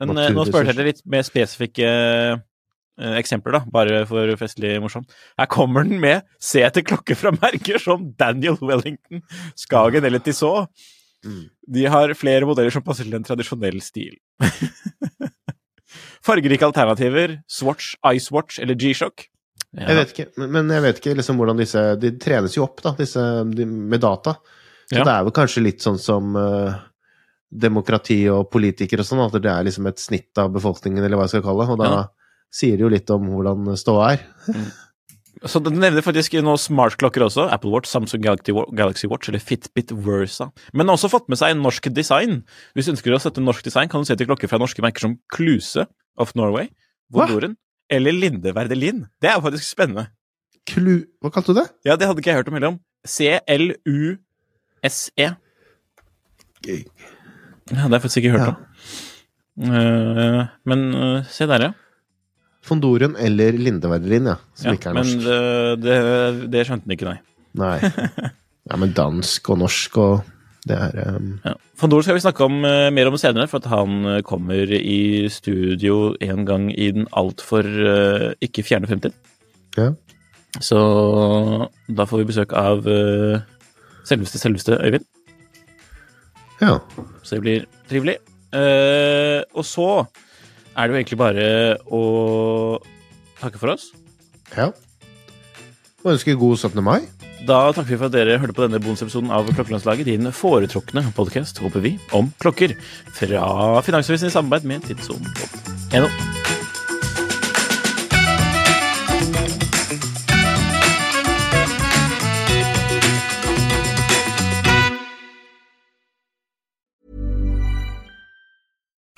Men 0.00 0.16
eh, 0.18 0.30
nå 0.32 0.44
spurte 0.48 0.72
jeg 0.72 0.86
litt 0.86 1.02
mer 1.10 1.24
spesifikke 1.26 1.88
eh, 1.90 3.16
eksempler, 3.18 3.58
da, 3.58 3.60
bare 3.72 4.04
for 4.08 4.30
festlig 4.40 4.76
morsomt. 4.80 5.10
Her 5.40 5.48
kommer 5.50 5.84
den 5.88 6.00
med 6.02 6.22
se 6.40 6.62
etter 6.66 6.84
klokke 6.86 7.16
fra 7.18 7.32
merker 7.36 7.80
som 7.82 8.10
Daniel 8.20 8.56
Wellington, 8.60 9.22
Skagen 9.58 10.04
eller 10.08 10.22
Tissot. 10.24 10.70
De 11.68 11.82
har 11.92 12.14
flere 12.16 12.46
modeller 12.48 12.72
som 12.72 12.82
passer 12.86 13.04
til 13.04 13.18
en 13.18 13.26
tradisjonell 13.26 13.82
stil. 13.84 14.14
Fargerike 16.24 16.64
alternativer, 16.66 17.38
Swatch, 17.48 17.94
Icewatch 18.06 18.60
eller 18.62 18.76
G-Shock. 18.78 19.26
Ja. 19.76 19.86
Jeg 19.88 19.96
vet 20.00 20.12
ikke, 20.14 20.26
men- 20.40 20.50
men 20.52 20.70
jeg 20.74 20.82
vet 20.82 20.96
ikke 20.98 21.14
liksom 21.16 21.36
hvordan 21.38 21.56
disse 21.60 21.82
De 22.02 22.10
trenes 22.18 22.56
jo 22.56 22.64
opp, 22.64 22.80
da, 22.82 22.90
disse 22.98 23.20
med 23.46 24.00
data. 24.02 24.34
Så 24.90 24.98
Ja. 24.98 25.04
det 25.04 25.12
er 25.14 25.24
vel 25.24 25.32
kanskje 25.32 25.62
litt 25.62 25.78
sånn 25.84 25.98
som 26.02 26.34
uh, 26.36 26.74
demokrati 27.50 28.24
og 28.30 28.50
politikere 28.50 29.00
og 29.04 29.06
sånn, 29.06 29.22
at 29.26 29.36
det 29.42 29.50
er 29.50 29.64
liksom 29.66 29.86
et 29.90 29.98
snitt 30.02 30.38
av 30.38 30.50
befolkningen, 30.54 31.02
eller 31.04 31.16
hva 31.18 31.26
jeg 31.28 31.36
skal 31.36 31.42
kalle 31.46 31.66
det. 31.66 31.72
Og 31.74 31.78
da 31.78 31.90
Ja. 31.90 32.04
sier 32.50 32.76
det 32.76 32.80
jo 32.80 32.88
litt 32.88 33.10
om 33.10 33.26
hvordan 33.30 33.76
ståa 33.78 34.12
er. 34.12 34.24
Så 35.46 35.62
Du 35.62 35.70
nevner 35.70 36.02
faktisk 36.02 36.34
noen 36.42 36.58
smartklokker 36.58 37.22
også. 37.24 37.50
Apple 37.50 37.70
Watch, 37.70 37.88
Samsung 37.88 38.20
Galaxy, 38.20 39.06
Watch 39.08 39.28
eller 39.28 39.38
Fitbit 39.38 39.90
Versa. 39.90 40.50
Men 40.74 40.88
har 40.88 40.96
også 40.96 41.08
fått 41.08 41.28
med 41.28 41.38
seg 41.38 41.52
en 41.54 41.62
norsk 41.62 41.88
design. 41.94 42.42
Hvis 42.76 42.86
du 42.86 42.92
ønsker 42.92 43.14
å 43.14 43.20
sette 43.20 43.40
norsk 43.40 43.62
design, 43.64 43.88
kan 43.88 44.02
du 44.02 44.04
se 44.04 44.16
til 44.16 44.26
klokker 44.26 44.48
fra 44.50 44.58
norske 44.58 44.82
merker 44.82 45.00
som 45.00 45.18
Kluse 45.32 45.86
of 46.18 46.34
Norway, 46.34 46.68
Vodoren, 47.10 47.30
Vondoren 47.30 47.56
eller 47.90 48.12
Linde 48.12 48.52
Verdelin. 48.52 49.06
Det 49.22 49.30
er 49.30 49.40
faktisk 49.40 49.64
spennende. 49.64 50.08
Klu... 50.66 51.06
Hva 51.22 51.30
kalte 51.32 51.54
du 51.54 51.60
det? 51.62 51.70
Ja, 51.86 51.96
det 51.96 52.06
hadde 52.06 52.20
ikke 52.20 52.34
jeg 52.34 52.42
hørt 52.42 52.48
om 52.48 52.54
heller 52.58 52.74
om. 52.74 52.80
C-L-U-S-E. 54.84 55.28
Gøy. 56.64 56.80
Ja, 57.70 57.74
det 57.74 57.78
har 57.78 57.90
jeg 57.94 58.02
faktisk 58.02 58.16
ikke 58.22 58.32
hørt 58.34 58.40
Ja. 58.40 58.48
om. 58.48 58.56
Uh, 59.60 60.46
men 60.64 60.84
uh, 60.94 61.24
se 61.28 61.46
der, 61.46 61.60
ja. 61.60 61.72
Fondoren 62.64 63.16
eller 63.18 63.52
Lindeverdelin, 63.56 64.26
ja. 64.30 64.36
Som 64.54 64.70
ja 64.70 64.76
ikke 64.76 64.90
er 64.90 64.94
men 64.94 65.04
norsk. 65.06 65.24
det, 65.24 65.82
det, 65.84 66.50
det 66.52 66.66
skjønte 66.68 66.84
den 66.86 66.96
ikke, 66.96 67.08
nei. 67.10 67.18
Nei. 67.54 67.78
Ja, 68.70 68.76
men 68.78 68.92
dansk 68.94 69.48
og 69.50 69.56
norsk 69.58 69.96
og 69.98 70.20
Det 70.68 70.76
er 70.76 71.16
um, 71.16 71.30
Ja. 71.44 71.54
Fondor 71.80 72.02
skal 72.04 72.14
vi 72.14 72.20
snakke 72.22 72.44
om, 72.44 72.58
uh, 72.62 72.90
mer 72.92 73.08
om 73.08 73.16
senere, 73.18 73.48
for 73.48 73.58
at 73.58 73.66
han 73.72 74.20
kommer 74.22 74.68
i 74.76 75.26
studio 75.32 76.14
en 76.20 76.44
gang 76.46 76.68
i 76.70 76.90
den 76.92 77.08
altfor 77.16 77.64
uh, 77.64 78.32
ikke 78.44 78.62
fjerne 78.62 78.86
fremtid. 78.86 79.16
Ja. 79.78 79.88
Så 80.60 80.76
da 81.88 82.04
får 82.04 82.18
vi 82.20 82.28
besøk 82.28 82.52
av 82.58 82.86
eh, 82.90 83.40
selveste, 84.08 84.40
selveste 84.40 84.78
Øyvind. 84.80 85.06
Ja. 86.60 86.78
Så 87.22 87.38
det 87.38 87.44
blir 87.44 87.64
trivelig. 87.90 88.18
Uh, 88.50 89.40
og 89.54 89.64
så 89.64 89.88
er 90.76 90.86
det 90.86 90.94
jo 90.94 91.00
egentlig 91.00 91.20
bare 91.20 91.48
å 91.86 92.02
takke 93.40 93.60
for 93.60 93.76
oss. 93.76 93.90
ja. 94.56 94.70
Og 96.00 96.14
ønske 96.14 96.32
god 96.32 96.56
17. 96.56 96.80
mai. 96.80 97.02
Da 97.44 97.58
takker 97.72 97.92
vi 97.92 97.98
for 97.98 98.08
at 98.08 98.14
dere 98.14 98.38
hørte 98.40 98.54
på 98.56 98.64
denne 98.64 98.80
bonusepisoden 98.80 99.32
av 99.32 99.48
Klokkelandslaget, 99.52 100.08
din 100.08 100.32
foretrukne 100.32 101.04
podkast, 101.16 101.60
håper 101.60 101.84
vi, 101.84 101.94
om 102.16 102.32
klokker. 102.40 102.76
Fra 103.16 103.44
Finansavisen 103.84 104.28
i 104.28 104.34
samarbeid 104.34 104.68
med 104.68 104.88
Tidsson.no. 104.88 106.59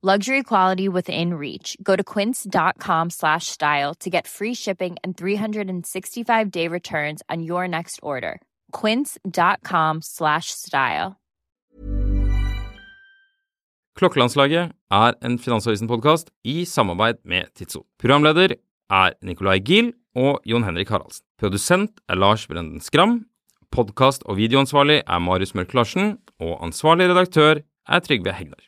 Luxury 0.00 0.44
quality 0.44 0.88
within 0.88 1.34
reach. 1.34 1.76
Go 1.82 1.96
to 1.96 2.04
quince.com 2.04 3.10
slash 3.10 3.46
style 3.46 3.94
to 3.94 4.08
get 4.08 4.28
free 4.28 4.54
shipping 4.54 4.96
and 5.02 5.16
365 5.16 6.50
day 6.52 6.68
returns 6.68 7.20
on 7.28 7.42
your 7.42 7.66
next 7.66 7.98
order. 8.00 8.40
Quince.com 8.70 9.98
slash 10.02 10.52
style. 10.52 11.16
Klokkelandslaget 13.98 14.70
er 14.94 15.16
en 15.20 15.38
Finansavisen-podkast 15.38 16.30
i 16.44 16.62
samarbeid 16.64 17.18
med 17.24 17.50
Tidso. 17.58 17.82
Programleder 17.98 18.54
er 18.90 19.16
Nicolai 19.22 19.58
Giel 19.58 19.90
og 20.14 20.38
Jon 20.46 20.62
Henrik 20.62 20.94
Haraldsen. 20.94 21.26
Produsent 21.42 21.98
er 22.08 22.14
Lars 22.14 22.46
Brenden 22.46 22.78
Skram. 22.78 23.24
Podkast- 23.74 24.22
og 24.30 24.38
videoansvarlig 24.38 25.02
er 25.02 25.18
Marius 25.18 25.56
Mørk 25.58 25.74
Larsen. 25.74 26.18
Og 26.38 26.62
ansvarlig 26.62 27.10
redaktør 27.10 27.66
er 27.88 27.98
Trygve 27.98 28.38
Hegnar. 28.38 28.67